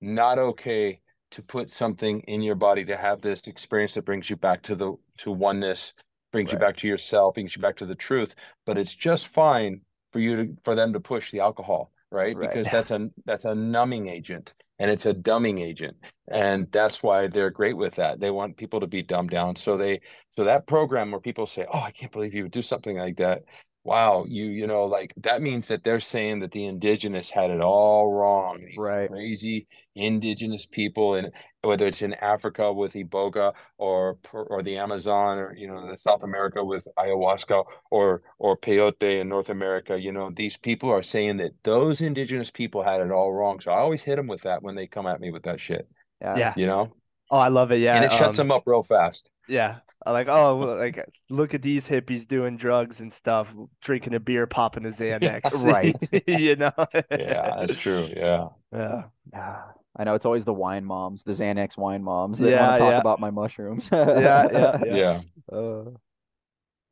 not 0.00 0.38
okay 0.38 1.00
to 1.30 1.42
put 1.42 1.70
something 1.70 2.20
in 2.20 2.42
your 2.42 2.54
body 2.54 2.84
to 2.84 2.96
have 2.96 3.20
this 3.20 3.46
experience 3.46 3.94
that 3.94 4.06
brings 4.06 4.30
you 4.30 4.36
back 4.36 4.62
to 4.62 4.74
the 4.74 4.94
to 5.18 5.32
oneness, 5.32 5.92
brings 6.32 6.52
you 6.52 6.58
back 6.58 6.76
to 6.76 6.88
yourself, 6.88 7.34
brings 7.34 7.56
you 7.56 7.62
back 7.62 7.76
to 7.76 7.86
the 7.86 7.94
truth. 7.94 8.34
But 8.66 8.78
it's 8.78 8.94
just 8.94 9.28
fine 9.28 9.80
for 10.12 10.20
you 10.20 10.36
to 10.36 10.56
for 10.64 10.74
them 10.74 10.92
to 10.92 11.00
push 11.00 11.30
the 11.30 11.40
alcohol, 11.40 11.90
right? 12.10 12.36
Right. 12.36 12.48
Because 12.48 12.68
that's 12.72 12.90
a 12.90 13.10
that's 13.24 13.44
a 13.44 13.54
numbing 13.54 14.08
agent 14.08 14.54
and 14.78 14.90
it's 14.90 15.06
a 15.06 15.14
dumbing 15.14 15.60
agent. 15.60 15.96
And 16.28 16.70
that's 16.72 17.02
why 17.02 17.28
they're 17.28 17.50
great 17.50 17.76
with 17.76 17.94
that. 17.96 18.20
They 18.20 18.30
want 18.30 18.56
people 18.56 18.80
to 18.80 18.86
be 18.86 19.02
dumbed 19.02 19.30
down. 19.30 19.56
So 19.56 19.76
they 19.76 20.00
so 20.36 20.44
that 20.44 20.66
program 20.66 21.10
where 21.10 21.20
people 21.20 21.46
say, 21.46 21.66
"Oh, 21.72 21.80
I 21.80 21.90
can't 21.90 22.12
believe 22.12 22.34
you 22.34 22.44
would 22.44 22.52
do 22.52 22.62
something 22.62 22.96
like 22.96 23.16
that." 23.18 23.42
Wow, 23.84 24.24
you 24.26 24.46
you 24.46 24.66
know, 24.66 24.84
like 24.84 25.12
that 25.18 25.42
means 25.42 25.68
that 25.68 25.84
they're 25.84 26.00
saying 26.00 26.40
that 26.40 26.52
the 26.52 26.64
indigenous 26.64 27.30
had 27.30 27.50
it 27.50 27.60
all 27.60 28.10
wrong. 28.10 28.60
These 28.64 28.78
Right. 28.78 29.10
crazy 29.10 29.66
indigenous 29.94 30.64
people, 30.66 31.14
and 31.14 31.30
whether 31.62 31.86
it's 31.86 32.00
in 32.00 32.14
Africa 32.14 32.72
with 32.72 32.94
Iboga 32.94 33.52
or 33.76 34.18
or 34.32 34.62
the 34.62 34.78
Amazon, 34.78 35.36
or 35.38 35.54
you 35.54 35.68
know, 35.68 35.86
the 35.90 35.98
South 35.98 36.22
America 36.22 36.64
with 36.64 36.84
ayahuasca, 36.98 37.64
or 37.90 38.22
or 38.38 38.56
peyote 38.56 39.20
in 39.20 39.28
North 39.28 39.50
America, 39.50 39.98
you 40.00 40.12
know, 40.12 40.30
these 40.34 40.56
people 40.56 40.90
are 40.90 41.02
saying 41.02 41.36
that 41.38 41.52
those 41.62 42.00
indigenous 42.00 42.50
people 42.50 42.82
had 42.82 43.02
it 43.02 43.10
all 43.10 43.32
wrong. 43.34 43.60
So 43.60 43.70
I 43.70 43.78
always 43.80 44.02
hit 44.02 44.16
them 44.16 44.26
with 44.28 44.42
that 44.42 44.62
when 44.62 44.74
they 44.76 44.86
come 44.86 45.06
at 45.06 45.20
me 45.20 45.30
with 45.30 45.42
that 45.44 45.60
shit, 45.60 45.86
yeah 46.22 46.38
Yeah. 46.38 46.54
you 46.54 46.66
know, 46.66 46.94
Oh, 47.30 47.38
I 47.38 47.48
love 47.48 47.72
it. 47.72 47.78
Yeah. 47.78 47.96
and 47.96 48.04
it 48.04 48.12
shuts 48.12 48.36
um, 48.36 48.36
them 48.38 48.50
up 48.50 48.62
real 48.66 48.82
fast. 48.82 49.30
Yeah. 49.46 49.80
I 50.06 50.10
Like, 50.12 50.28
oh, 50.28 50.56
like 50.58 51.04
look 51.30 51.54
at 51.54 51.62
these 51.62 51.86
hippies 51.86 52.26
doing 52.28 52.56
drugs 52.56 53.00
and 53.00 53.12
stuff, 53.12 53.48
drinking 53.82 54.14
a 54.14 54.20
beer, 54.20 54.46
popping 54.46 54.84
a 54.86 54.88
Xanax. 54.90 55.52
Right. 55.64 55.96
You 56.26 56.56
know? 56.56 56.72
Yeah, 57.10 57.56
that's 57.58 57.76
true. 57.76 58.08
Yeah. 58.14 58.48
Yeah. 58.72 59.04
Yeah. 59.32 59.62
I 59.96 60.04
know 60.04 60.14
it's 60.14 60.26
always 60.26 60.44
the 60.44 60.52
wine 60.52 60.84
moms, 60.84 61.22
the 61.22 61.32
Xanax 61.32 61.76
wine 61.78 62.02
moms 62.02 62.38
that 62.40 62.50
Yeah, 62.50 62.66
want 62.66 62.76
to 62.76 62.78
talk 62.80 62.90
yeah. 62.92 62.98
about 62.98 63.20
my 63.20 63.30
mushrooms. 63.30 63.88
Yeah, 63.92 64.48
yeah, 64.52 64.78
yeah. 64.84 64.94
Yeah. 64.96 65.20
Uh, 65.50 65.56
oh, 65.56 65.96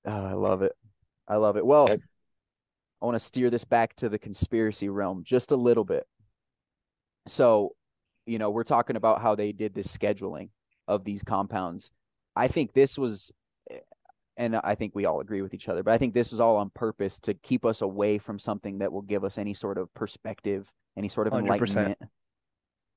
I 0.04 0.32
love 0.34 0.62
it. 0.62 0.72
I 1.28 1.36
love 1.36 1.56
it. 1.56 1.66
Well, 1.66 1.88
Yep. 1.88 2.00
I 3.00 3.04
want 3.04 3.16
to 3.16 3.20
steer 3.20 3.50
this 3.50 3.64
back 3.64 3.96
to 3.96 4.08
the 4.08 4.18
conspiracy 4.18 4.88
realm 4.88 5.24
just 5.24 5.50
a 5.50 5.56
little 5.56 5.84
bit. 5.84 6.06
So, 7.26 7.74
you 8.26 8.38
know, 8.38 8.50
we're 8.50 8.64
talking 8.64 8.96
about 8.96 9.20
how 9.20 9.34
they 9.34 9.52
did 9.52 9.74
this 9.74 9.94
scheduling 9.94 10.50
of 10.88 11.04
these 11.04 11.22
compounds. 11.24 11.90
I 12.36 12.48
think 12.48 12.72
this 12.72 12.96
was, 12.98 13.32
and 14.36 14.56
I 14.56 14.74
think 14.74 14.94
we 14.94 15.04
all 15.04 15.20
agree 15.20 15.42
with 15.42 15.54
each 15.54 15.68
other, 15.68 15.82
but 15.82 15.92
I 15.92 15.98
think 15.98 16.14
this 16.14 16.30
was 16.32 16.40
all 16.40 16.56
on 16.56 16.70
purpose 16.70 17.18
to 17.20 17.34
keep 17.34 17.64
us 17.64 17.82
away 17.82 18.18
from 18.18 18.38
something 18.38 18.78
that 18.78 18.92
will 18.92 19.02
give 19.02 19.24
us 19.24 19.38
any 19.38 19.54
sort 19.54 19.78
of 19.78 19.92
perspective, 19.94 20.70
any 20.96 21.08
sort 21.08 21.26
of 21.26 21.32
100%. 21.34 21.38
enlightenment. 21.42 21.98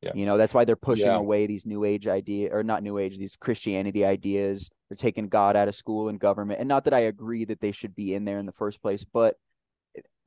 Yeah. 0.01 0.11
You 0.13 0.25
know, 0.25 0.37
that's 0.37 0.53
why 0.53 0.65
they're 0.65 0.75
pushing 0.75 1.07
Yeah. 1.07 1.15
away 1.17 1.47
these 1.47 1.65
new 1.65 1.83
age 1.83 2.07
idea 2.07 2.53
or 2.53 2.63
not 2.63 2.83
new 2.83 2.97
age, 2.97 3.17
these 3.17 3.35
Christianity 3.35 4.05
ideas. 4.05 4.69
They're 4.89 4.95
taking 4.97 5.29
God 5.29 5.55
out 5.55 5.67
of 5.67 5.73
school 5.75 6.09
and 6.09 6.19
government. 6.19 6.59
And 6.59 6.67
not 6.69 6.83
that 6.83 6.93
I 6.93 6.99
agree 6.99 7.43
that 7.45 7.59
they 7.59 7.71
should 7.71 7.95
be 7.95 8.13
in 8.13 8.23
there 8.23 8.37
in 8.37 8.45
the 8.45 8.51
first 8.51 8.81
place, 8.81 9.03
but 9.03 9.35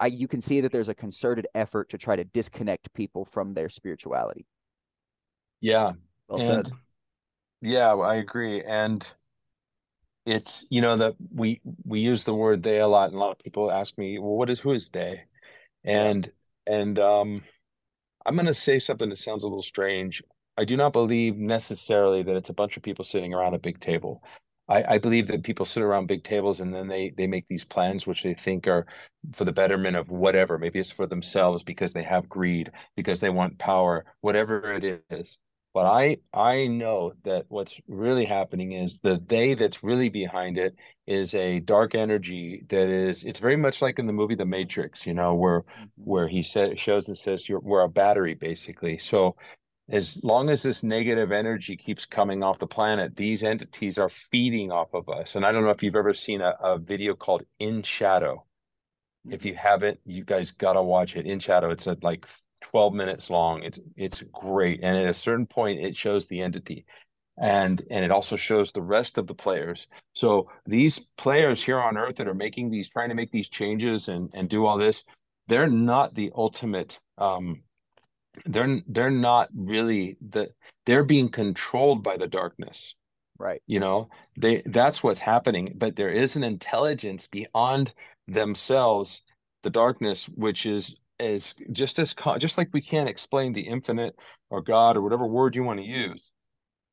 I 0.01 0.07
you 0.07 0.27
can 0.27 0.41
see 0.41 0.61
that 0.63 0.73
there's 0.73 0.89
a 0.89 0.95
concerted 0.95 1.47
effort 1.55 1.91
to 1.91 1.99
try 1.99 2.17
to 2.17 2.25
disconnect 2.25 2.93
people 2.95 3.25
from 3.25 3.55
their 3.55 3.69
spirituality. 3.69 4.47
Yeah. 5.61 5.93
Well 6.29 6.41
And- 6.41 6.67
said. 6.67 6.77
Yeah, 7.61 7.95
I 7.95 8.17
agree. 8.17 8.63
And 8.65 9.07
it's, 10.27 10.65
you 10.71 10.81
know, 10.81 10.97
that 10.97 11.15
we 11.35 11.61
we 11.85 12.01
use 12.01 12.25
the 12.25 12.35
word 12.35 12.63
they 12.63 12.79
a 12.79 12.87
lot, 12.87 13.07
and 13.09 13.17
a 13.17 13.19
lot 13.19 13.31
of 13.33 13.39
people 13.39 13.71
ask 13.71 13.97
me, 13.99 14.19
well, 14.19 14.37
what 14.37 14.51
is 14.51 14.61
who 14.61 14.73
is 14.73 14.89
they? 14.91 15.23
And 15.85 16.31
and 16.67 16.99
um 16.99 17.43
I'm 18.27 18.37
gonna 18.37 18.55
say 18.55 18.79
something 18.81 19.11
that 19.11 19.17
sounds 19.19 19.45
a 19.45 19.49
little 19.49 19.63
strange. 19.63 20.23
I 20.59 20.65
do 20.65 20.77
not 20.77 20.93
believe 20.95 21.37
necessarily 21.39 22.23
that 22.25 22.37
it's 22.37 22.51
a 22.51 22.55
bunch 22.55 22.77
of 22.79 22.85
people 22.85 23.05
sitting 23.05 23.35
around 23.35 23.55
a 23.55 23.59
big 23.61 23.81
table. 23.81 24.23
I, 24.69 24.97
I 24.97 24.99
believe 24.99 25.29
that 25.29 25.45
people 25.45 25.67
sit 25.67 25.83
around 25.83 26.09
big 26.09 26.25
tables 26.25 26.61
and 26.61 26.75
then 26.75 26.89
they 26.89 27.13
they 27.17 27.27
make 27.29 27.47
these 27.49 27.65
plans 27.67 28.07
which 28.07 28.23
they 28.25 28.35
think 28.35 28.69
are 28.69 28.87
for 29.35 29.45
the 29.47 29.53
betterment 29.53 29.97
of 29.97 30.11
whatever. 30.11 30.59
Maybe 30.59 30.81
it's 30.81 30.93
for 30.93 31.07
themselves 31.09 31.65
because 31.65 31.93
they 31.95 32.05
have 32.05 32.29
greed, 32.29 32.73
because 32.97 33.21
they 33.21 33.31
want 33.31 33.59
power, 33.59 34.07
whatever 34.23 34.73
it 34.73 35.05
is. 35.11 35.39
But 35.75 35.87
I 35.87 36.17
I 36.33 36.67
know 36.67 37.13
that 37.25 37.45
what's 37.49 37.79
really 37.87 38.25
happening 38.25 38.73
is 38.73 39.01
the 39.01 39.23
they 39.27 39.55
that's 39.55 39.83
really 39.83 40.09
behind 40.09 40.59
it 40.59 40.75
is 41.07 41.35
a 41.35 41.61
dark 41.61 41.95
energy 41.95 42.65
that 42.69 42.89
is 42.89 43.23
it's 43.25 43.39
very 43.39 43.57
much 43.57 43.83
like 43.83 43.99
in 43.99 44.07
the 44.07 44.13
movie 44.13 44.35
The 44.35 44.45
Matrix, 44.45 45.07
you 45.07 45.15
know, 45.15 45.35
where 45.35 45.61
mm-hmm. 45.61 45.85
where 45.97 46.29
he 46.29 46.43
said 46.43 46.81
shows 46.81 47.09
and 47.09 47.17
says 47.17 47.49
you're 47.49 47.61
we're 47.61 47.83
a 47.83 47.89
battery 47.89 48.35
basically. 48.35 48.99
So 48.99 49.37
as 49.91 50.19
long 50.23 50.51
as 50.51 50.63
this 50.63 50.83
negative 50.83 51.33
energy 51.33 51.77
keeps 51.77 52.05
coming 52.05 52.43
off 52.43 52.59
the 52.59 52.67
planet, 52.67 53.17
these 53.17 53.43
entities 53.43 53.99
are 53.99 54.11
feeding 54.11 54.71
off 54.71 54.93
of 54.93 55.09
us. 55.09 55.35
And 55.35 55.47
I 55.47 55.53
don't 55.53 55.65
know 55.65 55.71
if 55.71 55.83
you've 55.83 55.97
ever 55.97 56.13
seen 56.13 56.43
a, 56.43 56.55
a 56.63 56.79
video 56.79 57.15
called 57.15 57.43
In 57.59 57.83
Shadow. 57.83 58.45
If 59.27 59.41
mm-hmm. 59.41 59.49
you 59.49 59.55
haven't, 59.55 60.01
you 60.05 60.25
guys 60.25 60.51
gotta 60.51 60.83
watch 60.83 61.17
it. 61.17 61.27
In 61.27 61.41
Shadow, 61.41 61.71
it's 61.71 61.87
a, 61.87 61.97
like 62.03 62.27
12 62.61 62.95
minutes 62.95 63.31
long. 63.31 63.63
It's 63.63 63.81
it's 63.97 64.23
great. 64.33 64.81
And 64.83 64.97
at 64.97 65.07
a 65.07 65.15
certain 65.15 65.47
point, 65.47 65.81
it 65.81 65.97
shows 65.97 66.27
the 66.27 66.41
entity. 66.43 66.87
And 67.41 67.83
and 67.91 68.05
it 68.05 68.11
also 68.11 68.37
shows 68.37 68.73
the 68.73 68.83
rest 68.83 69.19
of 69.19 69.27
the 69.27 69.35
players. 69.35 69.87
So 70.15 70.51
these 70.67 70.99
players 71.17 71.63
here 71.63 71.81
on 71.81 71.97
Earth 71.97 72.17
that 72.17 72.29
are 72.29 72.35
making 72.35 72.71
these, 72.71 72.89
trying 72.89 73.11
to 73.11 73.15
make 73.15 73.31
these 73.33 73.49
changes 73.49 74.09
and 74.09 74.31
and 74.35 74.49
do 74.49 74.67
all 74.67 74.79
this, 74.79 75.05
they're 75.49 75.69
not 75.69 76.15
the 76.15 76.31
ultimate 76.35 77.01
um 77.19 77.63
they're 78.47 78.81
they're 78.89 79.11
not 79.11 79.49
really 79.55 80.17
the 80.31 80.49
they're 80.87 81.05
being 81.05 81.29
controlled 81.29 82.03
by 82.03 82.17
the 82.17 82.29
darkness 82.29 82.95
Right. 83.39 83.63
you 83.69 83.79
know 83.79 84.09
they 84.37 84.63
that's 84.67 85.03
what's 85.03 85.21
happening 85.21 85.75
but 85.77 85.95
there 85.95 86.11
is 86.11 86.35
an 86.37 86.43
intelligence 86.43 87.29
beyond 87.29 87.95
themselves 88.27 89.23
the 89.63 89.71
darkness 89.71 90.29
which 90.29 90.67
is 90.67 90.97
is 91.21 91.55
just 91.73 91.99
as 91.99 92.15
just 92.39 92.59
like 92.59 92.69
we 92.73 92.81
can't 92.81 93.09
explain 93.09 93.53
the 93.53 93.61
infinite 93.61 94.15
or 94.51 94.63
god 94.63 94.97
or 94.97 95.03
whatever 95.03 95.27
word 95.27 95.57
you 95.57 95.63
want 95.63 95.79
to 95.79 95.85
use 95.87 96.31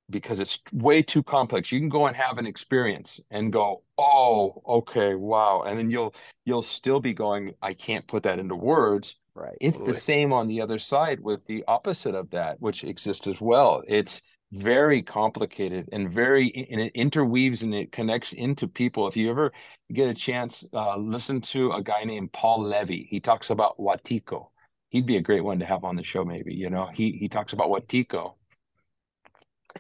because 0.10 0.40
it's 0.40 0.60
way 0.72 1.02
too 1.02 1.24
complex 1.24 1.72
you 1.72 1.80
can 1.80 1.90
go 1.90 2.08
and 2.08 2.16
have 2.16 2.38
an 2.38 2.46
experience 2.46 3.20
and 3.32 3.52
go 3.52 3.84
oh 3.98 4.62
okay 4.68 5.16
wow 5.16 5.64
and 5.64 5.78
then 5.78 5.90
you'll 5.90 6.14
you'll 6.46 6.64
still 6.64 7.00
be 7.00 7.14
going 7.14 7.54
i 7.62 7.74
can't 7.74 8.08
put 8.08 8.24
that 8.24 8.40
into 8.40 8.56
words 8.56 9.16
Right. 9.36 9.58
it's 9.60 9.78
Totally. 9.78 9.94
the 9.94 10.00
same 10.00 10.32
on 10.32 10.48
the 10.48 10.62
other 10.62 10.80
side 10.80 11.20
with 11.20 11.46
the 11.46 11.66
opposite 11.68 12.16
of 12.16 12.30
that, 12.32 12.62
which 12.62 12.86
exists 12.86 13.28
as 13.28 13.42
well. 13.42 13.84
It's 13.86 14.22
very 14.56 15.02
complicated 15.02 15.90
and 15.92 16.12
very, 16.12 16.68
and 16.72 16.82
it 16.82 16.92
interweaves 16.96 17.64
and 17.64 17.74
it 17.74 17.92
connects 17.92 18.34
into 18.34 18.68
people. 18.68 19.08
If 19.08 19.18
you 19.18 19.30
ever 19.30 19.52
get 19.94 20.10
a 20.10 20.14
chance, 20.14 20.64
uh, 20.74 20.98
listen 20.98 21.42
to 21.42 21.72
a 21.72 21.84
guy 21.84 22.04
named 22.04 22.32
Paul 22.32 22.64
Levy. 22.64 23.08
He 23.10 23.20
talks 23.20 23.50
about 23.50 23.78
Wetiko. 23.78 24.48
He'd 24.90 25.06
be 25.06 25.18
a 25.18 25.22
great 25.22 25.44
one 25.44 25.60
to 25.60 25.66
have 25.66 25.84
on 25.84 25.96
the 25.96 26.04
show, 26.04 26.24
maybe. 26.24 26.54
You 26.54 26.70
know, 26.70 26.88
he 26.94 27.12
he 27.12 27.28
talks 27.28 27.54
about 27.54 27.70
Wetiko, 27.70 28.36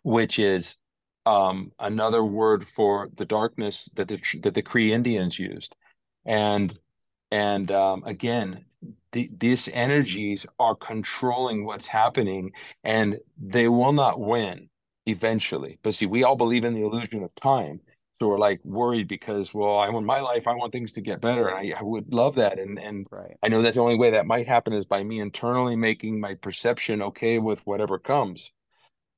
which 0.03 0.39
is 0.39 0.75
um, 1.25 1.71
another 1.79 2.23
word 2.23 2.67
for 2.67 3.09
the 3.15 3.25
darkness 3.25 3.89
that 3.95 4.07
the 4.07 4.19
that 4.43 4.53
the 4.53 4.61
Cree 4.61 4.91
Indians 4.91 5.39
used, 5.39 5.75
and 6.25 6.77
and 7.31 7.71
um, 7.71 8.03
again, 8.05 8.65
the, 9.15 9.31
these 9.39 9.69
energies 9.69 10.45
are 10.59 10.75
controlling 10.75 11.65
what's 11.65 11.87
happening, 11.87 12.51
and 12.83 13.17
they 13.41 13.69
will 13.69 13.93
not 13.93 14.19
win 14.19 14.69
eventually. 15.05 15.79
But 15.83 15.95
see, 15.95 16.05
we 16.05 16.25
all 16.25 16.35
believe 16.35 16.65
in 16.65 16.73
the 16.73 16.83
illusion 16.83 17.23
of 17.23 17.33
time, 17.35 17.79
so 18.19 18.27
we're 18.27 18.37
like 18.37 18.59
worried 18.65 19.07
because, 19.07 19.53
well, 19.53 19.79
I 19.79 19.87
want 19.89 20.05
my 20.05 20.19
life, 20.19 20.47
I 20.47 20.53
want 20.53 20.73
things 20.73 20.91
to 20.93 21.01
get 21.01 21.21
better, 21.21 21.47
and 21.47 21.73
I, 21.73 21.79
I 21.79 21.81
would 21.81 22.13
love 22.13 22.35
that, 22.35 22.59
and 22.59 22.77
and 22.77 23.07
Right. 23.09 23.37
I 23.41 23.47
know 23.47 23.61
that 23.61 23.75
the 23.75 23.79
only 23.79 23.97
way 23.97 24.11
that 24.11 24.27
might 24.27 24.47
happen 24.47 24.73
is 24.73 24.83
by 24.83 25.01
me 25.01 25.21
internally 25.21 25.77
making 25.77 26.19
my 26.19 26.35
perception 26.35 27.01
okay 27.01 27.39
with 27.39 27.65
whatever 27.65 27.97
comes. 27.97 28.51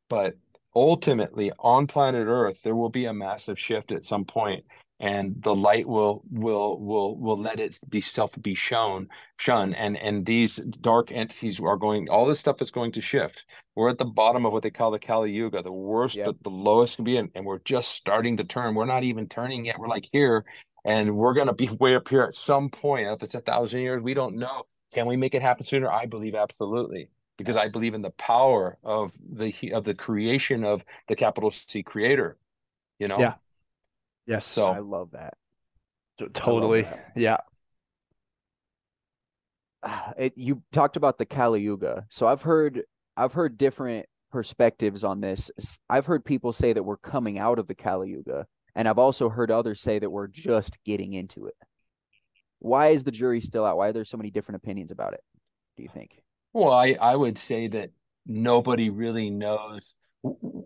But 0.10 0.36
ultimately, 0.76 1.52
on 1.58 1.88
planet 1.88 2.28
Earth, 2.28 2.62
there 2.62 2.76
will 2.76 2.90
be 2.90 3.06
a 3.06 3.14
massive 3.14 3.58
shift 3.58 3.92
at 3.92 4.04
some 4.04 4.26
point. 4.26 4.64
And 5.00 5.42
the 5.44 5.54
light 5.54 5.88
will 5.88 6.24
will 6.32 6.80
will 6.80 7.18
will 7.20 7.40
let 7.40 7.60
it 7.60 7.80
be 7.90 8.02
self 8.02 8.32
be 8.42 8.56
shown 8.56 9.08
shun. 9.38 9.74
And 9.76 9.98
and 9.98 10.26
these 10.26 10.56
dark 10.56 11.12
entities 11.12 11.60
are 11.60 11.78
going 11.78 12.10
all 12.10 12.26
this 12.26 12.40
stuff 12.40 12.62
is 12.62 12.72
going 12.72 12.92
to 12.94 13.02
shift. 13.02 13.46
We're 13.76 13.90
at 13.90 14.00
the 14.00 14.06
bottom 14.06 14.46
of 14.46 14.54
what 14.54 14.64
they 14.64 14.72
call 14.72 14.92
the 14.92 15.00
kali 15.00 15.32
yuga 15.32 15.62
the 15.62 15.72
worst 15.72 16.16
yep. 16.16 16.26
the, 16.26 16.34
the 16.44 16.50
lowest 16.50 16.96
can 16.96 17.06
be 17.06 17.18
and, 17.18 17.30
and 17.36 17.46
we're 17.46 17.60
just 17.60 17.90
starting 17.90 18.38
to 18.38 18.44
turn. 18.44 18.74
We're 18.74 18.86
not 18.86 19.04
even 19.04 19.28
turning 19.28 19.66
yet. 19.66 19.78
We're 19.78 19.88
like 19.88 20.10
here 20.12 20.46
and 20.84 21.16
we're 21.16 21.34
going 21.34 21.48
to 21.48 21.54
be 21.54 21.70
way 21.80 21.96
up 21.96 22.08
here 22.08 22.24
at 22.24 22.34
some 22.34 22.70
point. 22.70 23.08
If 23.08 23.22
it's 23.22 23.36
a 23.36 23.42
thousand 23.42 23.82
years 23.82 24.02
we 24.02 24.14
don't 24.14 24.38
know. 24.38 24.64
Can 24.94 25.06
we 25.06 25.18
make 25.18 25.36
it 25.36 25.42
happen 25.42 25.64
sooner? 25.64 25.92
I 25.92 26.06
believe 26.06 26.34
absolutely 26.34 27.10
because 27.38 27.56
i 27.56 27.68
believe 27.68 27.94
in 27.94 28.02
the 28.02 28.10
power 28.12 28.80
of 28.84 29.12
the 29.32 29.54
of 29.72 29.84
the 29.84 29.94
creation 29.94 30.64
of 30.64 30.84
the 31.08 31.16
capital 31.16 31.52
c 31.52 31.84
creator 31.84 32.36
you 32.98 33.08
know? 33.08 33.20
Yeah 33.20 33.36
Yes. 34.28 34.46
So 34.46 34.68
I 34.68 34.80
love 34.80 35.12
that. 35.14 35.34
Totally. 36.34 36.84
That. 36.84 37.12
Yeah. 37.16 37.38
It, 40.18 40.34
you 40.36 40.64
talked 40.74 40.98
about 40.98 41.18
the 41.18 41.26
Kali 41.26 41.62
Yuga. 41.62 42.06
So 42.10 42.28
I've 42.28 42.42
heard 42.42 42.82
I've 43.16 43.34
heard 43.34 43.58
different 43.58 44.08
perspectives 44.32 45.04
on 45.04 45.22
this. 45.22 45.50
I've 45.90 46.06
heard 46.06 46.26
people 46.26 46.52
say 46.52 46.74
that 46.74 46.84
we're 46.84 46.98
coming 46.98 47.40
out 47.40 47.60
of 47.60 47.68
the 47.68 47.76
Kali 47.76 48.10
Yuga, 48.10 48.48
and 48.76 48.88
I've 48.88 48.98
also 48.98 49.30
heard 49.30 49.52
others 49.52 49.82
say 49.82 50.00
that 50.00 50.10
we're 50.10 50.28
just 50.28 50.78
getting 50.84 51.14
into 51.14 51.46
it. 51.46 51.56
Why 52.60 52.88
is 52.88 53.04
the 53.04 53.12
jury 53.12 53.40
still 53.40 53.66
out? 53.66 53.78
Why 53.78 53.90
are 53.90 53.94
there 53.94 54.04
so 54.06 54.18
many 54.18 54.32
different 54.32 54.58
opinions 54.58 54.92
about 54.92 55.14
it? 55.14 55.22
Do 55.78 55.84
you 55.84 55.90
think? 55.90 56.22
Well, 56.54 56.74
I, 56.74 56.98
I 57.00 57.16
would 57.16 57.38
say 57.38 57.68
that 57.68 57.92
nobody 58.26 58.90
really 58.90 59.30
knows 59.30 59.82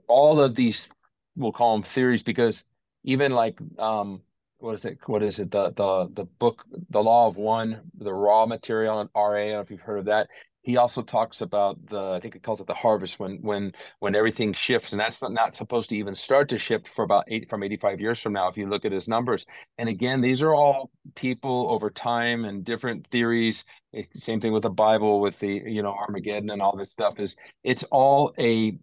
all 0.08 0.40
of 0.40 0.56
these, 0.56 0.90
we'll 1.36 1.52
call 1.52 1.74
them 1.76 1.84
theories, 1.84 2.24
because 2.24 2.64
even 3.04 3.32
like 3.32 3.60
um 3.80 4.22
what 4.60 4.74
is 4.74 4.86
it 4.86 5.00
what 5.08 5.24
is 5.24 5.40
it 5.40 5.52
the 5.52 5.72
the 5.72 6.10
the 6.14 6.26
book 6.40 6.64
the 6.90 7.02
law 7.02 7.28
of 7.28 7.36
one 7.36 7.82
the 7.98 8.14
Ra 8.14 8.46
material 8.46 8.98
on 8.98 9.10
ra 9.16 9.34
i 9.34 9.46
don't 9.46 9.54
know 9.54 9.60
if 9.60 9.72
you've 9.72 9.82
heard 9.82 10.00
of 10.00 10.06
that. 10.06 10.28
He 10.64 10.78
also 10.78 11.02
talks 11.02 11.42
about 11.42 11.84
the 11.88 12.12
i 12.12 12.20
think 12.20 12.36
it 12.36 12.44
calls 12.44 12.62
it 12.62 12.68
the 12.68 12.76
harvest 12.76 13.20
when 13.20 13.38
when 13.42 13.72
when 14.00 14.16
everything 14.16 14.54
shifts 14.54 14.92
and 14.92 15.00
that's 15.00 15.22
not, 15.22 15.32
not 15.34 15.54
supposed 15.56 15.90
to 15.90 15.98
even 15.98 16.14
start 16.14 16.50
to 16.50 16.60
shift 16.60 16.88
for 16.90 17.04
about 17.04 17.26
eight 17.30 17.50
from 17.50 17.64
85 17.64 18.00
years 18.00 18.20
from 18.20 18.34
now 18.34 18.48
if 18.48 18.58
you 18.58 18.70
look 18.70 18.86
at 18.86 18.92
his 18.92 19.08
numbers. 19.08 19.46
And 19.80 19.90
again 19.90 20.22
these 20.22 20.42
are 20.44 20.54
all 20.54 20.92
people 21.16 21.68
over 21.72 21.90
time 21.90 22.46
and 22.46 22.64
different 22.64 23.08
theories. 23.08 23.66
Same 24.14 24.40
thing 24.40 24.54
with 24.54 24.64
the 24.64 24.70
bible 24.70 25.20
with 25.20 25.40
the 25.40 25.64
you 25.66 25.82
know 25.82 25.94
armageddon 25.94 26.52
and 26.52 26.62
all 26.62 26.78
this 26.78 26.92
stuff 26.92 27.20
is 27.20 27.36
it's 27.64 27.84
all 27.86 28.34
a 28.38 28.78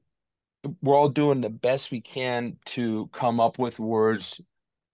we're 0.82 0.96
all 0.96 1.08
doing 1.08 1.40
the 1.40 1.50
best 1.50 1.90
we 1.90 2.00
can 2.00 2.56
to 2.66 3.08
come 3.12 3.40
up 3.40 3.58
with 3.58 3.78
words 3.78 4.40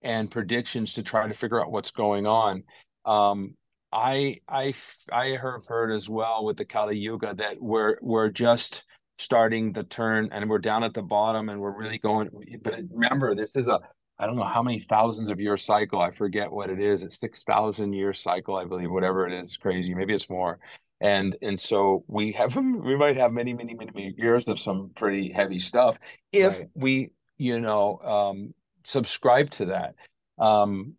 and 0.02 0.30
predictions 0.30 0.92
to 0.94 1.02
try 1.02 1.26
to 1.26 1.34
figure 1.34 1.60
out 1.60 1.72
what's 1.72 1.90
going 1.90 2.26
on. 2.26 2.62
Um, 3.04 3.56
I 3.92 4.40
I 4.48 4.74
I 5.12 5.38
have 5.40 5.66
heard 5.66 5.92
as 5.92 6.08
well 6.08 6.44
with 6.44 6.56
the 6.56 6.64
Kali 6.64 6.98
Yuga 6.98 7.34
that 7.34 7.60
we're 7.60 7.96
we're 8.02 8.28
just 8.28 8.82
starting 9.18 9.72
the 9.72 9.84
turn 9.84 10.28
and 10.32 10.50
we're 10.50 10.58
down 10.58 10.82
at 10.82 10.94
the 10.94 11.02
bottom 11.02 11.48
and 11.48 11.60
we're 11.60 11.76
really 11.76 11.98
going. 11.98 12.28
But 12.62 12.80
remember, 12.90 13.34
this 13.34 13.52
is 13.54 13.66
a 13.66 13.80
I 14.18 14.26
don't 14.26 14.36
know 14.36 14.44
how 14.44 14.62
many 14.62 14.80
thousands 14.80 15.28
of 15.28 15.40
year 15.40 15.56
cycle. 15.56 16.00
I 16.00 16.10
forget 16.10 16.50
what 16.50 16.70
it 16.70 16.80
is. 16.80 17.02
It's 17.02 17.18
six 17.18 17.42
thousand 17.44 17.92
year 17.92 18.12
cycle, 18.12 18.56
I 18.56 18.64
believe. 18.64 18.90
Whatever 18.90 19.26
it 19.26 19.44
is, 19.44 19.56
crazy. 19.56 19.94
Maybe 19.94 20.12
it's 20.14 20.30
more 20.30 20.58
and 21.04 21.36
and 21.42 21.60
so 21.60 22.02
we 22.08 22.32
have 22.32 22.56
we 22.56 22.96
might 22.96 23.16
have 23.16 23.30
many 23.30 23.52
many 23.52 23.74
many, 23.74 23.90
many 23.94 24.14
years 24.16 24.48
of 24.48 24.58
some 24.58 24.90
pretty 24.96 25.30
heavy 25.30 25.58
stuff 25.58 25.98
if 26.32 26.58
right. 26.58 26.68
we 26.74 27.10
you 27.36 27.60
know 27.60 27.98
um, 27.98 28.54
subscribe 28.82 29.50
to 29.50 29.66
that. 29.66 29.94
Um, 30.38 30.94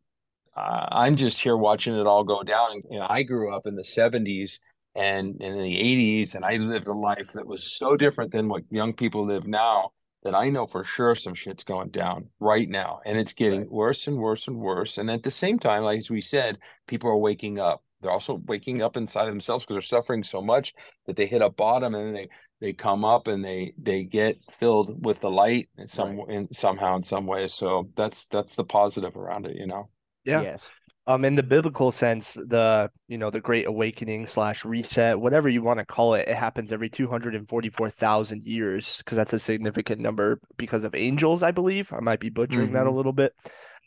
i'm 0.57 1.17
just 1.17 1.41
here 1.41 1.57
watching 1.57 1.93
it 1.95 2.07
all 2.07 2.23
go 2.23 2.41
down. 2.41 2.81
And, 2.89 3.03
i 3.03 3.23
grew 3.23 3.53
up 3.53 3.67
in 3.67 3.75
the 3.75 3.83
70s 3.83 4.59
and, 4.95 5.35
and 5.41 5.59
in 5.59 5.61
the 5.61 5.75
80s 5.75 6.35
and 6.35 6.45
i 6.45 6.55
lived 6.55 6.87
a 6.87 6.93
life 6.93 7.33
that 7.33 7.45
was 7.45 7.77
so 7.77 7.97
different 7.97 8.31
than 8.31 8.47
what 8.47 8.63
young 8.71 8.93
people 8.93 9.25
live 9.25 9.45
now 9.45 9.91
that 10.23 10.33
i 10.33 10.47
know 10.49 10.65
for 10.65 10.85
sure 10.85 11.13
some 11.13 11.35
shit's 11.35 11.65
going 11.65 11.89
down 11.89 12.29
right 12.39 12.69
now. 12.69 13.01
And 13.05 13.17
it's 13.17 13.33
getting 13.33 13.61
right. 13.61 13.71
worse 13.71 14.07
and 14.07 14.17
worse 14.17 14.47
and 14.47 14.57
worse. 14.57 14.97
And 14.97 15.11
at 15.11 15.23
the 15.23 15.31
same 15.31 15.59
time 15.59 15.83
like 15.83 15.99
as 15.99 16.09
we 16.09 16.21
said 16.21 16.57
people 16.87 17.09
are 17.09 17.17
waking 17.17 17.59
up 17.59 17.83
they're 18.05 18.13
also 18.13 18.41
waking 18.45 18.81
up 18.81 18.95
inside 18.95 19.27
of 19.27 19.33
themselves 19.33 19.65
because 19.65 19.75
they're 19.75 19.81
suffering 19.81 20.23
so 20.23 20.41
much 20.41 20.73
that 21.07 21.15
they 21.15 21.25
hit 21.25 21.41
a 21.41 21.49
bottom 21.49 21.95
and 21.95 22.07
then 22.07 22.13
they 22.13 22.29
they 22.61 22.73
come 22.73 23.03
up 23.03 23.27
and 23.27 23.43
they 23.43 23.73
they 23.81 24.03
get 24.03 24.43
filled 24.59 25.05
with 25.05 25.19
the 25.19 25.29
light 25.29 25.69
in 25.77 25.87
some 25.87 26.17
right. 26.17 26.29
in 26.29 26.53
somehow 26.53 26.95
in 26.95 27.03
some 27.03 27.25
way 27.25 27.47
so 27.47 27.89
that's 27.95 28.25
that's 28.27 28.55
the 28.55 28.63
positive 28.63 29.15
around 29.15 29.45
it 29.45 29.55
you 29.55 29.67
know 29.67 29.89
yeah 30.23 30.41
yes 30.41 30.71
um 31.07 31.25
in 31.25 31.35
the 31.35 31.43
biblical 31.43 31.91
sense 31.91 32.33
the 32.33 32.89
you 33.07 33.17
know 33.17 33.29
the 33.29 33.39
great 33.39 33.67
awakening 33.67 34.25
slash 34.25 34.63
reset 34.63 35.19
whatever 35.19 35.49
you 35.49 35.61
want 35.61 35.79
to 35.79 35.85
call 35.85 36.13
it 36.13 36.27
it 36.27 36.35
happens 36.35 36.71
every 36.71 36.89
244,000 36.89 38.45
years 38.45 38.97
because 38.99 39.15
that's 39.15 39.33
a 39.33 39.39
significant 39.39 39.99
number 39.99 40.39
because 40.57 40.83
of 40.83 40.95
angels 40.95 41.43
i 41.43 41.51
believe 41.51 41.91
i 41.91 41.99
might 41.99 42.19
be 42.19 42.29
butchering 42.29 42.67
mm-hmm. 42.67 42.75
that 42.75 42.83
a 42.83 42.85
mm-hmm. 42.85 42.97
little 42.97 43.13
bit 43.13 43.33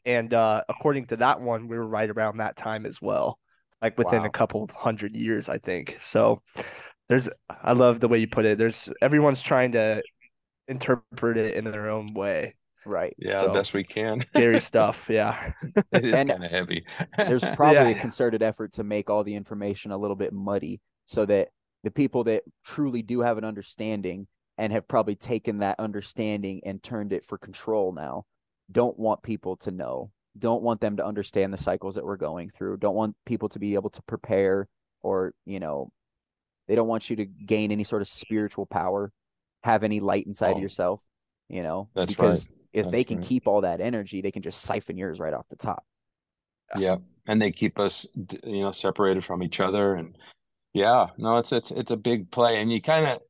and 0.04 0.34
uh 0.34 0.62
according 0.68 1.06
to 1.06 1.16
that 1.16 1.40
one 1.40 1.68
we 1.68 1.76
were 1.76 1.86
right 1.86 2.10
around 2.10 2.36
that 2.36 2.56
time 2.56 2.86
as 2.86 3.00
well 3.00 3.38
like 3.82 3.96
within 3.98 4.20
wow. 4.20 4.26
a 4.26 4.30
couple 4.30 4.68
hundred 4.74 5.14
years, 5.14 5.48
I 5.48 5.58
think. 5.58 5.98
So 6.02 6.42
there's 7.08 7.28
I 7.62 7.72
love 7.72 8.00
the 8.00 8.08
way 8.08 8.18
you 8.18 8.28
put 8.28 8.44
it. 8.44 8.58
There's 8.58 8.88
everyone's 9.00 9.42
trying 9.42 9.72
to 9.72 10.02
interpret 10.66 11.36
it 11.36 11.54
in 11.54 11.64
their 11.64 11.90
own 11.90 12.14
way. 12.14 12.54
Right. 12.84 13.14
Yeah, 13.18 13.40
so, 13.40 13.52
best 13.52 13.74
we 13.74 13.84
can. 13.84 14.24
scary 14.30 14.60
stuff. 14.62 15.04
Yeah. 15.08 15.52
it 15.92 16.04
is 16.04 16.14
kind 16.14 16.44
of 16.44 16.50
heavy. 16.50 16.84
there's 17.16 17.44
probably 17.56 17.90
yeah. 17.92 17.98
a 17.98 18.00
concerted 18.00 18.42
effort 18.42 18.72
to 18.74 18.84
make 18.84 19.10
all 19.10 19.24
the 19.24 19.34
information 19.34 19.90
a 19.90 19.98
little 19.98 20.16
bit 20.16 20.32
muddy 20.32 20.80
so 21.06 21.26
that 21.26 21.48
the 21.84 21.90
people 21.90 22.24
that 22.24 22.44
truly 22.64 23.02
do 23.02 23.20
have 23.20 23.38
an 23.38 23.44
understanding 23.44 24.26
and 24.56 24.72
have 24.72 24.88
probably 24.88 25.14
taken 25.14 25.58
that 25.58 25.78
understanding 25.78 26.60
and 26.64 26.82
turned 26.82 27.12
it 27.12 27.24
for 27.24 27.38
control 27.38 27.92
now 27.92 28.24
don't 28.70 28.98
want 28.98 29.22
people 29.22 29.56
to 29.56 29.70
know 29.70 30.10
don't 30.38 30.62
want 30.62 30.80
them 30.80 30.96
to 30.96 31.04
understand 31.04 31.52
the 31.52 31.58
cycles 31.58 31.94
that 31.94 32.04
we're 32.04 32.16
going 32.16 32.50
through 32.50 32.76
don't 32.76 32.94
want 32.94 33.14
people 33.26 33.48
to 33.48 33.58
be 33.58 33.74
able 33.74 33.90
to 33.90 34.02
prepare 34.02 34.68
or 35.02 35.32
you 35.44 35.60
know 35.60 35.90
they 36.66 36.74
don't 36.74 36.88
want 36.88 37.08
you 37.08 37.16
to 37.16 37.24
gain 37.24 37.72
any 37.72 37.84
sort 37.84 38.02
of 38.02 38.08
spiritual 38.08 38.66
power 38.66 39.12
have 39.64 39.82
any 39.82 40.00
light 40.00 40.26
inside 40.26 40.52
oh, 40.52 40.56
of 40.56 40.62
yourself 40.62 41.00
you 41.48 41.62
know 41.62 41.88
that's 41.94 42.12
because 42.12 42.48
right. 42.48 42.58
if 42.72 42.84
that's 42.84 42.92
they 42.92 43.04
can 43.04 43.18
right. 43.18 43.26
keep 43.26 43.46
all 43.46 43.62
that 43.62 43.80
energy 43.80 44.20
they 44.20 44.30
can 44.30 44.42
just 44.42 44.62
siphon 44.62 44.96
yours 44.96 45.20
right 45.20 45.34
off 45.34 45.46
the 45.50 45.56
top 45.56 45.84
yeah 46.76 46.96
and 47.26 47.40
they 47.40 47.50
keep 47.50 47.78
us 47.78 48.06
you 48.44 48.62
know 48.62 48.72
separated 48.72 49.24
from 49.24 49.42
each 49.42 49.60
other 49.60 49.94
and 49.94 50.16
yeah 50.74 51.06
no 51.16 51.38
it's 51.38 51.52
it's 51.52 51.70
it's 51.70 51.90
a 51.90 51.96
big 51.96 52.30
play 52.30 52.60
and 52.60 52.70
you 52.70 52.80
kind 52.80 53.06
of 53.06 53.20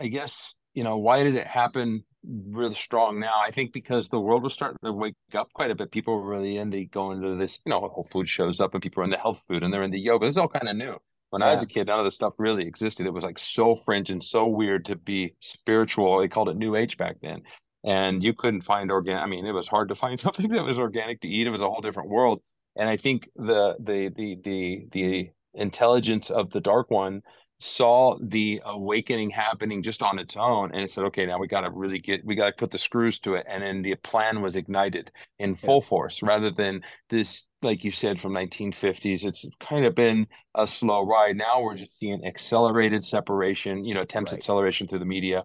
i 0.00 0.06
guess 0.06 0.54
you 0.74 0.84
know 0.84 0.98
why 0.98 1.22
did 1.22 1.34
it 1.34 1.46
happen 1.46 2.04
really 2.26 2.74
strong 2.74 3.20
now. 3.20 3.40
I 3.44 3.50
think 3.50 3.72
because 3.72 4.08
the 4.08 4.20
world 4.20 4.42
was 4.42 4.52
starting 4.52 4.78
to 4.84 4.92
wake 4.92 5.14
up 5.34 5.52
quite 5.52 5.70
a 5.70 5.74
bit. 5.74 5.90
People 5.90 6.14
were 6.14 6.28
really 6.28 6.56
into 6.56 6.84
going 6.84 7.20
to 7.22 7.36
this, 7.36 7.60
you 7.64 7.70
know, 7.70 7.80
Whole 7.80 8.04
Food 8.04 8.28
shows 8.28 8.60
up 8.60 8.74
and 8.74 8.82
people 8.82 9.02
are 9.02 9.04
into 9.04 9.16
health 9.16 9.42
food 9.48 9.62
and 9.62 9.72
they're 9.72 9.82
into 9.82 9.98
yoga. 9.98 10.26
This 10.26 10.34
is 10.34 10.38
all 10.38 10.48
kind 10.48 10.68
of 10.68 10.76
new. 10.76 10.96
When 11.30 11.40
yeah. 11.40 11.48
I 11.48 11.52
was 11.52 11.62
a 11.62 11.66
kid, 11.66 11.88
none 11.88 11.98
of 11.98 12.04
this 12.04 12.14
stuff 12.14 12.34
really 12.38 12.66
existed. 12.66 13.06
It 13.06 13.12
was 13.12 13.24
like 13.24 13.38
so 13.38 13.74
fringe 13.74 14.10
and 14.10 14.22
so 14.22 14.46
weird 14.46 14.84
to 14.86 14.96
be 14.96 15.34
spiritual. 15.40 16.20
They 16.20 16.28
called 16.28 16.48
it 16.48 16.56
New 16.56 16.76
Age 16.76 16.96
back 16.96 17.16
then. 17.22 17.42
And 17.84 18.22
you 18.22 18.32
couldn't 18.32 18.62
find 18.62 18.90
organic. 18.90 19.22
I 19.22 19.26
mean, 19.26 19.44
it 19.44 19.52
was 19.52 19.68
hard 19.68 19.88
to 19.88 19.94
find 19.94 20.18
something 20.20 20.48
that 20.50 20.64
was 20.64 20.78
organic 20.78 21.20
to 21.22 21.28
eat. 21.28 21.46
It 21.46 21.50
was 21.50 21.60
a 21.60 21.68
whole 21.68 21.80
different 21.80 22.08
world. 22.08 22.40
And 22.76 22.88
I 22.88 22.96
think 22.96 23.28
the 23.36 23.76
the 23.78 24.12
the 24.14 24.36
the 24.42 24.86
the 24.92 25.30
intelligence 25.54 26.30
of 26.30 26.50
the 26.50 26.60
dark 26.60 26.90
one 26.90 27.22
saw 27.64 28.18
the 28.20 28.60
awakening 28.66 29.30
happening 29.30 29.82
just 29.82 30.02
on 30.02 30.18
its 30.18 30.36
own 30.36 30.70
and 30.74 30.82
it 30.82 30.90
said 30.90 31.02
okay 31.02 31.24
now 31.24 31.38
we 31.38 31.46
got 31.46 31.62
to 31.62 31.70
really 31.70 31.98
get 31.98 32.22
we 32.22 32.34
got 32.34 32.46
to 32.46 32.52
put 32.52 32.70
the 32.70 32.76
screws 32.76 33.18
to 33.18 33.34
it 33.34 33.46
and 33.48 33.62
then 33.62 33.80
the 33.80 33.94
plan 33.96 34.42
was 34.42 34.54
ignited 34.54 35.10
in 35.38 35.54
full 35.54 35.80
yeah. 35.82 35.88
force 35.88 36.22
rather 36.22 36.50
than 36.50 36.82
this 37.08 37.44
like 37.62 37.82
you 37.82 37.90
said 37.90 38.20
from 38.20 38.32
1950s 38.34 39.24
it's 39.24 39.46
kind 39.66 39.86
of 39.86 39.94
been 39.94 40.26
a 40.54 40.66
slow 40.66 41.06
ride 41.06 41.38
now 41.38 41.62
we're 41.62 41.74
just 41.74 41.98
seeing 41.98 42.22
accelerated 42.26 43.02
separation 43.02 43.82
you 43.82 43.94
know 43.94 44.02
attempts 44.02 44.32
right. 44.32 44.38
acceleration 44.38 44.86
through 44.86 44.98
the 44.98 45.06
media 45.06 45.42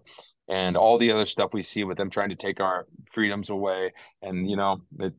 and 0.50 0.76
all 0.76 0.98
the 0.98 1.14
other 1.14 1.26
stuff 1.26 1.52
we 1.54 1.64
see 1.64 1.86
with 1.86 1.98
them 1.98 2.10
trying 2.10 2.30
to 2.30 2.36
take 2.36 2.60
our 2.60 2.86
freedoms 3.14 3.50
away 3.50 3.94
and 4.22 4.50
you 4.50 4.58
know 4.58 4.82
it 5.00 5.14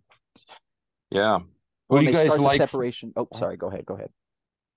yeah 1.10 1.38
what 1.86 2.00
do 2.00 2.04
you 2.04 2.12
guys 2.12 2.38
like 2.38 2.58
separation 2.58 3.10
oh 3.16 3.26
sorry 3.34 3.56
go 3.56 3.68
ahead 3.68 3.86
go 3.86 3.94
ahead 3.94 4.10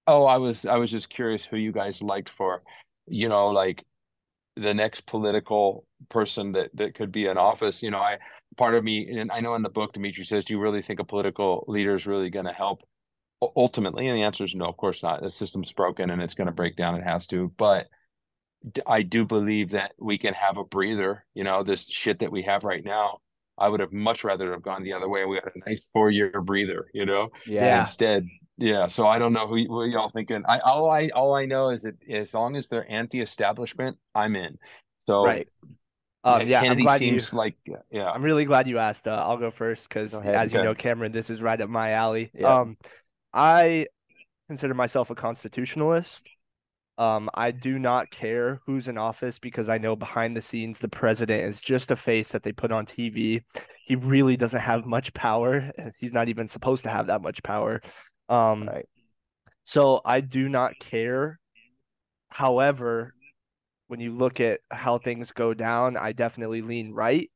Oh, 0.05 0.25
I 0.25 0.37
was 0.37 0.65
I 0.65 0.77
was 0.77 0.91
just 0.91 1.09
curious 1.09 1.45
who 1.45 1.57
you 1.57 1.71
guys 1.71 2.01
liked 2.01 2.29
for, 2.29 2.63
you 3.07 3.29
know, 3.29 3.47
like 3.47 3.85
the 4.55 4.73
next 4.73 5.07
political 5.07 5.85
person 6.09 6.53
that 6.53 6.69
that 6.75 6.95
could 6.95 7.11
be 7.11 7.25
in 7.25 7.37
office. 7.37 7.81
You 7.81 7.91
know, 7.91 7.99
I 7.99 8.17
part 8.57 8.75
of 8.75 8.83
me, 8.83 9.09
and 9.17 9.31
I 9.31 9.39
know 9.39 9.55
in 9.55 9.61
the 9.63 9.69
book 9.69 9.93
Dimitri 9.93 10.25
says, 10.25 10.45
do 10.45 10.53
you 10.53 10.59
really 10.59 10.81
think 10.81 10.99
a 10.99 11.05
political 11.05 11.65
leader 11.67 11.95
is 11.95 12.05
really 12.05 12.29
going 12.29 12.45
to 12.45 12.53
help 12.53 12.81
ultimately? 13.55 14.07
And 14.07 14.17
the 14.17 14.23
answer 14.23 14.43
is 14.43 14.55
no, 14.55 14.65
of 14.65 14.77
course 14.77 15.03
not. 15.03 15.21
The 15.21 15.29
system's 15.29 15.71
broken 15.71 16.09
and 16.09 16.21
it's 16.21 16.35
going 16.35 16.47
to 16.47 16.53
break 16.53 16.75
down. 16.75 16.95
It 16.95 17.03
has 17.03 17.27
to, 17.27 17.51
but 17.57 17.87
I 18.85 19.01
do 19.01 19.25
believe 19.25 19.71
that 19.71 19.93
we 19.99 20.17
can 20.17 20.33
have 20.33 20.57
a 20.57 20.63
breather. 20.63 21.25
You 21.33 21.43
know, 21.43 21.63
this 21.63 21.85
shit 21.87 22.19
that 22.19 22.31
we 22.31 22.43
have 22.43 22.63
right 22.63 22.83
now 22.83 23.19
I 23.57 23.69
would 23.69 23.79
have 23.79 23.93
much 23.93 24.23
rather 24.23 24.51
have 24.51 24.63
gone 24.63 24.83
the 24.83 24.93
other 24.93 25.07
way. 25.07 25.25
We 25.25 25.35
had 25.35 25.51
a 25.55 25.69
nice 25.69 25.81
four 25.93 26.09
year 26.09 26.41
breather, 26.41 26.87
you 26.93 27.05
know. 27.05 27.29
Yeah. 27.45 27.81
Instead, 27.81 28.27
yeah. 28.57 28.87
So 28.87 29.07
I 29.07 29.19
don't 29.19 29.33
know 29.33 29.47
who 29.47 29.63
what 29.65 29.89
y'all 29.89 30.09
thinking. 30.09 30.43
I 30.47 30.59
all 30.59 30.89
I 30.89 31.09
all 31.09 31.35
I 31.35 31.45
know 31.45 31.69
is 31.69 31.83
that 31.83 31.95
as 32.09 32.33
long 32.33 32.55
as 32.55 32.67
they're 32.67 32.89
anti-establishment, 32.91 33.97
I'm 34.13 34.35
in. 34.35 34.57
So 35.07 35.25
Right. 35.25 35.47
Um, 36.25 36.47
yeah, 36.47 36.59
I'm 36.59 36.63
Kennedy 36.63 36.83
glad 36.83 37.01
you. 37.01 37.19
like 37.33 37.55
yeah. 37.91 38.09
I'm 38.09 38.23
really 38.23 38.45
glad 38.45 38.67
you 38.67 38.79
asked. 38.79 39.07
Uh, 39.07 39.11
I'll 39.11 39.37
go 39.37 39.51
first 39.51 39.89
because, 39.89 40.13
Go 40.13 40.19
ahead. 40.19 40.35
as 40.35 40.53
you 40.53 40.63
know, 40.63 40.73
Cameron, 40.73 41.11
this 41.11 41.29
is 41.29 41.41
right 41.41 41.59
up 41.59 41.69
my 41.69 41.91
alley. 41.91 42.31
Yeah. 42.33 42.59
Um, 42.59 42.77
I 43.33 43.87
consider 44.47 44.73
myself 44.73 45.09
a 45.09 45.15
constitutionalist. 45.15 46.23
Um, 46.97 47.29
I 47.33 47.51
do 47.51 47.79
not 47.79 48.11
care 48.11 48.61
who's 48.65 48.87
in 48.87 48.97
office 48.97 49.39
because 49.39 49.67
I 49.67 49.79
know 49.79 49.95
behind 49.95 50.37
the 50.37 50.41
scenes 50.41 50.79
the 50.79 50.87
president 50.87 51.43
is 51.43 51.59
just 51.59 51.91
a 51.91 51.95
face 51.95 52.29
that 52.31 52.43
they 52.43 52.51
put 52.51 52.71
on 52.71 52.85
TV. 52.85 53.41
He 53.85 53.95
really 53.95 54.37
doesn't 54.37 54.59
have 54.59 54.85
much 54.85 55.13
power. 55.13 55.71
He's 55.97 56.13
not 56.13 56.29
even 56.29 56.47
supposed 56.47 56.83
to 56.83 56.89
have 56.89 57.07
that 57.07 57.21
much 57.21 57.41
power. 57.43 57.81
Um, 58.29 58.67
Right. 58.67 58.85
so 59.63 60.01
I 60.05 60.21
do 60.21 60.49
not 60.49 60.79
care. 60.79 61.39
However, 62.29 63.13
when 63.87 63.99
you 63.99 64.11
look 64.15 64.39
at 64.39 64.61
how 64.71 64.97
things 64.97 65.31
go 65.31 65.53
down, 65.53 65.97
I 65.97 66.13
definitely 66.13 66.61
lean 66.61 66.93
right 66.93 67.29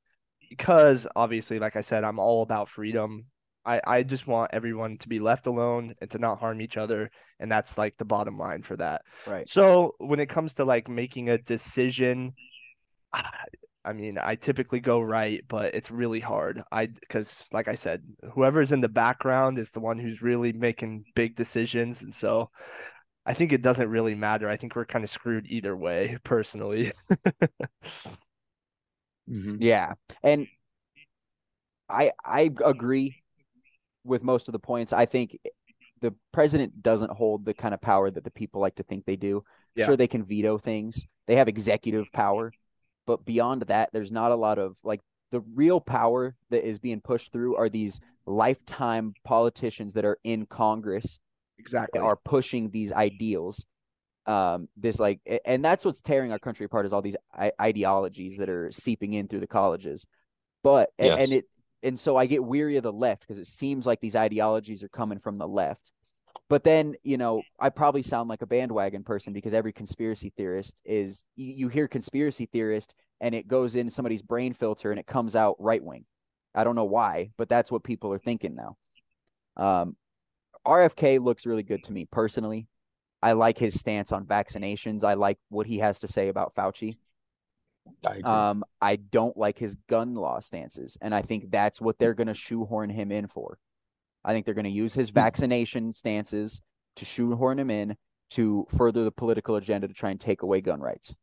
because 0.50 1.08
obviously, 1.16 1.60
like 1.60 1.76
I 1.76 1.82
said, 1.82 2.04
I'm 2.04 2.20
all 2.20 2.44
about 2.44 2.70
freedom. 2.70 3.26
I, 3.66 3.82
I 3.86 4.04
just 4.04 4.28
want 4.28 4.52
everyone 4.54 4.98
to 5.00 5.10
be 5.10 5.20
left 5.20 5.48
alone 5.48 5.96
and 6.02 6.10
to 6.12 6.20
not 6.20 6.40
harm 6.40 6.62
each 6.62 6.78
other. 6.78 7.12
And 7.40 7.52
that's 7.52 7.78
like 7.78 7.96
the 7.98 8.06
bottom 8.06 8.38
line 8.38 8.64
for 8.64 8.78
that. 8.78 9.02
Right. 9.26 9.48
So 9.50 9.96
when 10.00 10.20
it 10.20 10.30
comes 10.30 10.54
to 10.56 10.66
like 10.66 10.88
making 10.88 11.30
a 11.30 11.38
decision, 11.38 12.34
I, 13.88 13.90
I 13.90 13.94
mean, 13.94 14.18
I 14.18 14.36
typically 14.36 14.80
go 14.80 15.00
right, 15.02 15.44
but 15.48 15.74
it's 15.76 15.92
really 15.92 16.20
hard. 16.20 16.64
I 16.72 16.88
because 16.88 17.32
like 17.52 17.68
I 17.68 17.76
said, 17.76 18.04
whoever's 18.34 18.72
in 18.72 18.82
the 18.82 18.88
background 18.90 19.60
is 19.60 19.72
the 19.72 19.80
one 19.80 20.00
who's 20.00 20.22
really 20.22 20.54
making 20.54 21.06
big 21.16 21.36
decisions, 21.36 22.02
and 22.02 22.14
so 22.14 22.50
I 23.26 23.34
think 23.34 23.54
it 23.54 23.62
doesn't 23.64 23.90
really 23.90 24.16
matter. 24.16 24.50
I 24.50 24.58
think 24.58 24.76
we're 24.76 24.86
kind 24.86 25.04
of 25.06 25.12
screwed 25.12 25.48
either 25.50 25.76
way, 25.78 26.18
personally. 26.26 26.94
Mhm. 29.28 29.58
Yeah. 29.62 29.94
And 30.24 30.48
I 31.90 32.12
I 32.24 32.52
agree 32.66 33.24
with 34.04 34.24
most 34.24 34.48
of 34.48 34.54
the 34.54 34.60
points. 34.60 34.94
I 34.94 35.06
think 35.06 35.38
the 36.02 36.14
president 36.34 36.84
doesn't 36.84 37.12
hold 37.12 37.46
the 37.46 37.54
kind 37.54 37.74
of 37.74 37.82
power 37.82 38.12
that 38.12 38.24
the 38.24 38.32
people 38.32 38.62
like 38.62 38.76
to 38.76 38.84
think 38.84 39.06
they 39.06 39.16
do. 39.16 39.44
Yeah. 39.76 39.86
Sure, 39.86 39.98
they 39.98 40.08
can 40.08 40.26
veto 40.26 40.58
things. 40.58 41.06
They 41.28 41.36
have 41.38 41.48
executive 41.48 42.12
power, 42.14 42.54
but 43.08 43.26
beyond 43.26 43.64
that, 43.64 43.90
there's 43.94 44.12
not 44.12 44.32
a 44.32 44.36
lot 44.36 44.60
of 44.60 44.76
like 44.84 45.00
the 45.32 45.42
real 45.56 45.82
power 45.82 46.36
that 46.52 46.68
is 46.68 46.78
being 46.78 47.02
pushed 47.02 47.32
through 47.32 47.56
are 47.56 47.70
these 47.70 48.00
lifetime 48.28 49.14
politicians 49.24 49.94
that 49.96 50.06
are 50.06 50.20
in 50.24 50.46
Congress 50.46 51.20
Exactly. 51.58 52.00
are 52.00 52.16
pushing 52.18 52.70
these 52.70 52.94
ideals 52.94 53.66
um 54.28 54.68
this 54.76 55.00
like 55.00 55.22
and 55.46 55.64
that's 55.64 55.86
what's 55.86 56.02
tearing 56.02 56.34
our 56.34 56.40
country 56.40 56.66
apart 56.66 56.86
is 56.86 56.92
all 56.92 57.02
these 57.02 57.16
I- 57.34 57.54
ideologies 57.62 58.38
that 58.38 58.50
are 58.50 58.70
seeping 58.72 59.14
in 59.14 59.28
through 59.30 59.40
the 59.40 59.48
colleges 59.48 60.06
but 60.64 60.90
Yes. 61.00 61.18
and 61.18 61.32
it 61.32 61.46
and 61.82 61.98
so 61.98 62.18
i 62.18 62.26
get 62.26 62.44
weary 62.44 62.76
of 62.76 62.84
the 62.84 62.92
left 62.92 63.22
because 63.22 63.40
it 63.40 63.48
seems 63.48 63.88
like 63.88 64.02
these 64.02 64.18
ideologies 64.18 64.84
are 64.84 64.90
coming 64.90 65.18
from 65.18 65.38
the 65.38 65.48
left 65.48 65.94
but 66.50 66.64
then 66.64 66.96
you 67.04 67.18
know 67.18 67.42
i 67.60 67.70
probably 67.70 68.04
sound 68.04 68.30
like 68.30 68.42
a 68.42 68.48
bandwagon 68.48 69.04
person 69.04 69.34
because 69.34 69.54
every 69.54 69.74
conspiracy 69.74 70.32
theorist 70.36 70.82
is 70.86 71.26
you, 71.36 71.54
you 71.54 71.68
hear 71.68 71.88
conspiracy 71.88 72.46
theorist 72.46 72.96
and 73.22 73.34
it 73.34 73.48
goes 73.48 73.76
in 73.76 73.90
somebody's 73.90 74.22
brain 74.22 74.54
filter 74.54 74.92
and 74.92 75.00
it 75.00 75.08
comes 75.08 75.36
out 75.36 75.56
right 75.60 75.84
wing 75.84 76.06
i 76.56 76.64
don't 76.64 76.76
know 76.76 76.86
why 76.86 77.30
but 77.38 77.50
that's 77.50 77.72
what 77.72 77.84
people 77.84 78.12
are 78.12 78.20
thinking 78.20 78.56
now 78.56 78.76
um 79.58 79.96
rfk 80.66 81.24
looks 81.24 81.46
really 81.46 81.64
good 81.64 81.84
to 81.84 81.94
me 81.94 82.06
personally 82.06 82.68
I 83.22 83.32
like 83.32 83.58
his 83.58 83.80
stance 83.80 84.12
on 84.12 84.26
vaccinations. 84.26 85.04
I 85.04 85.16
like 85.16 85.40
what 85.50 85.68
he 85.68 85.80
has 85.80 86.00
to 86.00 86.08
say 86.08 86.30
about 86.30 86.54
Fauci. 86.56 86.98
I. 88.06 88.20
Um, 88.22 88.64
I 88.82 88.98
don't 88.98 89.36
like 89.38 89.58
his 89.58 89.76
gun 89.90 90.14
law 90.14 90.40
stances, 90.40 90.98
and 91.02 91.16
I 91.16 91.22
think 91.22 91.50
that's 91.50 91.82
what 91.82 91.98
they're 91.98 92.14
going 92.14 92.28
to 92.28 92.34
shoehorn 92.34 92.90
him 92.90 93.12
in 93.12 93.28
for. 93.28 93.58
I 94.28 94.34
think 94.34 94.46
they're 94.46 94.54
going 94.54 94.66
to 94.66 94.70
use 94.70 94.94
his 94.94 95.10
hmm. 95.10 95.16
vaccination 95.16 95.94
stances 95.94 96.62
to 96.98 97.06
shoehorn 97.06 97.58
him 97.58 97.72
in 97.72 97.96
to 98.32 98.68
further 98.78 99.04
the 99.06 99.12
political 99.12 99.56
agenda 99.56 99.88
to 99.88 99.94
try 99.94 100.12
and 100.12 100.20
take 100.20 100.42
away 100.42 100.60
gun 100.62 100.82
rights. 100.82 101.16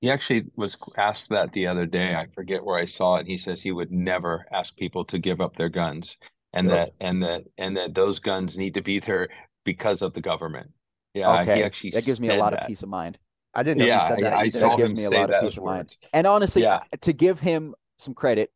He 0.00 0.10
actually 0.10 0.44
was 0.56 0.76
asked 0.96 1.28
that 1.30 1.52
the 1.52 1.66
other 1.66 1.84
day. 1.84 2.14
I 2.14 2.26
forget 2.34 2.64
where 2.64 2.78
I 2.78 2.86
saw 2.86 3.16
it. 3.16 3.26
He 3.26 3.36
says 3.36 3.62
he 3.62 3.72
would 3.72 3.90
never 3.90 4.46
ask 4.52 4.76
people 4.76 5.04
to 5.06 5.18
give 5.18 5.40
up 5.40 5.56
their 5.56 5.68
guns, 5.68 6.16
and 6.52 6.68
Yep. 6.68 6.76
that 6.76 7.06
and 7.06 7.22
that 7.24 7.44
and 7.58 7.76
that 7.76 7.94
those 7.94 8.20
guns 8.20 8.56
need 8.56 8.74
to 8.74 8.80
be 8.80 9.00
there 9.00 9.28
because 9.64 10.00
of 10.00 10.14
the 10.14 10.20
government. 10.20 10.70
Yeah, 11.14 11.44
he 11.44 11.62
actually 11.64 11.90
that 11.90 12.04
gives 12.04 12.20
me 12.20 12.28
a 12.28 12.36
lot 12.36 12.52
that. 12.52 12.62
of 12.62 12.68
peace 12.68 12.84
of 12.84 12.88
mind. 12.88 13.18
I 13.54 13.64
didn't 13.64 13.78
know 13.78 13.84
you 13.86 13.90
Yeah, 13.90 14.08
said 14.08 14.22
that 14.22 14.32
I, 14.32 14.36
I 14.36 14.40
either. 14.44 14.50
saw 14.60 14.76
gives 14.76 14.92
him 14.92 14.98
me 14.98 15.04
a 15.04 15.08
say 15.08 15.18
lot 15.18 15.30
of 15.30 15.42
those 15.42 15.54
peace 15.54 15.58
of 15.58 15.64
mind. 15.64 15.96
And 16.12 16.26
honestly, 16.28 16.62
Yeah. 16.62 16.80
to 17.00 17.12
give 17.12 17.40
him 17.40 17.74
some 17.98 18.14
credit, 18.14 18.52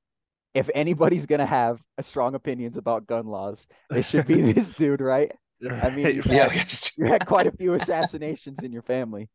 if 0.55 0.69
anybody's 0.75 1.27
going 1.27 1.39
to 1.41 1.47
have 1.47 1.83
a 1.99 2.03
strong 2.03 2.35
opinions 2.35 2.77
about 2.77 3.07
gun 3.07 3.27
laws, 3.27 3.67
it 3.91 4.05
should 4.05 4.27
be 4.27 4.41
this 4.53 4.71
dude, 4.71 5.01
right? 5.01 5.33
I 5.81 5.91
mean, 5.91 6.11
you've. 6.11 6.27
Yeah, 6.27 6.49
had- 6.49 6.91
You 6.97 7.07
had 7.07 7.27
quite 7.27 7.47
a 7.47 7.53
few 7.53 7.75
assassinations 7.81 8.63
in 8.63 8.73
your 8.73 8.83
family. 8.83 9.29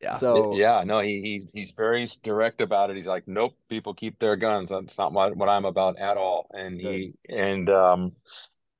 Yeah. 0.00 0.16
So 0.16 0.56
yeah, 0.56 0.82
no, 0.84 0.98
he, 1.00 1.20
he's 1.22 1.46
he's 1.52 1.70
very 1.76 2.08
direct 2.24 2.60
about 2.60 2.90
it. 2.90 2.96
He's 2.96 3.06
like, 3.06 3.28
nope, 3.28 3.54
people 3.68 3.94
keep 3.94 4.18
their 4.18 4.34
guns. 4.36 4.70
That's 4.70 4.98
not 4.98 5.12
what, 5.12 5.36
what 5.36 5.48
I'm 5.48 5.64
about 5.64 5.98
at 5.98 6.16
all. 6.16 6.48
And 6.52 6.80
he 6.80 7.14
and 7.28 7.70
um, 7.70 8.12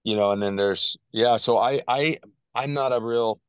you 0.03 0.17
know, 0.17 0.33
and 0.33 0.43
then 0.43 0.57
there's 0.57 0.97
yeah. 1.13 1.37
So 1.37 1.59
I 1.59 1.83
I 1.87 2.19
I'm 2.57 2.73
not 2.75 2.93
a 2.93 3.01
real 3.01 3.41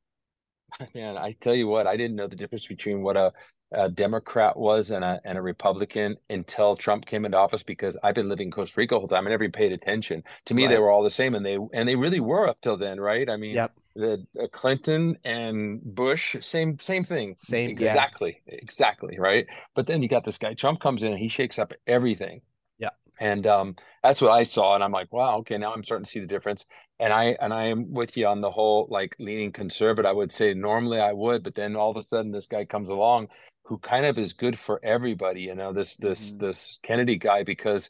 man. 0.96 1.18
I 1.18 1.34
tell 1.42 1.56
you 1.56 1.68
what, 1.68 1.88
I 1.88 1.98
didn't 1.98 2.16
know 2.16 2.28
the 2.28 2.36
difference 2.36 2.68
between 2.68 3.02
what 3.02 3.18
a, 3.18 3.34
a 3.74 3.90
Democrat 3.90 4.56
was 4.58 4.92
and 4.92 5.04
a 5.04 5.20
and 5.26 5.38
a 5.38 5.42
Republican 5.42 6.16
until 6.30 6.76
Trump 6.76 7.06
came 7.06 7.26
into 7.26 7.38
office 7.38 7.64
because 7.64 7.98
I've 8.04 8.16
been 8.16 8.30
living 8.30 8.48
in 8.48 8.52
Costa 8.52 8.80
Rica 8.80 8.96
the 8.96 9.00
whole 9.00 9.08
time. 9.08 9.28
I 9.28 9.30
never 9.32 9.50
paid 9.50 9.72
attention. 9.72 10.24
To 10.46 10.54
me, 10.54 10.68
they 10.68 10.80
were 10.80 10.90
all 10.92 11.04
the 11.04 11.10
same, 11.10 11.36
and 11.36 11.46
they 11.46 11.58
and 11.74 11.88
they 11.88 11.96
really 11.96 12.20
were 12.20 12.48
up 12.48 12.62
till 12.62 12.78
then, 12.78 13.00
right? 13.00 13.30
I 13.30 13.38
mean, 13.38 13.56
Yep. 13.56 13.72
the 13.96 14.26
uh, 14.42 14.48
Clinton 14.52 15.18
and 15.24 15.82
Bush, 15.84 16.36
same 16.42 16.80
same 16.80 17.04
thing. 17.04 17.36
Same, 17.40 17.70
yeah. 17.70 17.88
exactly, 17.90 18.42
exactly, 18.48 19.18
right? 19.20 19.46
But 19.76 19.88
then 19.88 20.02
you 20.02 20.10
got 20.10 20.26
this 20.26 20.38
guy 20.38 20.54
Trump 20.54 20.80
comes 20.80 21.04
in 21.04 21.12
and 21.12 21.20
he 21.20 21.28
shakes 21.28 21.60
up 21.60 21.74
everything. 21.88 22.42
Yeah. 22.80 22.90
And 23.20 23.46
um, 23.48 23.76
that's 24.04 24.22
what 24.22 24.32
I 24.32 24.44
saw, 24.44 24.76
and 24.76 24.84
I'm 24.84 24.92
like, 24.92 25.12
wow, 25.12 25.38
okay, 25.40 25.58
now 25.58 25.74
I'm 25.74 25.84
starting 25.84 26.06
to 26.06 26.12
see 26.12 26.20
the 26.20 26.28
difference. 26.28 26.66
And 27.00 27.12
I 27.12 27.36
and 27.42 27.54
I 27.54 27.66
am 27.66 27.92
with 27.92 28.16
you 28.18 28.28
on 28.28 28.42
the 28.42 28.52
whole 28.52 28.88
like 28.90 29.16
leaning 29.20 29.52
conservative. 29.52 30.10
I 30.10 30.14
would 30.14 30.32
say 30.32 30.54
normally 30.54 31.00
I 31.00 31.12
would, 31.12 31.44
but 31.44 31.56
then 31.56 31.76
all 31.76 31.92
of 31.92 31.98
a 31.98 32.04
sudden 32.04 32.32
this 32.32 32.48
guy 32.48 32.66
comes 32.66 32.90
along 32.90 33.30
who 33.66 33.78
kind 33.80 34.06
of 34.06 34.18
is 34.18 34.34
good 34.34 34.60
for 34.60 34.80
everybody. 34.84 35.42
You 35.42 35.56
know, 35.56 35.74
this 35.74 35.96
this 35.98 36.34
Mhm. 36.34 36.40
this 36.40 36.80
Kennedy 36.84 37.18
guy 37.18 37.44
because 37.44 37.90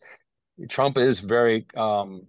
Trump 0.69 0.97
is 0.97 1.19
very 1.19 1.65
um 1.76 2.28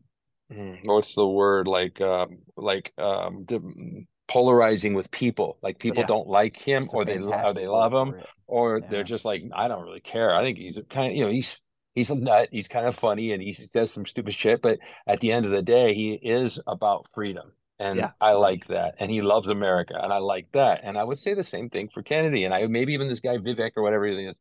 hmm, 0.51 0.75
what's 0.85 1.15
the 1.15 1.27
word 1.27 1.67
like 1.69 2.01
um 2.01 2.39
like 2.57 2.93
um 2.99 3.45
di- 3.45 4.07
polarizing 4.27 4.95
with 4.95 5.11
people 5.11 5.59
like 5.63 5.79
people 5.79 6.01
Yeah. 6.03 6.07
don't 6.07 6.27
like 6.29 6.57
him 6.57 6.89
or 6.95 7.05
they 7.05 7.19
lo- 7.19 7.43
or 7.45 7.53
they 7.53 7.67
love 7.69 7.93
him 7.93 8.23
or 8.47 8.79
Yeah. 8.81 8.87
they're 8.89 9.05
just 9.05 9.27
like 9.27 9.43
I 9.55 9.69
don't 9.69 9.85
really 9.85 10.01
care 10.01 10.35
I 10.35 10.43
think 10.43 10.57
he's 10.57 10.79
kind 10.89 11.11
of 11.11 11.17
you 11.17 11.25
know 11.25 11.31
he's 11.31 11.61
he's 11.95 12.09
a 12.11 12.15
nut 12.15 12.49
he's 12.51 12.67
kind 12.67 12.87
of 12.87 12.95
funny 12.97 13.33
and 13.33 13.43
he 13.43 13.55
does 13.75 13.93
some 13.93 14.07
stupid 14.07 14.35
shit 14.35 14.63
but 14.63 14.79
at 15.07 15.21
the 15.21 15.31
end 15.31 15.45
of 15.45 15.53
the 15.53 15.61
day 15.63 15.95
he 15.95 16.15
is 16.15 16.59
about 16.67 17.07
freedom 17.13 17.53
and 17.79 17.99
Yeah. 17.99 18.11
I 18.21 18.33
like 18.33 18.67
that 18.69 18.97
and 18.99 19.11
he 19.11 19.21
loves 19.23 19.49
America 19.49 19.99
and 20.03 20.13
I 20.13 20.19
like 20.19 20.47
that 20.53 20.81
and 20.85 20.97
I 20.99 21.05
would 21.05 21.19
say 21.19 21.35
the 21.35 21.45
same 21.45 21.69
thing 21.71 21.89
for 21.89 22.03
Kennedy 22.03 22.45
and 22.45 22.55
I 22.55 22.67
maybe 22.67 22.93
even 22.95 23.09
this 23.09 23.21
guy 23.21 23.37
Vivek 23.39 23.73
or 23.77 23.83
whatever 23.83 24.07
he 24.07 24.27
is 24.27 24.35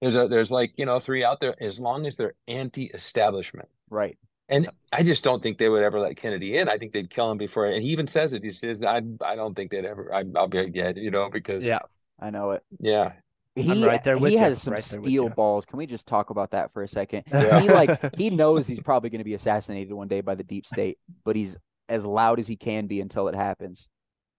there's 0.00 0.16
a 0.16 0.28
there's 0.28 0.50
like 0.50 0.72
you 0.76 0.86
know 0.86 0.98
three 0.98 1.24
out 1.24 1.40
there 1.40 1.54
as 1.62 1.78
long 1.78 2.06
as 2.06 2.16
they're 2.16 2.34
anti-establishment 2.48 3.68
Right. 3.90 4.18
and 4.48 4.68
I 4.92 5.02
just 5.02 5.22
don't 5.24 5.42
think 5.42 5.58
they 5.58 5.68
would 5.68 5.82
ever 5.82 6.00
let 6.00 6.16
Kennedy 6.16 6.56
in. 6.56 6.68
I 6.68 6.78
think 6.78 6.92
they'd 6.92 7.10
kill 7.10 7.30
him 7.30 7.38
before. 7.38 7.66
And 7.66 7.82
he 7.82 7.90
even 7.90 8.06
says 8.08 8.32
it. 8.32 8.42
He 8.42 8.50
says, 8.52 8.82
"I 8.84 9.02
I 9.24 9.36
don't 9.36 9.54
think 9.54 9.70
they'd 9.70 9.84
ever. 9.84 10.12
I, 10.12 10.24
I'll 10.36 10.48
be 10.48 10.68
dead." 10.70 10.96
You 10.96 11.10
know, 11.12 11.28
because 11.30 11.64
Yeah. 11.64 11.80
I 12.20 12.30
know 12.30 12.50
it. 12.52 12.62
yeah, 12.80 13.12
He 13.56 13.86
right 13.86 14.02
there 14.04 14.18
with 14.18 14.30
he 14.30 14.36
you, 14.36 14.40
has 14.42 14.60
some 14.62 14.74
right 14.74 14.82
steel 14.82 15.28
balls. 15.28 15.64
Can 15.66 15.76
we 15.78 15.86
just 15.86 16.06
talk 16.08 16.30
about 16.30 16.50
that 16.52 16.72
for 16.72 16.82
a 16.82 16.88
second? 16.88 17.24
Yeah. 17.32 17.60
He 17.60 17.68
like 17.68 18.16
he 18.16 18.30
knows 18.30 18.66
he's 18.66 18.80
probably 18.80 19.10
going 19.10 19.20
to 19.20 19.24
be 19.24 19.34
assassinated 19.34 19.92
one 19.92 20.08
day 20.08 20.20
by 20.20 20.34
the 20.34 20.44
deep 20.44 20.66
state, 20.66 20.98
but 21.24 21.36
he's 21.36 21.56
as 21.90 22.06
loud 22.06 22.38
as 22.38 22.48
he 22.48 22.56
can 22.56 22.86
be 22.86 23.00
until 23.02 23.28
it 23.28 23.34
happens. 23.34 23.88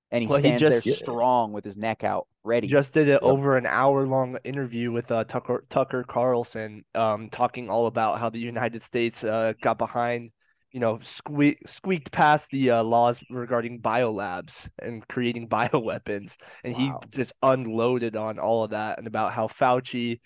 And 0.09 0.23
he 0.23 0.27
Well, 0.27 0.37
he 0.37 0.41
stands 0.41 0.61
just- 0.61 0.85
there 0.85 0.93
strong 0.95 1.53
with 1.53 1.63
his 1.63 1.77
neck 1.77 2.03
out, 2.03 2.27
ready. 2.43 2.67
Just 2.67 2.93
did 2.93 3.07
an 3.07 3.13
Yep. 3.13 3.21
over 3.23 3.57
an 3.57 3.65
hour 3.65 4.07
long 4.07 4.37
interview 4.43 4.91
with 4.91 5.11
uh, 5.11 5.23
Tucker 5.25 5.63
Tucker 5.69 6.03
Carlson, 6.03 6.83
um, 6.95 7.29
talking 7.29 7.69
all 7.69 7.85
about 7.87 8.19
how 8.19 8.29
the 8.29 8.39
United 8.39 8.81
States 8.83 9.23
uh, 9.23 9.53
got 9.61 9.77
behind, 9.77 10.31
you 10.71 10.79
know, 10.79 10.99
squeak, 11.01 11.59
squeaked 11.67 12.11
past 12.11 12.49
the 12.51 12.71
uh, 12.71 12.83
laws 12.83 13.21
regarding 13.29 13.79
biolabs 13.81 14.67
and 14.79 15.07
creating 15.07 15.47
bioweapons, 15.57 16.35
and 16.63 16.73
Wow. 16.75 16.99
he 17.03 17.17
just 17.17 17.31
unloaded 17.41 18.15
on 18.17 18.37
all 18.39 18.63
of 18.63 18.71
that 18.71 18.97
and 18.97 19.07
about 19.07 19.31
how 19.33 19.47
Fauci 19.47 20.19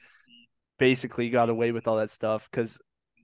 basically 0.77 1.29
got 1.29 1.49
away 1.49 1.71
with 1.71 1.87
all 1.87 1.97
that 1.97 2.11
stuff 2.11 2.47
because 2.51 2.77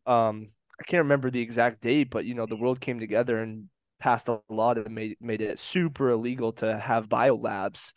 um 0.06 0.50
I 0.80 0.84
can't 0.84 1.04
remember 1.04 1.30
the 1.30 1.42
exact 1.42 1.82
date, 1.82 2.10
but 2.10 2.26
you 2.26 2.34
know 2.34 2.46
the 2.46 2.56
world 2.56 2.80
came 2.82 3.00
together 3.00 3.38
and 3.40 3.70
passed 4.02 4.30
a 4.30 4.42
law 4.50 4.74
that 4.74 4.92
made 4.92 5.18
made 5.22 5.42
it 5.42 5.60
super 5.60 6.10
illegal 6.12 6.54
to 6.54 6.78
have 6.80 7.10
biolabs 7.10 7.94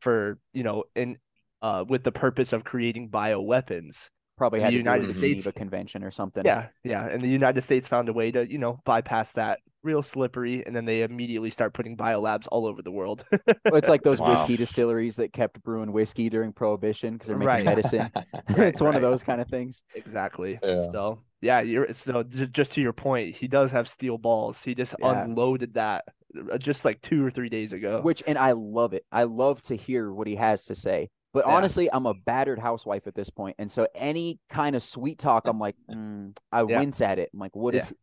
for 0.00 0.38
you 0.54 0.62
know 0.62 0.84
in 0.96 1.18
uh 1.62 1.84
with 1.88 2.04
the 2.04 2.12
purpose 2.12 2.52
of 2.52 2.64
creating 2.64 3.10
bioweapons. 3.10 4.10
Probably 4.38 4.60
had 4.60 4.70
to 4.70 4.76
United 4.76 5.02
do 5.02 5.12
the 5.12 5.18
States- 5.18 5.42
Geneva 5.44 5.52
Convention 5.52 6.02
or 6.02 6.10
something. 6.10 6.44
Yeah, 6.44 6.68
yeah, 6.84 7.06
and 7.06 7.22
the 7.22 7.28
United 7.28 7.62
States 7.62 7.86
found 7.86 8.08
a 8.08 8.12
way 8.12 8.30
to 8.32 8.50
you 8.50 8.58
know 8.58 8.80
bypass 8.84 9.32
that 9.32 9.60
real 9.84 10.02
slippery, 10.02 10.64
and 10.64 10.74
then 10.74 10.84
they 10.84 11.02
immediately 11.02 11.50
start 11.50 11.74
putting 11.74 11.96
biolabs 11.96 12.46
all 12.52 12.66
over 12.66 12.82
the 12.82 12.90
world. 12.90 13.24
Well, 13.30 13.74
it's 13.76 13.88
like 13.88 14.02
those 14.02 14.20
Wow. 14.20 14.30
whiskey 14.30 14.56
distilleries 14.56 15.16
that 15.16 15.32
kept 15.32 15.62
brewing 15.62 15.92
whiskey 15.92 16.28
during 16.30 16.52
Prohibition 16.52 17.14
because 17.14 17.28
they're 17.28 17.36
making 17.36 17.48
Right. 17.48 17.64
medicine. 17.64 18.10
Right, 18.14 18.26
it's 18.58 18.80
one 18.80 18.94
of 18.96 19.02
those 19.02 19.22
kind 19.22 19.40
of 19.40 19.48
things. 19.48 19.82
Exactly. 19.94 20.58
Yeah. 20.62 20.90
So 20.92 21.18
yeah, 21.40 21.60
you're 21.60 21.92
so 21.94 22.22
just 22.22 22.72
to 22.72 22.80
your 22.80 22.92
point, 22.92 23.36
he 23.36 23.48
does 23.48 23.70
have 23.72 23.88
steel 23.88 24.18
balls. 24.18 24.62
He 24.62 24.74
just 24.74 24.94
Yeah. 25.00 25.24
unloaded 25.24 25.74
that 25.74 26.04
uh, 26.52 26.56
just 26.58 26.84
like 26.84 27.02
two 27.02 27.24
or 27.26 27.30
three 27.30 27.48
days 27.48 27.72
ago. 27.72 28.00
Which 28.02 28.22
and 28.26 28.38
I 28.38 28.52
love 28.52 28.94
it. 28.94 29.04
I 29.12 29.24
love 29.24 29.60
to 29.62 29.76
hear 29.76 30.12
what 30.12 30.26
he 30.26 30.36
has 30.36 30.64
to 30.66 30.74
say. 30.74 31.10
But 31.32 31.46
Yeah. 31.46 31.54
honestly, 31.56 31.90
I'm 31.92 32.06
a 32.06 32.14
battered 32.14 32.58
housewife 32.58 33.06
at 33.06 33.14
this 33.14 33.30
point, 33.30 33.56
and 33.58 33.70
so 33.70 33.86
any 33.94 34.38
kind 34.50 34.76
of 34.76 34.82
sweet 34.82 35.18
talk, 35.18 35.46
I'm 35.46 35.58
like, 35.58 35.76
mm, 35.90 36.36
I 36.50 36.62
Yeah. 36.66 36.78
wince 36.78 37.00
at 37.00 37.18
it. 37.18 37.30
I'm 37.32 37.40
like, 37.40 37.56
what 37.56 37.74
is, 37.74 37.94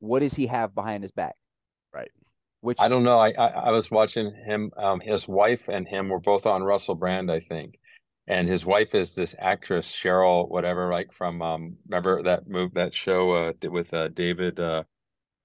what 0.00 0.20
does 0.20 0.34
he 0.34 0.46
have 0.48 0.74
behind 0.74 1.04
his 1.04 1.12
back? 1.12 1.36
Right. 1.92 2.10
Which 2.60 2.78
I 2.80 2.88
don't 2.88 3.04
know. 3.04 3.18
I, 3.18 3.30
I 3.30 3.46
I 3.68 3.70
was 3.70 3.90
watching 3.90 4.34
him. 4.46 4.72
Um, 4.76 5.00
his 5.00 5.28
wife 5.28 5.68
and 5.68 5.86
him 5.86 6.08
were 6.08 6.20
both 6.20 6.46
on 6.46 6.62
Russell 6.62 6.94
Brand, 6.96 7.30
I 7.30 7.40
think, 7.40 7.78
and 8.26 8.48
his 8.48 8.66
wife 8.66 8.94
is 8.94 9.14
this 9.14 9.34
actress 9.38 9.88
Cheryl, 9.94 10.48
whatever, 10.48 10.90
like 10.90 11.12
from 11.12 11.40
um, 11.42 11.76
remember 11.88 12.22
that 12.24 12.48
move 12.48 12.74
that 12.74 12.94
show 12.94 13.32
uh 13.32 13.52
with 13.70 13.94
uh 13.94 14.08
David, 14.08 14.58
uh, 14.58 14.84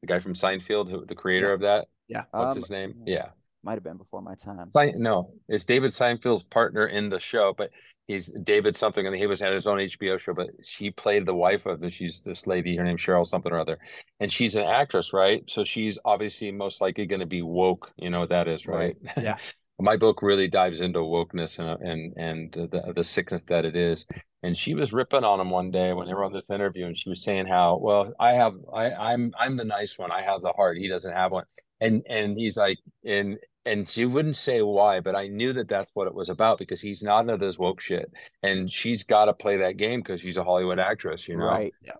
the 0.01 0.07
guy 0.07 0.19
from 0.19 0.33
Seinfeld, 0.35 0.89
who 0.89 1.05
the 1.05 1.15
creator 1.15 1.49
Yeah. 1.49 1.53
of 1.53 1.61
that. 1.61 1.87
Yeah. 2.07 2.23
What's 2.31 2.55
Um, 2.55 2.61
his 2.61 2.69
name? 2.71 2.95
yeah. 3.05 3.29
Might 3.63 3.73
have 3.73 3.83
been 3.83 3.97
before 3.97 4.21
my 4.21 4.35
time. 4.35 4.71
No, 4.95 5.33
it's 5.49 5.65
David 5.65 5.91
Seinfeld's 5.91 6.43
partner 6.43 6.87
in 6.87 7.09
the 7.09 7.19
show, 7.19 7.53
but 7.57 7.71
he's 8.07 8.33
David 8.43 8.77
something, 8.77 9.05
and 9.05 9.15
he 9.15 9.27
was 9.27 9.41
at 9.41 9.51
his 9.51 9.67
own 9.67 9.79
HBO 9.79 10.17
show. 10.17 10.33
But 10.33 10.47
she 10.63 10.91
played 10.91 11.25
the 11.25 11.35
wife 11.35 11.65
of 11.65 11.81
the. 11.81 11.91
She's 11.91 12.21
this 12.25 12.47
lady. 12.47 12.77
Her 12.77 12.85
name's 12.85 13.01
Cheryl 13.01 13.25
something 13.25 13.51
or 13.51 13.59
other, 13.59 13.77
and 14.21 14.31
she's 14.31 14.55
an 14.55 14.63
actress, 14.63 15.11
right? 15.11 15.43
So 15.47 15.65
she's 15.65 15.99
obviously 16.05 16.51
most 16.51 16.79
likely 16.79 17.05
going 17.05 17.19
to 17.19 17.25
be 17.25 17.41
woke. 17.41 17.91
You 17.97 18.09
know 18.09 18.21
what 18.21 18.29
that 18.29 18.47
is, 18.47 18.65
right? 18.65 18.95
Yeah. 19.17 19.35
My 19.81 19.95
book 19.95 20.21
really 20.21 20.49
dives 20.49 20.81
into 20.81 20.99
wokeness 20.99 21.57
and 21.59 21.81
and 21.81 22.13
and 22.17 22.69
the 22.71 22.93
the 22.93 23.03
sickness 23.03 23.43
that 23.47 23.65
it 23.65 23.75
is. 23.75 24.05
And 24.41 24.57
she 24.57 24.73
was 24.73 24.93
ripping 24.93 25.23
on 25.25 25.39
him 25.39 25.49
one 25.49 25.69
day 25.69 25.91
when 25.91 26.07
they 26.07 26.13
were 26.13 26.23
on 26.23 26.31
this 26.33 26.49
interview, 26.49 26.85
and 26.85 26.97
she 26.97 27.09
was 27.09 27.23
saying 27.23 27.47
how, 27.47 27.77
well, 27.77 28.13
I 28.19 28.31
have, 28.33 28.53
I, 28.73 28.91
I'm, 28.91 29.33
I'm 29.37 29.57
the 29.57 29.65
nice 29.65 29.97
one. 29.97 30.11
I 30.11 30.21
have 30.21 30.41
the 30.41 30.53
heart. 30.53 30.77
He 30.77 30.87
doesn't 30.87 31.11
have 31.11 31.31
one. 31.33 31.43
And 31.81 32.03
and 32.09 32.37
he's 32.37 32.57
like, 32.57 32.77
and 33.05 33.37
and 33.65 33.89
she 33.89 34.05
wouldn't 34.05 34.35
say 34.35 34.61
why, 34.61 34.99
but 34.99 35.15
I 35.15 35.27
knew 35.27 35.53
that 35.53 35.67
that's 35.67 35.91
what 35.93 36.07
it 36.07 36.13
was 36.15 36.29
about 36.29 36.57
because 36.59 36.81
he's 36.81 37.03
not 37.03 37.21
into 37.21 37.37
this 37.37 37.57
woke 37.57 37.81
shit, 37.81 38.11
and 38.43 38.71
she's 38.71 39.03
got 39.03 39.25
to 39.25 39.33
play 39.33 39.57
that 39.57 39.77
game 39.77 40.01
because 40.01 40.21
she's 40.21 40.37
a 40.37 40.43
Hollywood 40.43 40.79
actress, 40.79 41.27
you 41.27 41.37
know. 41.37 41.45
Right. 41.45 41.73
Yeah. 41.83 41.93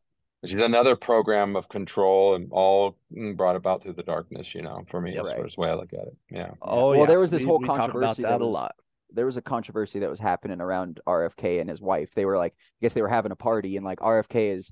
She's 0.46 0.62
another 0.62 0.96
program 0.96 1.58
of 1.58 1.68
control 1.68 2.36
and 2.36 2.48
all 2.52 2.96
mm, 3.14 3.36
brought 3.36 3.58
about 3.58 3.84
through 3.84 3.94
the 3.94 4.04
darkness, 4.04 4.56
you 4.56 4.62
know. 4.62 4.86
For 4.90 5.02
me, 5.02 5.14
Yep. 5.16 5.26
that's 5.26 5.38
Right. 5.38 5.52
the 5.54 5.62
way 5.62 5.70
I 5.70 5.74
look 5.74 5.92
at 5.94 6.08
it. 6.08 6.18
Yeah. 6.32 6.52
Oh 6.62 6.94
yeah. 6.94 7.00
Well, 7.00 7.00
yeah. 7.00 7.06
there 7.08 7.20
was 7.20 7.30
this 7.30 7.42
We- 7.42 7.48
whole 7.50 7.60
we 7.60 7.68
talk 7.68 7.76
about 7.76 7.92
controversy 7.92 8.22
that 8.24 8.30
that 8.40 8.42
a 8.42 8.46
lot. 8.46 8.76
there 9.12 9.26
was 9.26 9.36
a 9.36 9.42
controversy 9.42 10.00
that 10.00 10.10
was 10.10 10.20
happening 10.20 10.62
around 10.62 11.02
RFK 11.06 11.60
and 11.60 11.70
his 11.70 11.82
wife. 11.82 12.14
They 12.16 12.24
were 12.26 12.38
like, 12.38 12.54
I 12.54 12.78
guess 12.82 12.94
they 12.94 13.02
were 13.02 13.10
having 13.10 13.34
a 13.34 13.36
party, 13.36 13.76
and 13.76 13.86
like 13.86 14.00
RFK 14.00 14.52
is, 14.54 14.72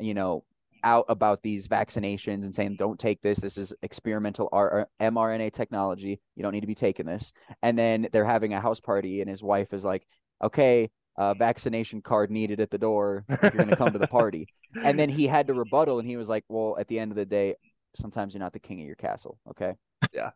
you 0.00 0.14
know, 0.14 0.42
out 0.84 1.06
about 1.08 1.42
these 1.42 1.66
vaccinations 1.66 2.44
and 2.44 2.54
saying, 2.54 2.76
"Don't 2.76 3.00
take 3.00 3.20
this. 3.22 3.38
This 3.38 3.58
is 3.58 3.74
experimental 3.82 4.48
R- 4.52 4.88
mRNA 5.00 5.52
technology. 5.52 6.20
You 6.36 6.42
don't 6.42 6.52
need 6.52 6.60
to 6.60 6.66
be 6.68 6.74
taking 6.74 7.06
this." 7.06 7.32
And 7.62 7.76
then 7.76 8.08
they're 8.12 8.24
having 8.24 8.52
a 8.54 8.60
house 8.60 8.80
party, 8.80 9.20
and 9.20 9.28
his 9.28 9.42
wife 9.42 9.72
is 9.72 9.84
like, 9.84 10.06
"Okay, 10.42 10.90
uh, 11.16 11.34
vaccination 11.34 12.02
card 12.02 12.30
needed 12.30 12.60
at 12.60 12.70
the 12.70 12.78
door 12.78 13.24
if 13.28 13.42
you're 13.42 13.52
going 13.52 13.68
to 13.68 13.76
come 13.76 13.92
to 13.92 13.98
the 13.98 14.06
party." 14.06 14.46
And 14.82 14.98
then 14.98 15.08
he 15.08 15.26
had 15.26 15.46
to 15.48 15.54
rebuttal, 15.54 15.98
and 15.98 16.06
he 16.08 16.16
was 16.16 16.28
like, 16.28 16.44
"Well, 16.48 16.76
at 16.78 16.86
the 16.88 16.98
end 16.98 17.10
of 17.12 17.16
the 17.16 17.24
day, 17.24 17.56
sometimes 17.96 18.34
you're 18.34 18.40
not 18.40 18.52
the 18.52 18.60
king 18.60 18.80
of 18.80 18.86
your 18.86 18.96
castle." 18.96 19.38
Okay. 19.50 19.74
Yeah. 20.12 20.30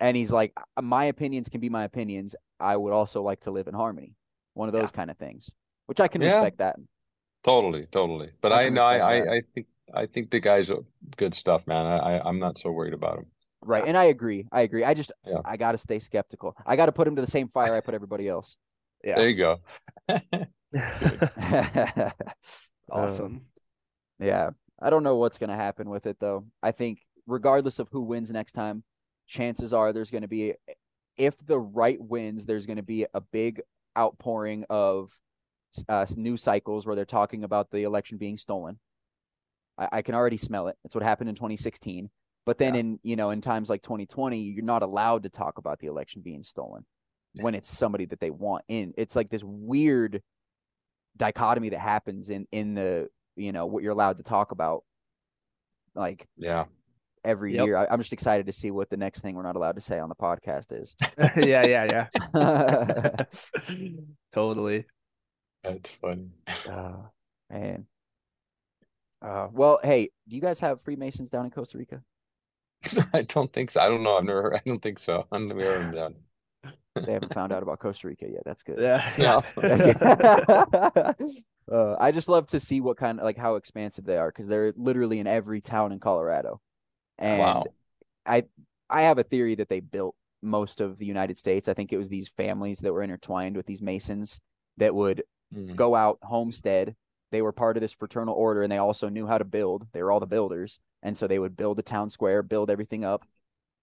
And 0.00 0.16
he's 0.16 0.32
like, 0.32 0.52
"Uh, 0.76 0.82
my 0.82 1.04
opinions 1.06 1.48
can 1.48 1.60
be 1.60 1.68
my 1.68 1.84
opinions. 1.84 2.34
I 2.58 2.76
would 2.76 2.92
also 2.92 3.22
like 3.22 3.40
to 3.40 3.50
live 3.50 3.68
in 3.68 3.74
harmony. 3.74 4.14
One 4.54 4.68
of 4.68 4.74
Yeah. 4.74 4.80
those 4.82 4.92
kind 4.92 5.10
of 5.10 5.18
things, 5.18 5.50
which 5.86 6.00
I 6.00 6.08
can 6.08 6.22
Yeah. 6.22 6.34
respect 6.34 6.58
that. 6.58 6.76
Totally, 7.42 7.86
totally. 7.86 8.30
But 8.40 8.52
I 8.52 8.66
I 8.66 8.68
know, 8.68 8.82
I. 8.82 8.96
I, 8.98 9.34
I 9.36 9.42
think, 9.54 9.66
I 9.94 10.06
think 10.06 10.30
the 10.30 10.40
guy's 10.40 10.70
good 11.16 11.34
stuff, 11.34 11.66
man. 11.66 11.86
I, 11.86 11.98
I, 11.98 12.28
I'm 12.28 12.38
not 12.38 12.58
so 12.58 12.70
worried 12.70 12.94
about 12.94 13.18
him. 13.18 13.26
Right. 13.62 13.84
And 13.86 13.96
I 13.96 14.04
agree. 14.04 14.46
I 14.50 14.62
agree. 14.62 14.84
I 14.84 14.94
just, 14.94 15.12
Yeah. 15.26 15.40
I 15.44 15.56
got 15.56 15.72
to 15.72 15.78
stay 15.78 15.98
skeptical. 15.98 16.56
I 16.64 16.76
got 16.76 16.86
to 16.86 16.92
put 16.92 17.06
him 17.06 17.16
to 17.16 17.22
the 17.22 17.30
same 17.30 17.48
fire 17.48 17.74
I 17.74 17.80
put 17.80 17.94
everybody 17.94 18.28
else. 18.28 18.56
Yeah. 19.02 19.14
There 19.14 19.30
you 19.30 19.36
go. 19.36 19.56
Awesome. 22.90 23.46
yeah. 24.18 24.50
I 24.82 24.90
don't 24.90 25.02
know 25.02 25.16
what's 25.16 25.38
going 25.38 25.48
to 25.48 25.56
happen 25.56 25.88
with 25.88 26.04
it, 26.04 26.18
though. 26.20 26.44
I 26.62 26.72
think, 26.72 27.00
regardless 27.26 27.78
of 27.78 27.88
who 27.90 28.02
wins 28.02 28.30
next 28.30 28.52
time, 28.52 28.84
chances 29.26 29.72
are 29.72 29.94
there's 29.94 30.10
going 30.10 30.20
to 30.20 30.28
be, 30.28 30.52
if 31.16 31.34
the 31.46 31.58
right 31.58 31.98
wins, 31.98 32.44
there's 32.44 32.66
going 32.66 32.76
to 32.76 32.82
be 32.82 33.06
a 33.14 33.22
big 33.22 33.62
outpouring 33.98 34.66
of 34.68 35.10
uh, 35.88 36.04
news 36.16 36.42
cycles 36.42 36.86
where 36.86 36.96
they're 36.96 37.04
talking 37.06 37.44
about 37.44 37.70
the 37.70 37.84
election 37.84 38.18
being 38.18 38.36
stolen. 38.36 38.78
I, 39.80 39.88
I 39.92 40.02
can 40.02 40.14
already 40.14 40.36
smell 40.36 40.68
it. 40.68 40.76
That's 40.84 40.94
what 40.94 41.02
happened 41.02 41.28
in 41.30 41.34
2016. 41.34 42.08
But 42.46 42.58
then 42.58 42.74
Yeah. 42.74 42.80
in 42.80 43.00
you 43.02 43.16
know 43.16 43.30
in 43.30 43.40
times 43.40 43.68
like 43.68 43.82
2020, 43.82 44.38
you're 44.38 44.64
not 44.64 44.82
allowed 44.82 45.24
to 45.24 45.28
talk 45.30 45.58
about 45.58 45.78
the 45.80 45.88
election 45.88 46.22
being 46.22 46.42
stolen 46.44 46.84
when 47.34 47.54
it's 47.54 47.68
somebody 47.70 48.06
that 48.06 48.18
they 48.20 48.30
want 48.30 48.64
in. 48.68 48.92
It's 48.96 49.14
like 49.16 49.28
this 49.30 49.42
weird 49.44 50.22
dichotomy 51.16 51.70
that 51.70 51.80
happens 51.80 52.30
in 52.30 52.46
in 52.52 52.74
the 52.74 53.08
you 53.36 53.52
know 53.52 53.66
what 53.66 53.82
you're 53.82 53.92
allowed 53.92 54.16
to 54.18 54.22
talk 54.24 54.52
about 54.52 54.84
like 55.94 56.26
Yeah. 56.36 56.64
every 57.24 57.54
Yep. 57.56 57.66
year. 57.66 57.76
I, 57.76 57.86
I'm 57.90 58.00
just 58.00 58.12
excited 58.12 58.46
to 58.46 58.52
see 58.52 58.70
what 58.70 58.88
the 58.90 58.96
next 58.96 59.20
thing 59.20 59.34
we're 59.34 59.42
not 59.42 59.56
allowed 59.56 59.74
to 59.76 59.80
say 59.80 59.98
on 59.98 60.08
the 60.08 60.14
podcast 60.14 60.72
is. 60.72 60.94
yeah, 61.36 61.62
yeah, 61.64 62.06
yeah. 62.34 63.24
totally. 64.32 64.86
That's 65.62 65.90
funny. 66.00 66.30
Oh, 66.68 67.06
man. 67.50 67.86
Uh, 69.22 69.48
well, 69.52 69.80
hey, 69.82 70.10
do 70.28 70.36
you 70.36 70.42
guys 70.42 70.60
have 70.60 70.80
Freemasons 70.80 71.30
down 71.30 71.44
in 71.44 71.50
Costa 71.50 71.78
Rica? 71.78 72.02
I 73.12 73.22
don't 73.22 73.52
think 73.52 73.70
so. 73.70 73.80
I 73.80 73.88
don't 73.88 74.02
know. 74.02 74.16
I've 74.16 74.24
never, 74.24 74.54
I 74.56 74.60
don't 74.64 74.80
think 74.82 74.98
so. 74.98 75.26
I've 75.30 75.42
never 75.42 75.60
heard 75.60 75.82
him 75.82 75.92
done. 75.92 76.14
They 76.96 77.12
haven't 77.12 77.32
found 77.32 77.52
out 77.52 77.62
about 77.62 77.78
Costa 77.78 78.08
Rica 78.08 78.26
yet. 78.28 78.42
That's 78.44 78.64
good. 78.64 78.78
Yeah. 78.80 79.12
No. 79.16 79.42
That's 79.56 79.80
good. 79.80 80.02
uh, 81.72 81.96
I 82.00 82.10
just 82.10 82.28
love 82.28 82.48
to 82.48 82.58
see 82.58 82.80
what 82.80 82.96
kind 82.96 83.20
of 83.20 83.24
like 83.24 83.38
how 83.38 83.54
expansive 83.54 84.04
they 84.04 84.18
are 84.18 84.28
because 84.28 84.48
they're 84.48 84.74
literally 84.76 85.20
in 85.20 85.26
every 85.28 85.60
town 85.60 85.92
in 85.92 86.00
Colorado. 86.00 86.60
And 87.16 87.38
Wow. 87.40 87.64
I 88.26 88.44
I 88.90 89.02
have 89.02 89.18
a 89.18 89.22
theory 89.22 89.54
that 89.54 89.68
they 89.68 89.78
built 89.80 90.16
most 90.42 90.80
of 90.80 90.98
the 90.98 91.06
United 91.06 91.38
States. 91.38 91.68
I 91.68 91.74
think 91.74 91.92
it 91.92 91.96
was 91.96 92.08
these 92.08 92.28
families 92.28 92.80
that 92.80 92.92
were 92.92 93.02
intertwined 93.04 93.56
with 93.56 93.66
these 93.66 93.80
Masons 93.80 94.40
that 94.78 94.94
would 94.94 95.22
Mm. 95.54 95.76
go 95.76 95.94
out 95.94 96.18
homestead. 96.22 96.96
They 97.30 97.42
were 97.42 97.52
part 97.52 97.76
of 97.76 97.80
this 97.80 97.92
fraternal 97.92 98.34
order 98.34 98.62
and 98.62 98.72
they 98.72 98.78
also 98.78 99.08
knew 99.08 99.26
how 99.26 99.38
to 99.38 99.44
build. 99.44 99.86
They 99.92 100.02
were 100.02 100.10
all 100.10 100.20
the 100.20 100.26
builders. 100.26 100.78
And 101.02 101.16
so 101.16 101.26
they 101.26 101.38
would 101.38 101.56
build 101.56 101.78
a 101.78 101.82
town 101.82 102.10
square, 102.10 102.42
build 102.42 102.70
everything 102.70 103.04
up. 103.04 103.24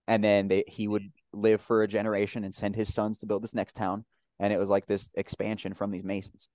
And 0.08 0.24
then 0.24 0.48
they 0.48 0.64
he 0.68 0.88
would 0.88 1.12
live 1.34 1.62
for 1.62 1.84
a 1.84 1.88
generation 1.88 2.44
and 2.44 2.54
send 2.56 2.76
his 2.76 2.94
sons 2.94 3.20
to 3.20 3.26
build 3.26 3.44
this 3.44 3.56
next 3.56 3.76
town. 3.76 4.06
And 4.40 4.54
it 4.54 4.60
was 4.60 4.70
like 4.70 4.86
this 4.86 5.10
expansion 5.16 5.74
from 5.74 5.92
these 5.92 6.04
Masons. 6.04 6.48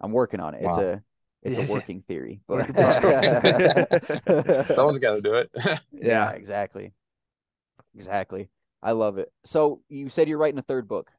I'm 0.00 0.12
working 0.12 0.40
on 0.40 0.54
it. 0.54 0.62
It's 0.64 0.76
a 0.76 1.02
it's 1.42 1.58
a 1.58 1.62
working 1.72 2.02
theory. 2.02 2.40
But 2.48 2.66
Someone's 4.74 4.98
got 4.98 5.14
to 5.16 5.20
do 5.22 5.34
it. 5.34 5.50
yeah, 5.54 5.78
Yeah. 5.92 6.30
exactly. 6.32 6.92
Exactly. 7.94 8.48
I 8.82 8.92
love 8.92 9.18
it. 9.18 9.32
So 9.44 9.80
you 9.88 10.08
said 10.08 10.28
you're 10.28 10.38
writing 10.38 10.58
a 10.58 10.62
third 10.62 10.88
book. 10.88 11.10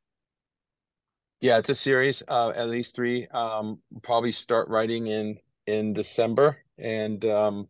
Yeah, 1.39 1.57
it's 1.59 1.69
a 1.69 1.75
series, 1.75 2.23
uh, 2.27 2.49
at 2.49 2.69
least 2.69 2.95
three. 2.95 3.27
Um, 3.27 3.79
probably 4.01 4.31
start 4.31 4.69
writing 4.69 5.07
in 5.07 5.37
in 5.67 5.93
December, 5.93 6.57
and 6.77 7.23
um, 7.25 7.67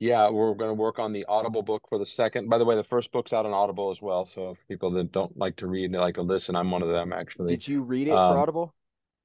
yeah, 0.00 0.28
we're 0.28 0.54
going 0.54 0.70
to 0.70 0.74
work 0.74 0.98
on 0.98 1.12
the 1.12 1.24
Audible 1.26 1.62
book 1.62 1.82
for 1.88 1.98
the 1.98 2.06
second. 2.06 2.48
By 2.48 2.58
the 2.58 2.64
way, 2.64 2.74
the 2.74 2.84
first 2.84 3.12
book's 3.12 3.32
out 3.32 3.46
on 3.46 3.52
Audible 3.52 3.90
as 3.90 4.02
well. 4.02 4.26
So 4.26 4.56
people 4.68 4.90
that 4.92 5.12
don't 5.12 5.36
like 5.36 5.56
to 5.56 5.66
read, 5.66 5.92
they 5.92 5.98
like 5.98 6.16
to 6.16 6.22
listen. 6.22 6.56
I'm 6.56 6.70
one 6.70 6.82
of 6.82 6.88
them 6.88 7.12
actually. 7.12 7.56
Did 7.56 7.68
you 7.68 7.82
read 7.82 8.08
it 8.08 8.12
Um, 8.12 8.28
for 8.28 8.38
Audible? 8.38 8.74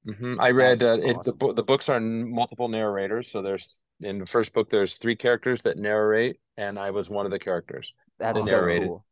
hmm 0.06 0.40
I 0.40 0.52
read 0.52 0.82
uh, 0.82 0.98
it's 1.02 1.20
the 1.26 1.34
book. 1.34 1.56
The 1.56 1.64
books 1.64 1.90
are 1.90 2.00
multiple 2.00 2.68
narrators. 2.68 3.32
So 3.32 3.42
there's 3.42 3.82
in 4.00 4.20
the 4.20 4.26
first 4.26 4.54
book, 4.54 4.70
there's 4.70 4.98
three 4.98 5.16
characters 5.16 5.64
that 5.64 5.78
narrate, 5.78 6.40
and 6.56 6.80
I 6.80 6.92
was 6.92 7.10
one 7.10 7.26
of 7.26 7.32
the 7.32 7.40
characters. 7.40 7.92
That's 8.20 8.44
so 8.44 8.52
narrated. 8.52 8.88
cool. 8.88 9.06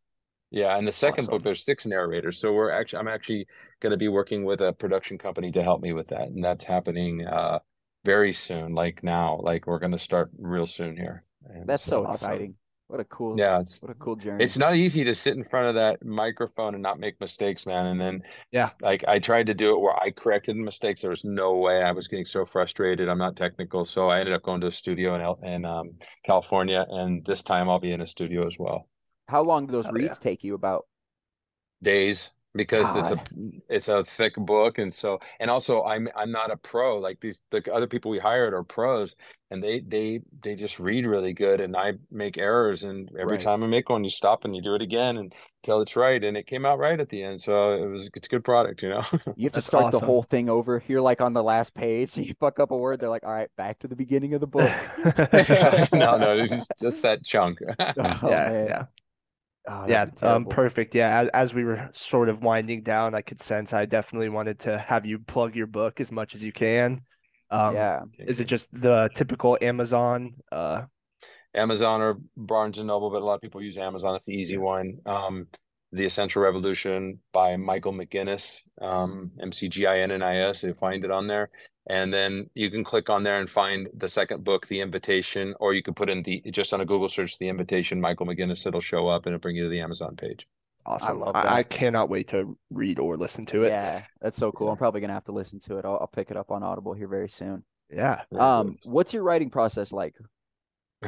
Yeah, 0.50 0.78
and 0.78 0.88
the 0.88 0.92
second 0.92 1.28
book, 1.28 1.44
there's 1.44 1.66
six 1.66 1.86
narrators. 1.86 2.40
So 2.40 2.54
we're 2.54 2.72
actually, 2.72 3.00
I'm 3.00 3.08
actually 3.08 3.48
going 3.82 3.92
to 3.92 3.98
be 3.98 4.08
working 4.08 4.46
with 4.46 4.62
a 4.62 4.74
production 4.74 5.18
company 5.18 5.52
to 5.52 5.64
help 5.64 5.82
me 5.82 5.94
with 5.94 6.08
that, 6.08 6.30
and 6.30 6.44
that's 6.44 6.66
happening 6.66 7.26
uh 7.26 7.60
very 8.06 8.34
soon, 8.34 8.74
like 8.74 9.04
now, 9.04 9.38
like 9.44 9.68
we're 9.68 9.80
gonna 9.80 10.00
start 10.00 10.32
real 10.40 10.66
soon 10.66 10.96
here. 10.96 11.26
And 11.50 11.68
That's 11.68 11.86
so 11.86 12.06
awesome. 12.06 12.32
exciting. 12.32 12.56
What 12.88 13.02
a 13.02 13.04
cool, 13.04 13.38
yeah, 13.38 13.60
it's 13.60 13.82
what 13.82 13.92
a 13.92 13.96
cool 13.96 14.16
journey. 14.16 14.46
it's 14.46 14.58
not 14.58 14.78
easy 14.78 15.04
to 15.04 15.14
sit 15.14 15.36
in 15.36 15.44
front 15.44 15.68
of 15.68 15.76
that 15.76 16.06
microphone 16.06 16.74
and 16.74 16.82
not 16.82 17.00
make 17.00 17.20
mistakes, 17.20 17.66
man. 17.66 17.86
And 17.88 18.00
then 18.00 18.22
Yeah. 18.54 18.70
like 18.80 19.04
I 19.06 19.20
tried 19.20 19.48
to 19.48 19.54
do 19.54 19.76
it 19.76 19.80
where 19.80 20.02
I 20.02 20.12
corrected 20.12 20.56
the 20.56 20.62
mistakes. 20.62 21.02
There 21.02 21.10
was 21.10 21.26
no 21.26 21.56
way. 21.56 21.84
I 21.84 21.92
was 21.92 22.08
getting 22.08 22.24
so 22.24 22.46
frustrated. 22.46 23.10
I'm 23.10 23.18
not 23.18 23.36
technical, 23.36 23.84
so 23.84 24.10
I 24.10 24.22
ended 24.22 24.36
up 24.36 24.44
going 24.44 24.62
to 24.62 24.68
a 24.68 24.72
studio 24.72 25.16
in 25.16 25.46
in 25.54 25.66
um, 25.66 25.98
California, 26.26 26.86
and 26.90 27.26
this 27.26 27.44
time 27.44 27.70
I'll 27.70 27.80
be 27.82 27.92
in 27.92 28.00
a 28.00 28.08
studio 28.08 28.48
as 28.48 28.56
well. 28.58 28.88
How 29.28 29.44
long 29.44 29.68
do 29.68 29.72
those 29.72 29.90
Hell 29.90 29.98
yeah. 30.00 30.16
reads 30.16 30.20
take 30.20 30.44
you? 30.44 30.54
About 30.56 30.88
days 31.84 32.30
because 32.56 32.96
it's 32.96 33.12
a 33.12 33.18
it's 33.70 33.88
a 33.88 34.04
thick 34.04 34.34
book 34.36 34.80
and 34.80 34.92
so 34.92 35.20
and 35.40 35.50
also 35.52 35.84
I'm 35.84 36.10
I'm 36.16 36.32
not 36.32 36.50
a 36.50 36.58
pro 36.58 36.98
like 36.98 37.20
these 37.20 37.40
the 37.52 37.72
other 37.72 37.86
people 37.86 38.10
we 38.10 38.18
hired 38.20 38.54
are 38.54 38.64
pros 38.64 39.16
and 39.52 39.64
they 39.64 39.82
they 39.82 40.22
they 40.42 40.56
just 40.56 40.80
read 40.80 41.06
really 41.06 41.34
good 41.34 41.62
and 41.62 41.76
I 41.78 41.94
make 42.10 42.38
errors 42.40 42.84
and 42.84 43.12
every 43.20 43.38
Right. 43.38 43.38
time 43.38 43.64
I 43.64 43.68
make 43.68 43.90
one 43.90 44.04
you 44.04 44.10
stop 44.10 44.44
and 44.44 44.56
you 44.56 44.62
do 44.64 44.74
it 44.74 44.82
again 44.82 45.18
and 45.18 45.34
till 45.62 45.82
it's 45.82 45.96
right 45.96 46.24
and 46.24 46.36
it 46.36 46.48
came 46.48 46.66
out 46.66 46.80
right 46.80 47.00
at 47.00 47.10
the 47.10 47.22
end 47.22 47.42
so 47.42 47.74
it 47.74 47.86
was 47.88 48.10
it's 48.16 48.28
a 48.28 48.30
good 48.32 48.44
product 48.44 48.82
you 48.82 48.90
know 48.90 49.04
you 49.36 49.46
have 49.46 49.54
to 49.54 49.62
That's 49.62 49.68
start 49.68 49.92
the 49.92 50.00
whole 50.00 50.24
thing 50.24 50.50
over. 50.50 50.84
You're 50.88 51.02
like 51.02 51.22
on 51.22 51.34
the 51.34 51.44
last 51.44 51.74
page. 51.74 52.18
You 52.18 52.34
fuck 52.40 52.60
up 52.60 52.72
a 52.72 52.78
word. 52.78 53.00
They're 53.00 53.10
like, 53.10 53.24
all 53.24 53.32
right, 53.32 53.50
back 53.56 53.80
to 53.80 53.88
the 53.88 53.96
beginning 53.96 54.34
of 54.34 54.42
the 54.42 54.48
book. 54.48 54.90
no 55.94 56.18
no 56.18 56.38
it's 56.38 56.54
just, 56.54 56.72
just 56.82 57.02
that 57.02 57.24
chunk 57.24 57.60
Oh, 57.98 58.42
yeah, 58.46 58.52
man. 58.66 58.68
yeah. 58.68 58.86
Oh, 59.70 59.86
Yeah, 59.88 60.06
um, 60.22 60.46
perfect. 60.46 60.96
Yeah, 60.96 61.22
as, 61.22 61.30
as 61.30 61.54
we 61.54 61.64
were 61.64 61.90
sort 61.94 62.30
of 62.30 62.42
winding 62.42 62.84
down, 62.84 63.14
I 63.14 63.22
could 63.22 63.42
sense 63.42 63.74
I 63.74 63.86
definitely 63.86 64.30
wanted 64.30 64.60
to 64.62 64.78
have 64.78 65.06
you 65.06 65.20
plug 65.20 65.56
your 65.56 65.68
book 65.68 66.00
as 66.00 66.12
much 66.12 66.36
as 66.36 66.44
you 66.44 66.54
can. 66.54 67.02
Um, 67.50 67.76
yeah. 67.76 68.02
is 68.20 68.40
it 68.40 68.46
just 68.46 68.68
the 68.74 69.10
typical 69.16 69.58
Amazon? 69.62 70.34
Uh, 70.52 70.84
Amazon 71.56 72.02
or 72.02 72.18
Barnes 72.36 72.78
and 72.78 72.88
Noble, 72.88 73.10
but 73.10 73.22
a 73.22 73.26
lot 73.26 73.36
of 73.36 73.42
people 73.42 73.62
use 73.62 73.78
Amazon. 73.78 74.16
It's 74.16 74.26
the 74.26 74.34
easy 74.34 74.58
one. 74.58 75.00
Um, 75.06 75.48
The 75.92 76.06
Essential 76.06 76.42
Revolution 76.42 77.20
by 77.34 77.56
Michael 77.58 77.94
McGinnis, 77.94 78.60
um, 78.82 79.32
M-C-G-I-N-N-I-S. 79.42 80.64
You 80.64 80.74
find 80.74 81.04
it 81.04 81.12
on 81.12 81.28
there. 81.28 81.50
And 81.90 82.14
then 82.14 82.50
you 82.54 82.70
can 82.70 82.84
click 82.84 83.10
on 83.10 83.24
there 83.24 83.40
and 83.40 83.50
find 83.50 83.88
the 83.94 84.10
second 84.10 84.44
book, 84.44 84.68
The 84.68 84.82
Invitation, 84.82 85.56
or 85.60 85.74
you 85.74 85.82
can 85.82 85.94
put 85.94 86.10
in 86.10 86.22
the 86.24 86.44
just 86.52 86.74
on 86.74 86.82
a 86.82 86.86
Google 86.86 87.08
search, 87.08 87.38
The 87.38 87.48
Invitation, 87.48 88.02
Michael 88.02 88.26
McGinnis. 88.26 88.66
It'll 88.68 88.82
show 88.82 89.08
up 89.08 89.26
and 89.26 89.34
it'll 89.34 89.42
bring 89.42 89.56
you 89.56 89.64
to 89.64 89.70
the 89.70 89.80
Amazon 89.80 90.16
page. 90.18 90.46
awesome. 90.86 91.22
love 91.22 91.36
I, 91.36 91.44
that. 91.44 91.52
I 91.52 91.64
cannot 91.64 92.10
wait 92.10 92.28
to 92.30 92.58
read 92.72 93.00
or 93.00 93.16
listen 93.16 93.46
to 93.48 93.64
it. 93.64 93.70
Yeah, 93.70 94.04
that's 94.22 94.38
so 94.38 94.52
cool. 94.52 94.70
I'm 94.70 94.78
probably 94.78 95.00
gonna 95.00 95.14
have 95.14 95.26
to 95.26 95.32
listen 95.32 95.60
to 95.62 95.78
it. 95.78 95.86
I'll, 95.86 95.98
I'll 96.02 96.08
pick 96.08 96.30
it 96.30 96.36
up 96.36 96.52
on 96.52 96.62
Audible 96.62 96.94
here 96.94 97.08
very 97.08 97.30
soon. 97.30 97.64
Yeah. 97.90 98.22
Um, 98.38 98.78
what's 98.84 99.14
your 99.14 99.24
writing 99.24 99.50
process 99.50 99.94
like? 99.94 100.16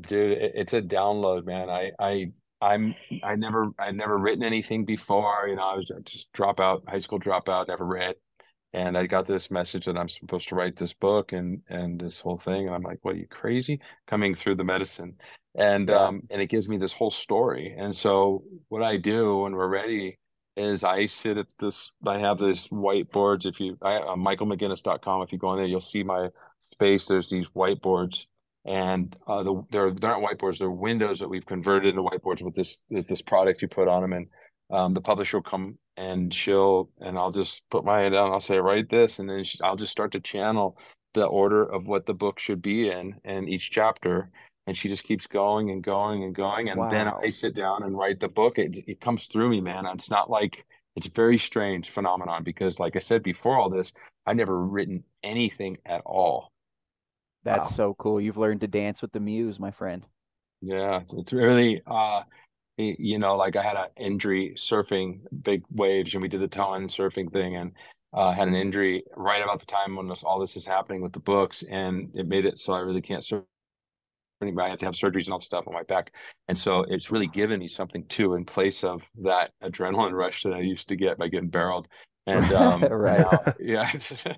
Dude, 0.00 0.38
it's 0.38 0.72
a 0.72 0.82
download, 0.82 1.46
man. 1.46 1.70
I, 1.70 1.92
I, 1.98 2.32
I'm, 2.60 2.94
I 3.22 3.36
never, 3.36 3.68
I 3.78 3.92
never 3.92 4.18
written 4.18 4.42
anything 4.42 4.84
before. 4.84 5.46
You 5.48 5.56
know, 5.56 5.62
I 5.62 5.76
was 5.76 5.90
just 6.04 6.32
dropout, 6.32 6.88
high 6.88 6.98
school 6.98 7.20
dropout, 7.20 7.68
never 7.68 7.84
read. 7.84 8.16
And 8.74 8.98
I 8.98 9.06
got 9.06 9.26
this 9.26 9.50
message 9.50 9.86
that 9.86 9.96
I'm 9.96 10.08
supposed 10.08 10.48
to 10.50 10.54
write 10.54 10.76
this 10.76 10.94
book 10.94 11.32
and 11.32 11.62
and 11.68 12.00
this 12.00 12.20
whole 12.20 12.38
thing. 12.38 12.66
And 12.66 12.74
I'm 12.74 12.82
like, 12.82 12.98
what 13.02 13.14
are 13.14 13.18
you 13.18 13.26
crazy? 13.28 13.80
Coming 14.06 14.34
through 14.34 14.56
the 14.56 14.64
medicine. 14.64 15.16
And 15.56 15.90
Yeah. 15.90 16.08
um 16.08 16.22
and 16.30 16.42
it 16.42 16.48
gives 16.48 16.68
me 16.68 16.78
this 16.78 16.92
whole 16.92 17.10
story. 17.10 17.74
And 17.78 17.96
so 17.96 18.44
what 18.68 18.82
I 18.82 18.96
do 18.98 19.38
when 19.38 19.54
we're 19.54 19.68
ready 19.68 20.18
is 20.56 20.84
I 20.84 21.06
sit 21.06 21.38
at 21.38 21.46
this, 21.60 21.92
I 22.06 22.18
have 22.18 22.38
this 22.38 22.68
whiteboards. 22.68 23.46
If 23.46 23.60
you, 23.60 23.78
I, 23.80 23.96
uh, 23.98 24.16
michaelmcginnis.com, 24.16 25.22
if 25.22 25.32
you 25.32 25.38
go 25.38 25.52
in 25.52 25.58
there, 25.58 25.66
you'll 25.66 25.80
see 25.80 26.02
my 26.02 26.30
space. 26.64 27.06
There's 27.06 27.30
these 27.30 27.46
whiteboards 27.54 28.24
and 28.64 29.16
uh, 29.26 29.42
the, 29.42 29.62
they're 29.70 29.92
they're 29.92 30.10
not 30.10 30.22
whiteboards. 30.22 30.58
They're 30.58 30.70
windows 30.70 31.20
that 31.20 31.28
we've 31.28 31.46
converted 31.46 31.90
into 31.90 32.02
whiteboards 32.02 32.42
with 32.42 32.54
this 32.54 32.78
with 32.90 33.06
this 33.08 33.22
product 33.22 33.62
you 33.62 33.68
put 33.68 33.88
on 33.88 34.02
them, 34.02 34.12
and 34.12 34.26
um, 34.70 34.94
the 34.94 35.00
publisher 35.00 35.38
will 35.38 35.42
come 35.44 35.78
and 35.96 36.32
she'll 36.32 36.90
and 37.00 37.18
I'll 37.18 37.32
just 37.32 37.62
put 37.70 37.84
my 37.84 38.00
hand 38.00 38.14
down. 38.14 38.30
I'll 38.30 38.40
say 38.40 38.58
write 38.58 38.88
this, 38.88 39.18
and 39.18 39.28
then 39.28 39.44
she, 39.44 39.58
I'll 39.62 39.76
just 39.76 39.92
start 39.92 40.12
to 40.12 40.20
channel 40.20 40.78
the 41.14 41.24
order 41.24 41.64
of 41.64 41.86
what 41.86 42.06
the 42.06 42.14
book 42.14 42.38
should 42.38 42.62
be 42.62 42.88
in 42.90 43.16
and 43.24 43.48
each 43.48 43.70
chapter. 43.70 44.30
And 44.66 44.76
she 44.76 44.90
just 44.90 45.04
keeps 45.04 45.26
going 45.26 45.70
and 45.70 45.82
going 45.82 46.24
and 46.24 46.34
going, 46.34 46.68
and 46.68 46.90
then 46.92 47.08
I 47.08 47.30
sit 47.30 47.54
down 47.54 47.84
and 47.84 47.96
write 47.96 48.20
the 48.20 48.28
book. 48.28 48.58
It 48.58 48.76
it 48.86 49.00
comes 49.00 49.24
through 49.26 49.48
me, 49.50 49.60
man. 49.62 49.86
It's 49.86 50.10
not 50.10 50.28
like 50.28 50.64
it's 50.94 51.06
a 51.06 51.10
very 51.10 51.38
strange 51.38 51.88
phenomenon 51.90 52.44
because, 52.44 52.78
like 52.78 52.94
I 52.94 52.98
said 53.00 53.22
before, 53.22 53.58
all 53.58 53.70
this 53.70 53.92
I 54.26 54.34
never 54.34 54.62
written 54.62 55.04
anything 55.22 55.78
at 55.86 56.02
all. 56.04 56.52
That's 57.44 57.70
Wow. 57.70 57.76
so 57.76 57.94
cool. 57.94 58.20
You've 58.20 58.36
learned 58.36 58.60
to 58.60 58.68
dance 58.68 59.00
with 59.00 59.12
the 59.12 59.20
muse, 59.20 59.58
my 59.58 59.70
friend. 59.70 60.04
Yeah, 60.60 61.00
it's, 61.00 61.14
it's 61.14 61.32
really 61.32 61.80
uh 61.86 62.22
you 62.78 63.18
know, 63.18 63.36
like 63.36 63.56
I 63.56 63.62
had 63.62 63.76
an 63.76 63.88
injury 63.96 64.54
surfing 64.56 65.20
big 65.42 65.62
waves 65.70 66.14
and 66.14 66.22
we 66.22 66.28
did 66.28 66.40
the 66.40 66.48
ton 66.48 66.86
surfing 66.86 67.32
thing 67.32 67.56
and 67.56 67.72
uh 68.14 68.32
had 68.32 68.48
an 68.48 68.54
injury 68.54 69.04
right 69.16 69.42
about 69.42 69.60
the 69.60 69.66
time 69.66 69.96
when 69.96 70.08
this, 70.08 70.22
all 70.22 70.38
this 70.38 70.56
is 70.56 70.64
happening 70.64 71.02
with 71.02 71.12
the 71.12 71.20
books 71.20 71.62
and 71.70 72.10
it 72.14 72.26
made 72.26 72.46
it 72.46 72.60
so 72.60 72.72
I 72.72 72.80
really 72.80 73.02
can't 73.02 73.24
surf 73.24 73.42
anymore. 74.40 74.64
I 74.64 74.68
have 74.70 74.78
to 74.78 74.84
have 74.86 74.94
surgeries 74.94 75.24
and 75.24 75.32
all 75.32 75.40
the 75.40 75.44
stuff 75.44 75.66
on 75.66 75.74
my 75.74 75.82
back. 75.82 76.12
And 76.46 76.56
so 76.56 76.84
it's 76.88 77.10
really 77.10 77.26
given 77.26 77.58
me 77.58 77.68
something 77.68 78.04
too 78.06 78.34
in 78.34 78.44
place 78.44 78.84
of 78.84 79.02
that 79.24 79.50
adrenaline 79.62 80.12
rush 80.12 80.44
that 80.44 80.52
I 80.52 80.60
used 80.60 80.88
to 80.88 80.96
get 80.96 81.18
by 81.18 81.28
getting 81.28 81.50
barreled. 81.50 81.88
And 82.26 82.52
um 82.52 82.82
Right. 82.84 83.20
now, 83.20 83.42
yeah. 83.60 83.90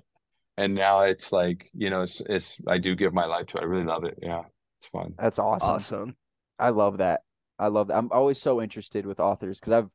And 0.57 0.75
now 0.75 1.01
it's 1.01 1.31
like, 1.31 1.69
you 1.73 1.89
know, 1.89 2.01
it's 2.03 2.21
it's 2.27 2.57
I 2.67 2.77
do 2.77 2.95
give 2.95 3.13
my 3.13 3.25
life 3.25 3.47
to 3.47 3.57
it. 3.57 3.61
I 3.61 3.65
really 3.65 3.83
love 3.83 4.03
it. 4.03 4.17
Yeah. 4.21 4.43
It's 4.79 4.87
fun. 4.89 5.13
That's 5.17 5.39
awesome. 5.39 5.75
Awesome. 5.75 6.15
I 6.59 6.69
love 6.69 6.97
that. 6.99 7.21
I 7.61 7.67
love 7.67 7.87
that. 7.87 7.97
I'm 7.97 8.11
always 8.11 8.41
so 8.41 8.61
interested 8.61 9.05
with 9.05 9.19
authors 9.19 9.59
because 9.59 9.73
I've, 9.73 9.89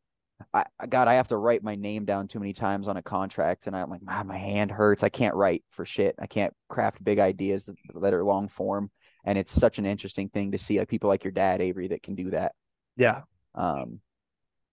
I, 0.55 0.64
I- 0.79 0.87
God, 0.87 1.09
I 1.09 1.14
have 1.14 1.29
to 1.29 1.37
write 1.37 1.62
my 1.62 1.75
name 1.75 2.05
down 2.05 2.29
too 2.29 2.39
many 2.39 2.53
times 2.53 2.89
on 2.89 2.97
a 2.97 3.03
contract, 3.03 3.67
and 3.67 3.77
I'm 3.77 3.91
like, 3.91 4.03
man, 4.03 4.27
my 4.27 4.39
hand 4.39 4.71
hurts. 4.71 5.03
I 5.03 5.09
can't 5.09 5.35
write 5.35 5.64
for 5.71 5.85
shit. 5.85 6.14
I 6.19 6.27
can't 6.27 6.55
craft 6.69 7.03
big 7.03 7.19
ideas 7.19 7.64
that, 7.67 7.77
that 8.01 8.14
are 8.14 8.25
long 8.25 8.49
form, 8.49 8.91
and 9.25 9.37
it's 9.37 9.53
such 9.53 9.79
an 9.79 9.87
interesting 9.87 10.29
thing 10.29 10.53
to 10.53 10.59
see 10.59 10.79
like 10.79 10.89
people 10.89 11.09
like 11.09 11.25
your 11.25 11.33
dad, 11.33 11.61
Avery, 11.61 11.89
that 11.89 12.03
can 12.03 12.14
do 12.14 12.31
that. 12.31 12.53
Yeah. 12.97 13.23
Um, 13.55 14.01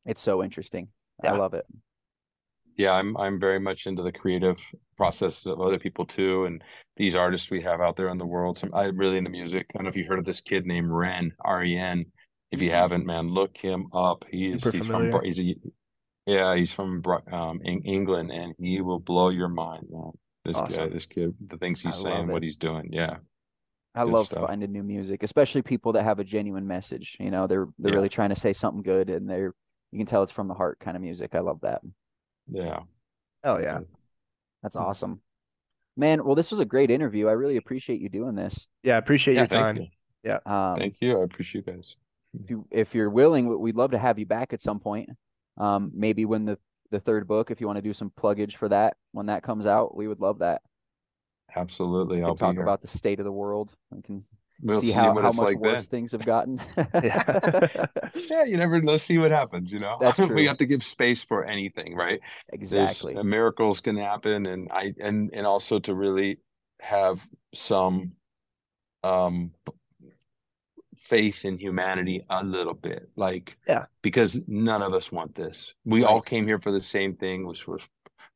it's 0.06 0.22
so 0.22 0.44
interesting. 0.44 0.89
I 1.24 1.32
love 1.32 1.54
it. 1.54 1.66
yeah, 2.78 2.91
I'm 2.91 3.16
I'm 3.18 3.39
very 3.39 3.60
much 3.60 3.88
into 3.88 4.04
the 4.04 4.12
creative 4.12 4.58
process 4.98 5.46
of 5.46 5.62
other 5.62 5.80
people 5.80 6.06
too, 6.06 6.46
and 6.46 6.62
these 6.98 7.16
artists 7.16 7.50
we 7.50 7.62
have 7.62 7.80
out 7.82 7.96
there 7.96 8.10
in 8.10 8.18
the 8.18 8.26
world. 8.26 8.58
Some 8.58 8.74
I'm 8.74 8.98
really 8.98 9.18
into 9.18 9.30
music. 9.30 9.68
I 9.70 9.78
don't 9.78 9.84
know 9.86 9.89
if 9.89 9.96
you 9.96 10.06
heard 10.06 10.20
of 10.20 10.26
this 10.26 10.41
kid 10.41 10.66
named 10.66 10.91
Ren 10.91 11.32
R 11.46 11.64
E 11.64 11.78
N. 11.78 12.06
If 12.54 12.62
you 12.62 12.72
haven't, 12.72 13.06
man, 13.06 13.30
look 13.30 13.58
him 13.58 13.88
up. 13.93 14.24
He 14.30 14.51
is 14.51 14.64
he's 14.64 14.72
familiar. 14.72 15.12
from 15.12 15.20
Br- 15.20 15.26
he's 15.26 15.39
a 15.39 15.56
yeah 16.26 16.56
he's 16.56 16.74
from 16.74 17.04
um 17.32 17.62
in 17.64 17.82
England, 17.84 18.32
and 18.32 18.54
he 18.58 18.82
will 18.82 18.99
blow 18.99 19.30
your 19.30 19.49
mind, 19.49 19.88
man. 19.89 20.12
This 20.45 20.58
guy, 20.60 20.89
this 20.89 21.06
kid, 21.06 21.36
the 21.47 21.58
things 21.58 21.82
he's 21.82 21.95
I 21.95 22.04
saying, 22.04 22.28
what 22.28 22.43
he's 22.43 22.58
doing, 22.58 22.89
yeah, 22.91 23.18
I 23.95 24.04
Good 24.04 24.12
love 24.12 24.26
stuff. 24.28 24.47
finding 24.47 24.72
new 24.72 24.84
music, 24.84 25.24
especially 25.24 25.62
people 25.62 25.93
that 25.93 26.04
have 26.04 26.20
a 26.20 26.24
genuine 26.24 26.68
message. 26.68 27.18
You 27.20 27.32
know, 27.32 27.47
they're 27.47 27.68
they're 27.80 27.91
Yeah. 27.91 27.97
really 27.97 28.10
trying 28.10 28.30
to 28.30 28.36
say 28.36 28.54
something 28.54 28.82
good, 28.84 29.10
and 29.10 29.30
they're 29.30 29.54
you 29.91 29.99
can 29.99 30.06
tell 30.08 30.24
it's 30.24 30.32
from 30.32 30.47
the 30.47 30.54
heart 30.54 30.80
kind 30.80 30.97
of 30.97 31.01
music. 31.04 31.36
I 31.36 31.39
love 31.39 31.62
that. 31.62 31.82
yeah. 32.51 32.80
Oh 33.43 33.58
yeah. 33.58 33.80
That's 34.62 34.76
awesome. 34.76 35.22
Man, 35.95 36.26
well, 36.26 36.36
this 36.36 36.49
was 36.51 36.60
a 36.60 36.66
great 36.66 36.89
interview. 36.89 37.28
I 37.28 37.34
really 37.34 37.58
appreciate 37.58 38.01
you 38.01 38.10
doing 38.10 38.36
this. 38.36 38.68
Yeah. 38.82 38.97
Appreciate 38.97 39.36
Yeah, 39.36 39.41
your 39.41 39.47
time. 39.47 39.89
you. 40.24 40.39
Um, 40.45 40.76
Thank 40.78 40.95
you. 41.01 41.20
I 41.20 41.24
appreciate 41.24 41.68
you 41.68 41.74
guys. 41.74 41.95
If 42.42 42.50
you 42.50 42.66
if 42.72 42.96
you're 42.96 43.10
willing, 43.10 43.48
we- 43.48 43.56
we'd 43.56 43.76
love 43.76 43.92
to 43.92 43.98
have 44.00 44.20
you 44.20 44.26
back 44.26 44.54
at 44.54 44.62
some 44.62 44.80
point. 44.80 45.10
Um, 45.58 45.92
maybe 45.94 46.26
when 46.26 46.46
the 46.46 46.58
the 46.92 47.00
third 47.00 47.28
book, 47.28 47.52
if 47.52 47.60
you 47.62 47.68
want 47.68 47.78
to 47.78 47.82
do 47.82 47.94
some 47.94 48.12
pluggage 48.12 48.56
for 48.56 48.70
that 48.70 48.96
when 49.12 49.26
that 49.28 49.44
comes 49.44 49.66
out, 49.66 49.96
we 49.96 50.08
would 50.08 50.20
love 50.20 50.40
that. 50.40 50.62
Absolutely. 51.56 52.24
I'll 52.24 52.36
talk 52.36 52.58
about 52.58 52.82
the 52.82 52.88
state 52.88 53.20
of 53.20 53.26
the 53.26 53.32
world. 53.32 53.72
We 53.92 54.02
can 54.02 54.22
We'll 54.62 54.82
see 54.82 54.88
see 54.88 54.94
how, 54.94 55.14
how 55.14 55.32
much 55.32 55.38
like 55.38 55.60
then. 55.62 55.74
worse 55.74 55.88
things 55.88 56.12
have 56.14 56.26
gotten. 56.26 56.62
Yeah. 57.04 57.88
Yeah, 58.16 58.44
you 58.44 58.58
never 58.58 58.80
know. 58.82 58.98
See 58.98 59.18
what 59.18 59.32
happens, 59.32 59.72
you 59.72 59.80
know? 59.80 59.98
That's 60.00 60.18
true. 60.26 60.34
We 60.34 60.46
have 60.46 60.58
to 60.58 60.66
give 60.66 60.84
space 60.84 61.24
for 61.24 61.44
anything, 61.46 61.96
right? 61.96 62.20
exactly. 62.52 63.14
There's 63.14 63.26
miracles 63.26 63.80
can 63.82 63.98
happen, 63.98 64.46
and 64.46 64.70
I 64.72 64.94
and 65.00 65.32
and 65.34 65.46
also 65.46 65.80
to 65.80 65.94
really 65.94 66.40
have 66.80 67.28
some 67.54 68.14
um 69.04 69.52
faith 71.14 71.45
in 71.45 71.59
humanity 71.59 72.26
a 72.32 72.43
little 72.43 72.74
bit, 72.74 73.07
like 73.16 73.55
Yeah. 73.68 73.86
because 74.01 74.41
none 74.47 74.82
of 74.82 74.93
us 74.95 75.11
want 75.11 75.36
this. 75.36 75.76
We 75.86 76.03
Right. 76.03 76.09
all 76.09 76.22
came 76.22 76.47
here 76.47 76.59
for 76.59 76.72
the 76.72 76.80
same 76.80 77.14
thing, 77.16 77.45
which 77.45 77.68
was 77.68 77.82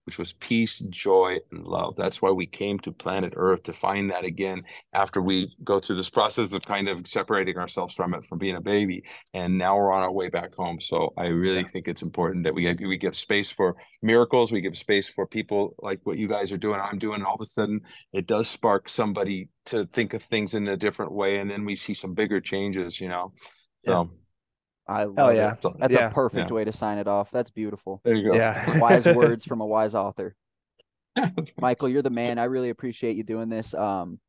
which 0.08 0.18
was 0.18 0.32
peace, 0.32 0.80
joy, 0.90 1.38
and 1.52 1.66
love. 1.66 1.94
That's 1.98 2.22
why 2.22 2.32
we 2.32 2.48
came 2.48 2.80
to 2.80 2.94
planet 2.94 3.34
Earth 3.36 3.64
to 3.64 3.74
find 3.74 4.10
that 4.10 4.24
again 4.24 4.64
after 4.94 5.22
we 5.22 5.54
go 5.66 5.82
through 5.82 5.98
this 5.98 6.10
process 6.10 6.54
of 6.54 6.62
kind 6.62 6.88
of 6.88 7.06
separating 7.06 7.58
ourselves 7.58 7.94
from 7.94 8.14
it 8.14 8.26
from 8.26 8.38
being 8.38 8.56
a 8.56 8.62
baby. 8.62 9.04
And 9.34 9.58
now 9.58 9.76
we're 9.76 9.92
on 9.92 10.04
our 10.04 10.12
way 10.12 10.30
back 10.30 10.56
home. 10.56 10.80
So 10.80 11.12
I 11.18 11.26
really 11.26 11.58
yeah. 11.58 11.72
think 11.74 11.90
it's 11.90 12.04
important 12.04 12.46
that 12.46 12.56
we 12.56 12.74
we 12.74 12.98
give 12.98 13.18
space 13.18 13.52
for 13.52 13.76
miracles, 14.02 14.50
we 14.50 14.62
give 14.62 14.78
space 14.78 15.10
for 15.10 15.28
people 15.28 15.76
like 15.80 16.00
what 16.04 16.18
you 16.18 16.30
guys 16.30 16.54
are 16.54 16.58
doing, 16.58 16.80
I'm 16.80 17.00
doing. 17.00 17.22
All 17.22 17.36
of 17.36 17.42
a 17.42 17.50
sudden, 17.50 17.82
it 18.14 18.28
does 18.28 18.48
spark 18.48 18.88
somebody 18.88 19.50
to 19.66 19.86
think 19.88 20.14
of 20.14 20.24
things 20.24 20.54
in 20.54 20.70
a 20.70 20.78
different 20.78 21.12
way, 21.12 21.40
and 21.40 21.52
then 21.52 21.66
we 21.66 21.76
see 21.76 21.94
some 21.94 22.14
bigger 22.14 22.40
changes. 22.40 23.02
You 23.02 23.10
know, 23.10 23.34
so. 23.86 24.10
Yeah. 24.88 24.96
I 24.96 25.04
love 25.04 25.36
yeah. 25.36 25.54
it. 25.54 25.80
That's 25.80 25.96
yeah. 25.96 26.08
a 26.08 26.12
perfect 26.12 26.50
yeah. 26.50 26.56
way 26.56 26.66
to 26.66 26.72
sign 26.72 26.98
it 26.98 27.08
off. 27.08 27.32
That's 27.32 27.50
beautiful. 27.50 28.02
There 28.04 28.16
you 28.16 28.32
go. 28.32 28.36
Yeah. 28.36 28.80
wise 28.80 29.06
words 29.06 29.46
from 29.46 29.62
a 29.62 29.66
wise 29.66 29.96
author. 29.96 30.36
Michael, 31.60 31.90
you're 31.90 32.02
the 32.02 32.10
man. 32.10 32.38
I 32.38 32.46
really 32.46 32.70
appreciate 32.70 33.16
you 33.16 33.24
doing 33.24 33.50
this. 33.50 33.74
Um, 33.74 34.20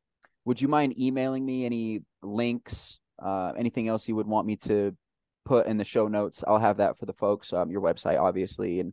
would 0.44 0.60
you 0.60 0.68
mind 0.68 0.98
emailing 0.98 1.44
me 1.44 1.66
any 1.66 2.02
links, 2.22 2.98
uh, 3.22 3.52
anything 3.58 3.88
else 3.88 4.08
you 4.08 4.16
would 4.16 4.26
want 4.26 4.46
me 4.46 4.56
to 4.56 4.96
put 5.44 5.66
in 5.66 5.76
the 5.76 5.84
show 5.84 6.08
notes? 6.08 6.42
I'll 6.46 6.58
have 6.58 6.78
that 6.78 6.98
for 6.98 7.06
the 7.06 7.12
folks. 7.12 7.52
Um, 7.52 7.70
your 7.70 7.82
website, 7.82 8.20
obviously, 8.20 8.80
and 8.80 8.92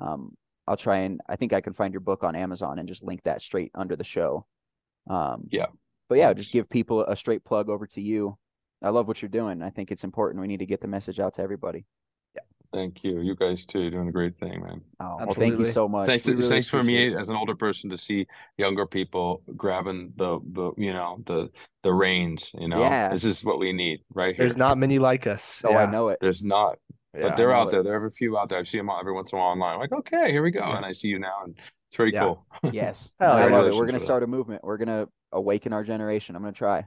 um, 0.00 0.34
I'll 0.66 0.76
try 0.76 0.98
and 0.98 1.20
I 1.28 1.36
think 1.36 1.52
I 1.52 1.60
can 1.60 1.74
find 1.74 1.92
your 1.92 2.00
book 2.00 2.24
on 2.24 2.34
Amazon 2.34 2.78
and 2.78 2.88
just 2.88 3.02
link 3.02 3.22
that 3.24 3.42
straight 3.42 3.70
under 3.74 3.96
the 3.96 4.04
show. 4.04 4.46
Um, 5.08 5.48
yeah. 5.50 5.66
But 6.08 6.18
yeah, 6.18 6.32
just 6.32 6.52
give 6.52 6.68
people 6.68 7.04
a 7.04 7.16
straight 7.16 7.44
plug 7.44 7.68
over 7.68 7.86
to 7.88 8.00
you 8.00 8.38
I 8.84 8.90
love 8.90 9.08
what 9.08 9.22
you're 9.22 9.30
doing. 9.30 9.62
I 9.62 9.70
think 9.70 9.90
it's 9.90 10.04
important. 10.04 10.42
We 10.42 10.46
need 10.46 10.58
to 10.58 10.66
get 10.66 10.80
the 10.80 10.86
message 10.86 11.18
out 11.18 11.34
to 11.34 11.42
everybody. 11.42 11.86
Yeah. 12.34 12.42
Thank 12.72 13.02
you. 13.02 13.20
You 13.20 13.34
guys 13.34 13.64
too, 13.64 13.88
doing 13.90 14.08
a 14.08 14.12
great 14.12 14.38
thing, 14.38 14.62
man. 14.62 14.82
Oh, 15.00 15.16
well, 15.20 15.34
thank 15.34 15.58
you 15.58 15.64
so 15.64 15.88
much. 15.88 16.06
Thanks, 16.06 16.26
really 16.26 16.46
thanks 16.46 16.68
for 16.68 16.84
me 16.84 17.08
it. 17.08 17.18
as 17.18 17.30
an 17.30 17.36
older 17.36 17.54
person 17.54 17.88
to 17.90 17.96
see 17.96 18.26
younger 18.58 18.86
people 18.86 19.42
grabbing 19.56 20.12
the 20.16 20.38
the 20.52 20.72
you 20.76 20.92
know 20.92 21.22
the 21.26 21.48
the 21.82 21.92
reins. 21.92 22.50
You 22.52 22.68
know, 22.68 22.80
yeah. 22.80 23.08
this 23.08 23.24
is 23.24 23.42
what 23.42 23.58
we 23.58 23.72
need 23.72 24.00
right 24.12 24.36
here. 24.36 24.44
There's 24.44 24.58
not 24.58 24.76
many 24.76 24.98
like 24.98 25.26
us. 25.26 25.62
Oh, 25.64 25.70
yeah. 25.70 25.78
I 25.78 25.90
know 25.90 26.08
it. 26.08 26.18
There's 26.20 26.44
not. 26.44 26.78
Yeah, 27.14 27.28
but 27.28 27.36
they're 27.36 27.54
out 27.54 27.70
there. 27.70 27.82
There 27.82 28.02
are 28.02 28.06
a 28.06 28.12
few 28.12 28.36
out 28.36 28.48
there. 28.48 28.58
I 28.58 28.64
see 28.64 28.76
them 28.76 28.90
every 28.90 29.12
once 29.12 29.32
in 29.32 29.38
a 29.38 29.40
while 29.40 29.52
online. 29.52 29.74
I'm 29.74 29.80
like, 29.80 29.92
okay, 29.92 30.30
here 30.30 30.42
we 30.42 30.50
go. 30.50 30.60
Yeah. 30.60 30.76
And 30.76 30.84
I 30.84 30.92
see 30.92 31.08
you 31.08 31.20
now, 31.20 31.44
and 31.44 31.54
it's 31.88 31.96
pretty 31.96 32.12
cool. 32.18 32.44
yes, 32.70 33.12
I 33.20 33.46
love 33.46 33.68
it. 33.68 33.74
We're 33.74 33.86
gonna 33.86 34.00
start 34.00 34.24
a 34.24 34.26
movement. 34.26 34.62
We're 34.62 34.78
gonna 34.78 35.06
awaken 35.32 35.72
our 35.72 35.84
generation. 35.84 36.36
I'm 36.36 36.42
gonna 36.42 36.52
try. 36.52 36.84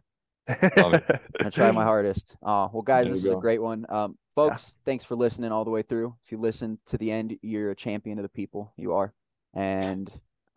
I 0.50 1.50
try 1.52 1.72
my 1.72 1.84
hardest. 1.84 2.36
Uh, 2.42 2.68
well, 2.72 2.82
guys, 2.82 3.06
there 3.06 3.14
this 3.14 3.24
is 3.24 3.32
go. 3.32 3.38
a 3.38 3.42
great 3.42 3.62
one. 3.62 3.86
Um, 3.90 4.18
folks, 4.34 4.74
yeah. 4.74 4.82
thanks 4.86 5.04
for 5.04 5.16
listening 5.16 5.52
all 5.52 5.66
the 5.66 5.72
way 5.72 5.82
through. 5.82 6.16
If 6.24 6.32
you 6.32 6.40
listen 6.40 6.80
to 6.88 6.98
the 6.98 7.12
end, 7.12 7.38
you're 7.42 7.72
a 7.72 7.76
champion 7.76 8.18
of 8.18 8.24
the 8.24 8.30
people. 8.30 8.74
You 8.78 8.94
are. 8.94 9.14
And 9.54 10.12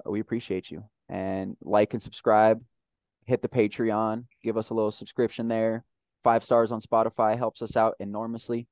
we 0.06 0.20
appreciate 0.20 0.70
you. 0.70 0.84
And 1.08 1.56
like 1.62 1.92
and 1.92 2.02
subscribe, 2.02 2.62
hit 3.26 3.42
the 3.42 3.48
Patreon, 3.48 4.24
give 4.42 4.56
us 4.56 4.70
a 4.70 4.74
little 4.74 4.90
subscription 4.90 5.48
there. 5.48 5.84
Five 6.22 6.44
stars 6.44 6.70
on 6.70 6.80
Spotify 6.80 7.36
helps 7.36 7.62
us 7.62 7.76
out 7.76 7.96
enormously. 7.98 8.68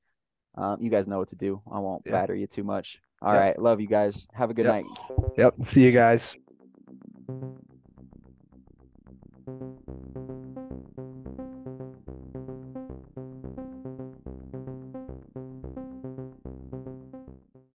Um, 0.55 0.81
you 0.81 0.91
guys 0.91 1.07
know 1.07 1.19
what 1.19 1.29
to 1.29 1.37
do. 1.37 1.63
I 1.71 1.79
won't 1.79 2.03
yeah. 2.05 2.13
batter 2.13 2.35
you 2.35 2.47
too 2.47 2.65
much. 2.65 3.01
All 3.23 3.33
yep. 3.33 3.41
right, 3.41 3.59
Love 3.59 3.81
you 3.81 3.89
guys. 3.89 4.29
Have 4.33 4.51
a 4.51 4.55
good 4.55 4.67
yep. 4.67 4.75
night. 4.75 4.85
Yep. 5.37 5.55
See 5.65 5.83
you 5.83 5.93
guys. 5.93 6.35